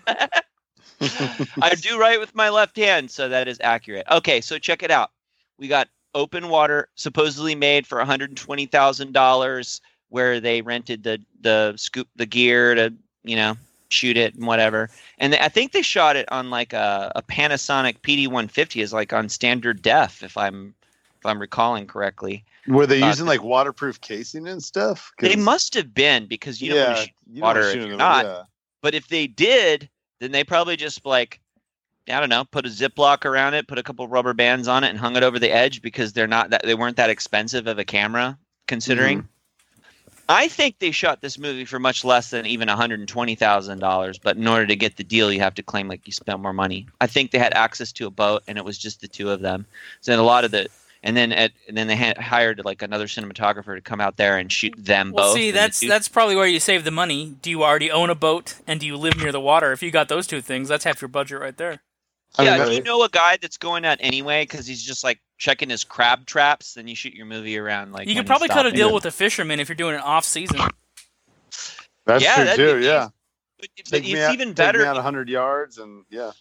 I 1.61 1.75
do 1.75 1.99
right 1.99 2.19
with 2.19 2.33
my 2.35 2.49
left 2.49 2.77
hand, 2.77 3.11
so 3.11 3.29
that 3.29 3.47
is 3.47 3.59
accurate. 3.61 4.05
Okay, 4.11 4.41
so 4.41 4.57
check 4.57 4.83
it 4.83 4.91
out. 4.91 5.11
We 5.57 5.67
got 5.67 5.87
open 6.13 6.49
water, 6.49 6.87
supposedly 6.95 7.55
made 7.55 7.85
for 7.85 7.97
$120,000, 7.99 9.81
where 10.09 10.39
they 10.39 10.61
rented 10.61 11.03
the 11.03 11.21
the 11.41 11.73
scoop 11.77 12.07
the 12.15 12.25
gear 12.25 12.75
to 12.75 12.93
you 13.23 13.35
know 13.35 13.55
shoot 13.89 14.17
it 14.17 14.35
and 14.35 14.47
whatever. 14.47 14.89
And 15.19 15.33
they, 15.33 15.39
I 15.39 15.49
think 15.49 15.71
they 15.71 15.81
shot 15.81 16.15
it 16.15 16.31
on 16.31 16.49
like 16.49 16.73
a, 16.73 17.11
a 17.15 17.21
Panasonic 17.21 17.99
PD150, 18.01 18.81
is 18.81 18.93
like 18.93 19.13
on 19.13 19.29
standard 19.29 19.81
def, 19.81 20.23
if 20.23 20.37
I'm 20.37 20.73
if 21.19 21.25
I'm 21.25 21.39
recalling 21.39 21.87
correctly. 21.87 22.43
Were 22.67 22.87
they 22.87 23.01
Uh, 23.01 23.07
using 23.07 23.25
like 23.25 23.43
waterproof 23.43 24.01
casing 24.01 24.47
and 24.47 24.63
stuff? 24.63 25.11
They 25.19 25.35
must 25.35 25.73
have 25.75 25.93
been 25.93 26.25
because 26.27 26.61
you 26.61 26.73
don't 26.73 26.85
want 26.87 26.97
to 26.97 27.03
shoot 27.03 27.11
you 27.27 27.33
don't 27.35 27.41
water 27.41 27.63
shoot 27.71 27.81
if 27.81 27.87
you're 27.87 27.91
the- 27.91 27.97
not. 27.97 28.25
yeah. 28.25 28.43
But 28.81 28.93
if 28.95 29.07
they 29.07 29.25
did, 29.27 29.89
then 30.19 30.31
they 30.31 30.43
probably 30.43 30.75
just 30.75 31.05
like, 31.05 31.39
I 32.07 32.19
don't 32.19 32.29
know, 32.29 32.45
put 32.45 32.65
a 32.65 32.69
Ziploc 32.69 33.25
around 33.25 33.55
it, 33.55 33.67
put 33.67 33.79
a 33.79 33.83
couple 33.83 34.07
rubber 34.07 34.33
bands 34.33 34.67
on 34.67 34.83
it, 34.83 34.89
and 34.89 34.99
hung 34.99 35.15
it 35.15 35.23
over 35.23 35.39
the 35.39 35.51
edge 35.51 35.81
because 35.81 36.13
they're 36.13 36.27
not 36.27 36.51
that 36.51 36.63
they 36.63 36.75
weren't 36.75 36.97
that 36.97 37.09
expensive 37.09 37.67
of 37.67 37.79
a 37.79 37.85
camera, 37.85 38.37
considering. 38.67 39.19
Mm-hmm. 39.19 39.27
I 40.27 40.47
think 40.47 40.79
they 40.79 40.89
shot 40.89 41.21
this 41.21 41.37
movie 41.37 41.65
for 41.65 41.77
much 41.77 42.03
less 42.03 42.31
than 42.31 42.47
even 42.47 42.67
one 42.67 42.77
hundred 42.77 42.99
and 42.99 43.07
twenty 43.07 43.35
thousand 43.35 43.79
dollars. 43.79 44.17
But 44.17 44.37
in 44.37 44.47
order 44.47 44.65
to 44.65 44.75
get 44.75 44.97
the 44.97 45.03
deal, 45.03 45.31
you 45.31 45.39
have 45.39 45.53
to 45.55 45.63
claim 45.63 45.87
like 45.87 46.07
you 46.07 46.13
spent 46.13 46.39
more 46.39 46.53
money. 46.53 46.87
I 46.99 47.07
think 47.07 47.29
they 47.29 47.37
had 47.37 47.53
access 47.53 47.91
to 47.93 48.07
a 48.07 48.11
boat, 48.11 48.41
and 48.47 48.57
it 48.57 48.65
was 48.65 48.77
just 48.77 49.01
the 49.01 49.07
two 49.07 49.29
of 49.29 49.41
them. 49.41 49.65
So 50.01 50.19
a 50.19 50.21
lot 50.21 50.43
of 50.43 50.51
the. 50.51 50.67
And 51.05 51.15
then, 51.15 51.31
at, 51.31 51.51
and 51.67 51.77
then 51.77 51.85
they 51.87 51.95
had 51.95 52.17
hired 52.17 52.61
like 52.65 52.81
another 52.81 53.05
cinematographer 53.05 53.75
to 53.75 53.81
come 53.81 54.01
out 54.01 54.17
there 54.17 54.37
and 54.37 54.51
shoot 54.51 54.73
them 54.75 55.11
Well, 55.11 55.27
both. 55.29 55.35
see, 55.35 55.51
that's 55.51 55.79
two- 55.79 55.87
that's 55.87 56.07
probably 56.07 56.35
where 56.35 56.47
you 56.47 56.59
save 56.59 56.83
the 56.83 56.89
money. 56.91 57.35
Do 57.41 57.49
you 57.51 57.63
already 57.63 57.91
own 57.91 58.09
a 58.09 58.15
boat, 58.15 58.55
and 58.65 58.79
do 58.79 58.87
you 58.87 58.97
live 58.97 59.15
near 59.17 59.31
the 59.31 59.39
water? 59.39 59.71
If 59.71 59.83
you 59.83 59.91
got 59.91 60.09
those 60.09 60.25
two 60.27 60.41
things, 60.41 60.67
that's 60.67 60.83
half 60.83 61.01
your 61.01 61.07
budget 61.09 61.39
right 61.39 61.55
there. 61.55 61.81
Yeah, 62.39 62.65
if 62.65 62.73
you 62.73 62.81
know 62.83 63.01
a 63.03 63.07
guy 63.09 63.37
that's 63.41 63.55
going 63.57 63.85
out 63.85 63.99
anyway 64.01 64.43
because 64.43 64.65
he's 64.67 64.83
just 64.83 65.03
like 65.05 65.21
checking 65.37 65.69
his 65.69 65.83
crab 65.85 66.25
traps, 66.25 66.73
then 66.73 66.87
you 66.87 66.95
shoot 66.95 67.13
your 67.13 67.25
movie 67.27 67.57
around 67.57 67.93
like. 67.93 68.07
you 68.09 68.15
could 68.15 68.25
probably 68.27 68.47
cut 68.49 68.65
a 68.65 68.69
stopping. 68.69 68.75
deal 68.77 68.93
with 68.93 69.05
a 69.05 69.11
fisherman 69.11 69.59
if 69.61 69.69
you're 69.69 69.75
doing 69.77 69.95
it 69.95 70.01
off 70.01 70.25
season. 70.25 70.59
That's 72.05 72.23
Yeah, 72.23 72.55
true 72.55 72.73
too. 72.73 72.79
be 72.79 72.85
Yeah, 72.85 73.09
But, 73.59 73.69
but 73.91 74.03
it's 74.05 74.21
out- 74.21 74.33
even 74.33 74.49
take 74.49 74.55
better 74.57 74.79
me 74.79 74.85
out 74.85 74.97
hundred 74.97 75.29
yards, 75.29 75.77
and 75.77 76.03
yeah, 76.09 76.31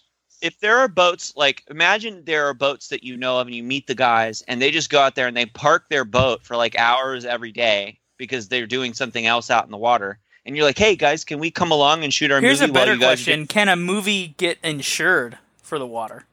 if 0.45 0.61
there 0.61 0.77
are 0.77 0.89
boats 0.89 1.33
like 1.37 1.65
imagine 1.71 2.23
there 2.27 2.45
are 2.47 2.53
boats 2.53 2.89
that 2.89 3.03
you 3.03 3.17
know 3.17 3.41
of 3.41 3.47
and 3.47 3.57
you 3.57 3.63
meet 3.63 3.87
the 3.87 3.95
guys 3.95 4.43
and 4.47 4.61
they 4.61 4.71
just 4.71 4.91
go 4.91 5.01
out 5.01 5.15
there 5.15 5.27
and 5.27 5.35
they 5.37 5.47
park 5.47 5.87
their 5.89 6.05
boat 6.05 6.43
for 6.43 6.55
like 6.55 6.79
hours 6.79 7.25
every 7.25 7.51
day 7.51 7.99
because 8.19 8.47
they're 8.49 8.67
doing 8.67 8.93
something 8.93 9.25
else 9.25 9.51
out 9.51 9.65
in 9.65 9.71
the 9.71 9.77
water 9.79 10.19
and 10.45 10.55
you're 10.55 10.67
like 10.67 10.77
hey 10.77 10.95
guys 10.95 11.25
can 11.25 11.39
we 11.39 11.51
come 11.51 11.73
along 11.73 12.05
and 12.05 12.13
shoot 12.13 12.31
our 12.31 12.43
Here's 12.43 12.61
a 12.61 12.65
movie 12.65 12.73
while 12.73 12.83
better 12.83 12.95
you 12.95 13.01
guys 13.01 13.19
question: 13.25 13.47
Can 13.47 13.71
a 13.71 13.77
movie 13.77 14.35
get 14.37 14.59
insured 14.63 15.39
for 15.63 15.79
the 15.79 15.87
water? 15.87 16.25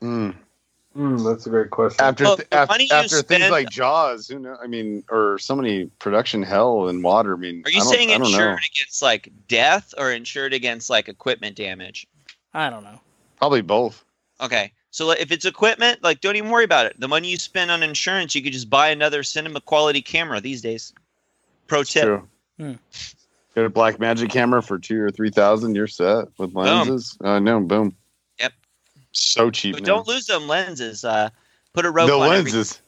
Mm. 0.00 0.34
Hmm, 0.94 1.18
that's 1.22 1.46
a 1.46 1.50
great 1.50 1.70
question. 1.70 2.02
after 2.04 2.24
Well, 2.24 2.36
th- 2.36 2.48
the 2.48 2.62
af- 2.62 2.68
money 2.68 2.84
you 2.90 2.96
after 2.96 3.22
things 3.22 3.48
like 3.50 3.68
Jaws, 3.70 4.26
who 4.26 4.40
know? 4.40 4.56
I 4.60 4.66
mean, 4.66 5.04
or 5.08 5.38
so 5.38 5.54
many 5.54 5.84
production 6.00 6.42
hell 6.42 6.88
in 6.88 7.00
water. 7.02 7.34
I 7.34 7.36
mean, 7.38 7.62
are 7.64 7.70
you 7.70 7.76
I 7.76 7.84
don't- 7.84 7.92
saying 7.92 8.08
I 8.08 8.12
don't 8.18 8.22
know. 8.22 8.26
insured 8.28 8.58
against 8.74 9.00
like 9.02 9.28
death 9.46 9.94
or 9.98 10.10
insured 10.10 10.52
against 10.52 10.88
like 10.90 11.08
equipment 11.08 11.54
damage 11.54 12.06
I 12.54 12.70
don't 12.70 12.82
know. 12.82 12.98
Probably 13.40 13.62
both. 13.62 14.04
Okay. 14.40 14.70
So 14.92 15.10
if 15.12 15.32
it's 15.32 15.44
equipment, 15.44 16.02
like 16.02 16.20
don't 16.20 16.36
even 16.36 16.50
worry 16.50 16.64
about 16.64 16.86
it. 16.86 17.00
The 17.00 17.08
money 17.08 17.28
you 17.28 17.38
spend 17.38 17.70
on 17.70 17.82
insurance, 17.82 18.34
you 18.34 18.42
could 18.42 18.52
just 18.52 18.68
buy 18.70 18.88
another 18.90 19.22
cinema 19.22 19.60
quality 19.60 20.02
camera 20.02 20.40
these 20.40 20.60
days. 20.60 20.92
Pro 21.66 21.82
tip. 21.82 22.04
True. 22.04 22.28
Hmm. 22.58 22.72
Get 23.54 23.64
a 23.64 23.70
black 23.70 23.98
magic 23.98 24.30
camera 24.30 24.62
for 24.62 24.78
two 24.78 25.00
or 25.00 25.10
three 25.10 25.30
thousand. 25.30 25.74
You're 25.74 25.86
set 25.86 26.26
with 26.38 26.54
lenses. 26.54 27.16
Uh, 27.22 27.38
no, 27.38 27.60
boom. 27.60 27.96
Yep. 28.38 28.52
So 29.12 29.50
cheap. 29.50 29.74
But 29.74 29.82
now. 29.82 29.86
don't 29.94 30.06
lose 30.08 30.26
them 30.26 30.46
lenses. 30.46 31.04
Uh, 31.04 31.30
put 31.72 31.84
a 31.86 31.90
rope 31.90 32.08
the 32.08 32.14
on 32.14 32.32
every- 32.32 32.52
lenses. 32.52 32.80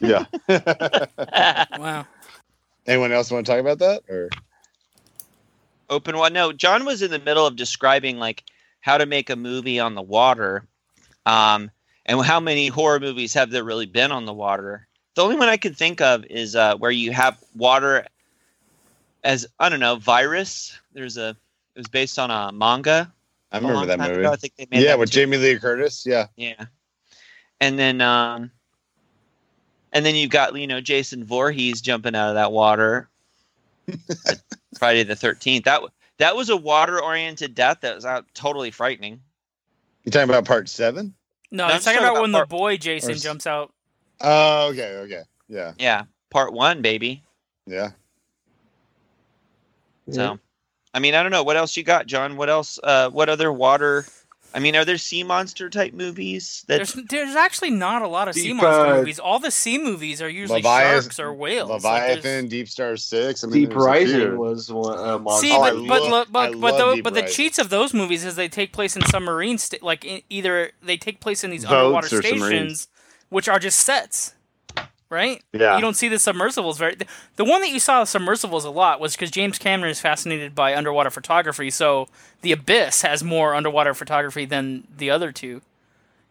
yeah. 0.00 0.24
Wow. 1.78 2.06
Anyone 2.86 3.12
else 3.12 3.30
want 3.30 3.46
to 3.46 3.52
talk 3.52 3.60
about 3.60 3.78
that? 3.78 4.02
Or 4.08 4.30
Open 5.90 6.16
one. 6.16 6.32
No, 6.32 6.52
John 6.52 6.84
was 6.84 7.02
in 7.02 7.10
the 7.10 7.18
middle 7.18 7.46
of 7.46 7.56
describing 7.56 8.18
like 8.18 8.44
how 8.80 8.98
to 8.98 9.06
make 9.06 9.30
a 9.30 9.36
movie 9.36 9.78
on 9.78 9.94
the 9.94 10.02
water, 10.02 10.66
um, 11.26 11.70
and 12.06 12.20
how 12.22 12.40
many 12.40 12.68
horror 12.68 13.00
movies 13.00 13.34
have 13.34 13.50
there 13.50 13.64
really 13.64 13.86
been 13.86 14.10
on 14.12 14.24
the 14.24 14.32
water. 14.32 14.86
The 15.14 15.22
only 15.22 15.36
one 15.36 15.48
I 15.48 15.56
could 15.56 15.76
think 15.76 16.00
of 16.00 16.24
is 16.26 16.56
uh, 16.56 16.76
where 16.76 16.90
you 16.90 17.12
have 17.12 17.38
water 17.54 18.06
as 19.24 19.46
I 19.58 19.68
don't 19.68 19.80
know 19.80 19.96
virus. 19.96 20.78
There's 20.92 21.16
a 21.16 21.30
it 21.74 21.78
was 21.78 21.88
based 21.88 22.18
on 22.18 22.30
a 22.30 22.52
manga. 22.52 23.12
I 23.52 23.58
a 23.58 23.60
remember 23.60 23.86
that 23.86 23.98
movie. 23.98 24.20
ago. 24.20 24.32
I 24.32 24.36
think 24.36 24.56
they 24.56 24.66
made 24.70 24.82
Yeah, 24.82 24.94
with 24.94 25.10
too. 25.10 25.14
Jamie 25.20 25.36
Lee 25.36 25.58
Curtis. 25.58 26.04
Yeah. 26.06 26.26
Yeah, 26.36 26.66
and 27.60 27.78
then 27.78 28.00
um, 28.00 28.50
and 29.92 30.04
then 30.04 30.14
you've 30.14 30.30
got 30.30 30.54
you 30.54 30.66
know 30.66 30.80
Jason 30.80 31.24
Voorhees 31.24 31.80
jumping 31.80 32.14
out 32.14 32.28
of 32.30 32.34
that 32.34 32.52
water. 32.52 33.08
Friday 34.78 35.02
the 35.02 35.16
Thirteenth. 35.16 35.64
That 35.64 35.82
that 36.20 36.36
was 36.36 36.48
a 36.48 36.56
water 36.56 37.02
oriented 37.02 37.54
death 37.54 37.78
that 37.80 37.94
was 37.96 38.04
uh, 38.04 38.22
totally 38.34 38.70
frightening. 38.70 39.20
You 40.04 40.12
talking 40.12 40.28
about 40.30 40.44
part 40.46 40.68
seven? 40.68 41.14
No, 41.50 41.64
No, 41.64 41.64
I'm 41.64 41.74
I'm 41.76 41.80
talking 41.80 41.96
talking 41.98 41.98
about 42.04 42.12
about 42.12 42.22
when 42.22 42.32
part- 42.32 42.48
the 42.48 42.56
boy 42.56 42.76
Jason 42.76 43.10
or 43.12 43.14
jumps 43.14 43.46
out. 43.46 43.72
Oh, 44.20 44.68
okay, 44.68 44.96
okay. 44.98 45.22
Yeah, 45.48 45.72
Yeah, 45.78 46.02
part 46.30 46.52
one, 46.52 46.80
baby. 46.82 47.22
yeah. 47.66 47.90
So, 50.10 50.38
I 50.92 50.98
mean, 50.98 51.14
I 51.14 51.22
don't 51.22 51.30
know 51.30 51.42
what 51.44 51.56
else 51.56 51.76
you 51.76 51.82
got, 51.84 52.06
John. 52.06 52.36
What 52.36 52.50
else? 52.50 52.80
Uh, 52.82 53.10
what 53.10 53.28
other 53.28 53.52
water? 53.52 54.06
I 54.52 54.58
mean, 54.58 54.74
are 54.74 54.84
there 54.84 54.98
sea 54.98 55.22
monster 55.22 55.70
type 55.70 55.92
movies 55.94 56.64
that? 56.66 56.76
There's 56.78 56.92
there's 57.08 57.36
actually 57.36 57.70
not 57.70 58.02
a 58.02 58.08
lot 58.08 58.26
of 58.28 58.34
sea 58.34 58.52
monster 58.52 58.86
uh, 58.86 58.96
movies. 58.96 59.18
All 59.20 59.38
the 59.38 59.50
sea 59.50 59.78
movies 59.78 60.20
are 60.20 60.28
usually 60.28 60.58
Leviathan- 60.62 61.02
sharks 61.02 61.20
or 61.20 61.32
whales. 61.32 61.68
Like, 61.70 61.82
Leviathan, 61.82 62.22
there's- 62.22 62.44
Deep 62.50 62.68
Star 62.68 62.96
Six. 62.96 63.44
I 63.44 63.46
mean, 63.46 63.68
Deep 63.68 63.76
Rising 63.76 64.36
was 64.36 64.70
one 64.72 64.98
uh, 64.98 65.18
monster. 65.18 65.46
See, 65.46 65.52
Oh, 65.52 65.62
I 65.62 65.70
but 65.72 65.86
but 65.86 66.02
love- 66.10 66.26
but 66.32 66.60
but, 66.60 66.94
the, 66.96 67.02
but 67.02 67.14
the 67.14 67.22
cheats 67.22 67.58
of 67.58 67.70
those 67.70 67.94
movies 67.94 68.24
is 68.24 68.34
they 68.34 68.48
take 68.48 68.72
place 68.72 68.96
in 68.96 69.02
submarine 69.06 69.58
sta- 69.58 69.78
like 69.82 70.04
in, 70.04 70.22
either 70.28 70.72
they 70.82 70.96
take 70.96 71.20
place 71.20 71.44
in 71.44 71.50
these 71.50 71.64
Boats 71.64 71.72
underwater 71.74 72.06
or 72.06 72.22
submarines. 72.22 72.40
stations, 72.46 72.88
which 73.28 73.48
are 73.48 73.58
just 73.60 73.78
sets, 73.78 74.34
right? 75.10 75.42
Yeah. 75.52 75.74
You 75.74 75.82
don't 75.82 75.94
see 75.94 76.08
the 76.08 76.18
submersibles 76.18 76.78
very. 76.78 76.94
The, 76.94 77.06
the 77.36 77.44
one 77.44 77.60
that 77.60 77.70
you 77.70 77.80
saw 77.80 78.04
submersibles 78.04 78.64
a 78.64 78.70
lot 78.70 79.00
was 79.00 79.14
because 79.14 79.30
James 79.30 79.58
Cameron 79.58 79.90
is 79.90 80.00
fascinated 80.00 80.54
by 80.54 80.74
underwater 80.74 81.10
photography. 81.10 81.70
So 81.70 82.08
the 82.40 82.52
Abyss 82.52 83.02
has 83.02 83.22
more 83.22 83.54
underwater 83.54 83.92
photography 83.92 84.44
than 84.44 84.86
the 84.96 85.10
other 85.10 85.32
two. 85.32 85.60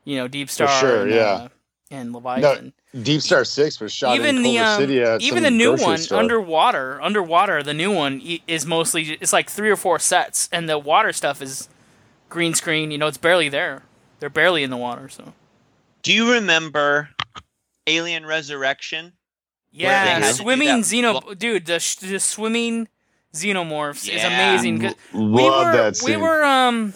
You 0.05 0.17
know, 0.17 0.27
Deep 0.27 0.49
Star. 0.49 0.67
sure, 0.79 1.03
and, 1.03 1.11
yeah. 1.11 1.21
uh, 1.21 1.47
and 1.91 2.13
Leviathan. 2.13 2.73
Deep 3.03 3.21
Star 3.21 3.45
Six 3.45 3.79
was 3.79 3.93
shot 3.93 4.15
even 4.15 4.37
in 4.37 4.43
the 4.43 4.55
Culver 4.55 4.71
um, 4.71 4.79
City 4.79 5.01
at 5.01 5.21
even 5.21 5.35
some 5.35 5.43
the 5.43 5.51
new 5.51 5.75
one 5.75 5.97
store. 5.99 6.17
underwater 6.17 6.99
underwater 7.01 7.61
the 7.61 7.73
new 7.73 7.93
one 7.93 8.19
is 8.47 8.65
mostly 8.65 9.17
it's 9.21 9.31
like 9.31 9.47
three 9.47 9.69
or 9.69 9.75
four 9.75 9.99
sets 9.99 10.49
and 10.51 10.67
the 10.67 10.79
water 10.79 11.13
stuff 11.13 11.39
is 11.39 11.69
green 12.29 12.55
screen 12.55 12.89
you 12.89 12.97
know 12.97 13.05
it's 13.05 13.17
barely 13.19 13.47
there 13.47 13.83
they're 14.19 14.29
barely 14.29 14.63
in 14.63 14.71
the 14.71 14.77
water 14.77 15.07
so 15.07 15.33
Do 16.01 16.11
you 16.11 16.31
remember 16.33 17.09
Alien 17.89 18.25
Resurrection? 18.25 19.13
yeah 19.71 20.03
they 20.05 20.09
had 20.11 20.23
to 20.23 20.27
do 20.29 20.33
swimming 20.43 20.67
that- 20.67 20.83
xeno 20.85 21.37
dude 21.37 21.65
the, 21.67 21.79
sh- 21.79 21.95
the 21.97 22.19
swimming 22.19 22.87
xenomorphs 23.33 24.09
is 24.09 24.23
amazing. 24.23 24.77
amazing 24.77 24.79
'cause 24.81 24.95
Love 25.13 25.31
we 25.31 25.43
were 25.43 25.71
that 25.71 25.99
we 26.03 26.17
were 26.17 26.43
um 26.43 26.93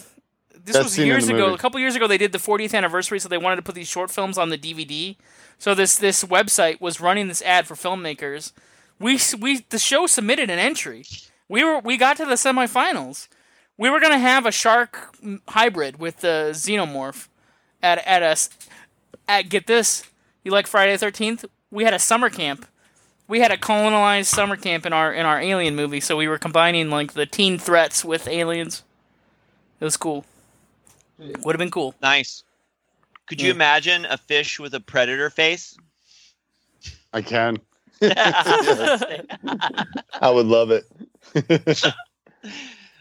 this 0.64 0.74
Best 0.76 0.84
was 0.84 0.98
years 0.98 1.28
ago 1.28 1.38
movie. 1.44 1.54
a 1.54 1.58
couple 1.58 1.78
years 1.78 1.94
ago 1.94 2.08
they 2.08 2.18
did 2.18 2.32
the 2.32 2.38
40th 2.38 2.74
anniversary 2.74 3.20
so 3.20 3.28
they 3.28 3.38
wanted 3.38 3.56
to 3.56 3.62
put 3.62 3.74
these 3.76 3.86
short 3.88 4.10
films 4.10 4.36
on 4.38 4.48
the 4.48 4.58
dvd 4.58 5.16
so 5.58 5.74
this 5.74 5.96
this 5.96 6.24
website 6.24 6.80
was 6.80 7.00
running 7.00 7.28
this 7.28 7.42
ad 7.42 7.66
for 7.68 7.74
filmmakers 7.76 8.52
we 8.98 9.18
we 9.40 9.64
the 9.68 9.78
show 9.78 10.06
submitted 10.08 10.50
an 10.50 10.58
entry 10.58 11.04
we 11.48 11.62
were 11.62 11.78
we 11.78 11.96
got 11.96 12.16
to 12.16 12.24
the 12.24 12.34
semifinals 12.34 13.28
we 13.78 13.88
were 13.88 14.00
gonna 14.00 14.18
have 14.18 14.46
a 14.46 14.50
shark 14.52 15.14
hybrid 15.50 16.00
with 16.00 16.20
the 16.22 16.48
xenomorph 16.52 17.28
at 17.82 17.98
at 18.06 18.22
us 18.24 18.50
at 19.28 19.48
get 19.48 19.66
this 19.68 20.02
you 20.44 20.50
like 20.52 20.66
friday 20.66 20.96
the 20.96 21.06
13th 21.06 21.44
we 21.70 21.84
had 21.84 21.94
a 21.94 21.98
summer 21.98 22.30
camp 22.30 22.66
we 23.26 23.40
had 23.40 23.50
a 23.50 23.56
colonized 23.56 24.28
summer 24.28 24.56
camp 24.56 24.84
in 24.86 24.92
our 24.92 25.12
in 25.12 25.24
our 25.26 25.40
alien 25.40 25.74
movie 25.74 26.00
so 26.00 26.16
we 26.16 26.28
were 26.28 26.38
combining 26.38 26.90
like 26.90 27.14
the 27.14 27.26
teen 27.26 27.58
threats 27.58 28.04
with 28.04 28.28
aliens 28.28 28.82
it 29.80 29.84
was 29.84 29.96
cool 29.96 30.24
would 31.18 31.54
have 31.54 31.58
been 31.58 31.70
cool 31.70 31.94
Nice. 32.02 32.42
Could 33.26 33.40
you 33.40 33.48
Yeah. 33.48 33.54
imagine 33.54 34.04
a 34.04 34.18
fish 34.18 34.60
with 34.60 34.74
a 34.74 34.80
predator 34.80 35.30
face? 35.30 35.78
I 37.14 37.22
can. 37.22 37.56
I 38.02 39.00
would 40.30 40.44
love 40.46 40.70
it. 40.70 40.84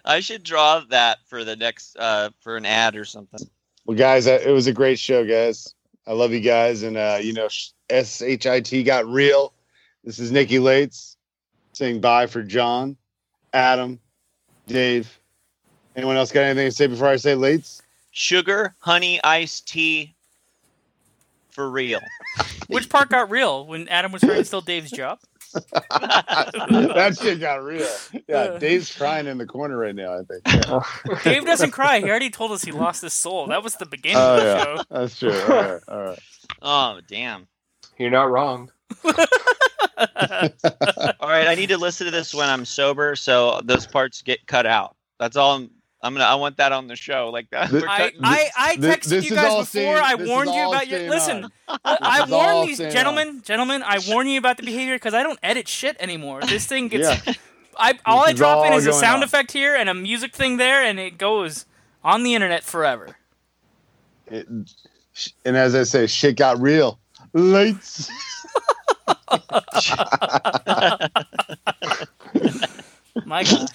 I 0.06 0.22
should 0.22 0.44
draw 0.44 0.80
that 0.90 1.18
for 1.28 1.44
the 1.44 1.58
next 1.58 1.98
uh, 1.98 2.30
for 2.40 2.56
an 2.56 2.66
ad 2.66 2.96
or 2.96 3.04
something. 3.04 3.42
Well, 3.86 3.98
guys, 3.98 4.28
uh, 4.28 4.40
it 4.46 4.52
was 4.52 4.68
a 4.68 4.72
great 4.74 4.98
show, 5.00 5.26
guys. 5.26 5.74
I 6.06 6.14
love 6.14 6.32
you 6.34 6.42
guys, 6.42 6.84
and 6.84 6.98
uh, 6.98 7.20
you 7.22 7.34
know, 7.34 7.48
shit 7.48 8.86
got 8.86 9.06
real. 9.08 9.54
This 10.04 10.20
is 10.20 10.32
Nikki 10.32 10.58
Lates 10.58 11.16
saying 11.72 12.02
bye 12.02 12.28
for 12.28 12.44
John, 12.44 12.98
Adam, 13.54 14.00
Dave. 14.68 15.20
Anyone 15.96 16.18
else 16.18 16.32
got 16.32 16.42
anything 16.42 16.68
to 16.68 16.76
say 16.76 16.88
before 16.88 17.08
I 17.08 17.16
say 17.16 17.36
Lates? 17.36 17.82
Sugar, 18.12 18.76
honey, 18.80 19.24
iced 19.24 19.68
tea, 19.68 20.14
for 21.50 21.70
real. 21.70 22.00
which 22.68 22.90
part 22.90 23.10
got 23.10 23.30
real 23.30 23.66
when 23.66 23.88
adam 23.90 24.12
was 24.12 24.22
trying 24.22 24.38
to 24.38 24.46
steal 24.46 24.62
dave's 24.62 24.92
job 24.92 25.20
that 25.54 27.18
shit 27.22 27.40
got 27.40 27.64
real. 27.64 27.88
Yeah, 28.14 28.20
Yeah. 28.28 28.58
Dave's 28.60 28.96
crying 28.96 29.28
in 29.28 29.38
the 29.38 29.46
corner 29.46 29.78
right 29.78 29.96
now. 29.96 30.14
I 30.20 30.24
think. 30.24 30.42
Yeah. 30.68 30.82
dave 31.24 31.46
doesn't 31.46 31.72
cry 31.72 32.00
he 32.00 32.10
already 32.10 32.30
told 32.30 32.52
us 32.52 32.64
he 32.64 32.72
lost 32.72 33.02
his 33.02 33.14
soul 33.14 33.48
that 33.48 33.64
was 33.64 33.76
the 33.76 33.86
beginning 33.86 34.18
Oh 34.18 34.36
of 34.36 34.40
the 34.40 34.46
yeah, 34.46 34.64
show 34.64 34.82
that's 34.90 35.20
true. 35.20 35.32
All 35.32 35.48
right, 35.50 35.82
all 35.88 36.02
right. 36.02 36.20
Oh 36.62 37.00
damn! 37.08 37.48
You're 37.98 38.12
not 38.12 38.30
wrong. 38.32 38.72
All 39.98 41.30
right, 41.30 41.48
I 41.48 41.56
need 41.56 41.70
to 41.70 41.78
listen 41.78 42.06
to 42.06 42.12
this 42.12 42.34
when 42.34 42.50
I'm 42.50 42.66
sober, 42.66 43.16
so 43.16 43.62
those 43.64 43.86
parts 43.88 44.22
get 44.22 44.46
cut 44.48 44.66
out. 44.66 44.96
That's 45.20 45.38
all. 45.38 45.56
I'm, 45.56 45.70
I'm 46.04 46.14
gonna. 46.14 46.26
I 46.26 46.36
want 46.36 46.58
that 46.58 46.74
on 46.74 46.88
the 46.88 46.96
show, 46.98 47.30
like 47.30 47.50
that. 47.52 47.70
Th- 47.70 47.82
We're 47.82 47.88
I, 47.90 48.12
I, 48.22 48.50
I 48.58 48.76
texted 48.76 49.04
this 49.06 49.30
you 49.30 49.36
guys 49.36 49.46
before. 49.52 49.66
staying- 49.66 49.98
I 49.98 50.16
warned 50.16 50.54
you 50.54 50.68
about 50.70 50.88
your. 50.90 51.10
Listen. 51.10 51.50
I, 51.68 51.78
I 52.02 52.24
is 52.26 52.30
warned 52.30 52.68
these 52.68 52.76
staying 52.78 52.92
gentlemen, 52.92 53.42
gentlemen. 53.44 53.84
I 53.84 54.00
warn 54.10 54.28
you 54.28 54.38
about 54.38 54.58
the 54.58 54.64
behavior 54.64 54.96
because 54.96 55.14
I 55.14 55.24
don't 55.24 55.40
edit 55.42 55.68
shit 55.68 55.96
anymore. 56.02 56.42
This 56.42 56.66
thing 56.66 56.90
gets. 56.90 57.26
Yeah. 57.26 57.34
I 57.78 57.98
all 58.06 58.26
I 58.26 58.32
is 58.32 58.36
drop 58.36 58.66
in 58.68 58.74
is 58.74 58.86
a 58.86 58.94
sound 58.94 59.18
on. 59.18 59.24
effect 59.24 59.54
here 59.54 59.76
and 59.76 59.88
a 59.90 59.94
music 59.94 60.36
thing 60.36 60.58
there, 60.58 60.84
and 60.84 61.00
it 61.00 61.18
goes 61.18 61.66
on 62.04 62.24
the 62.24 62.36
internet 62.36 62.64
forever. 62.64 63.16
It- 64.28 64.48
and 65.46 65.56
as 65.56 65.76
I 65.76 65.84
say, 65.84 66.08
shit 66.08 66.36
got 66.38 66.60
real. 66.60 67.00
Lights. 67.34 68.10
My 73.26 73.44
gosh. 73.44 73.68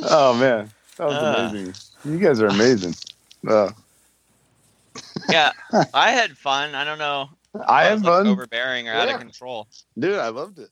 Oh 0.00 0.34
man, 0.34 0.70
that 1.10 1.22
was 1.22 1.38
Uh. 1.38 1.48
amazing. 1.50 1.74
You 2.04 2.18
guys 2.18 2.40
are 2.40 2.48
amazing. 2.48 2.94
Uh, 3.46 3.70
yeah, 5.30 5.52
I 5.94 6.10
had 6.10 6.36
fun. 6.36 6.74
I 6.74 6.84
don't 6.84 6.98
know. 6.98 7.30
I 7.66 7.84
had 7.84 8.02
fun, 8.02 8.26
overbearing 8.26 8.88
or 8.88 8.92
out 8.94 9.08
of 9.08 9.18
control. 9.20 9.68
dude. 9.98 10.18
I 10.18 10.28
loved 10.28 10.58
it. 10.58 10.70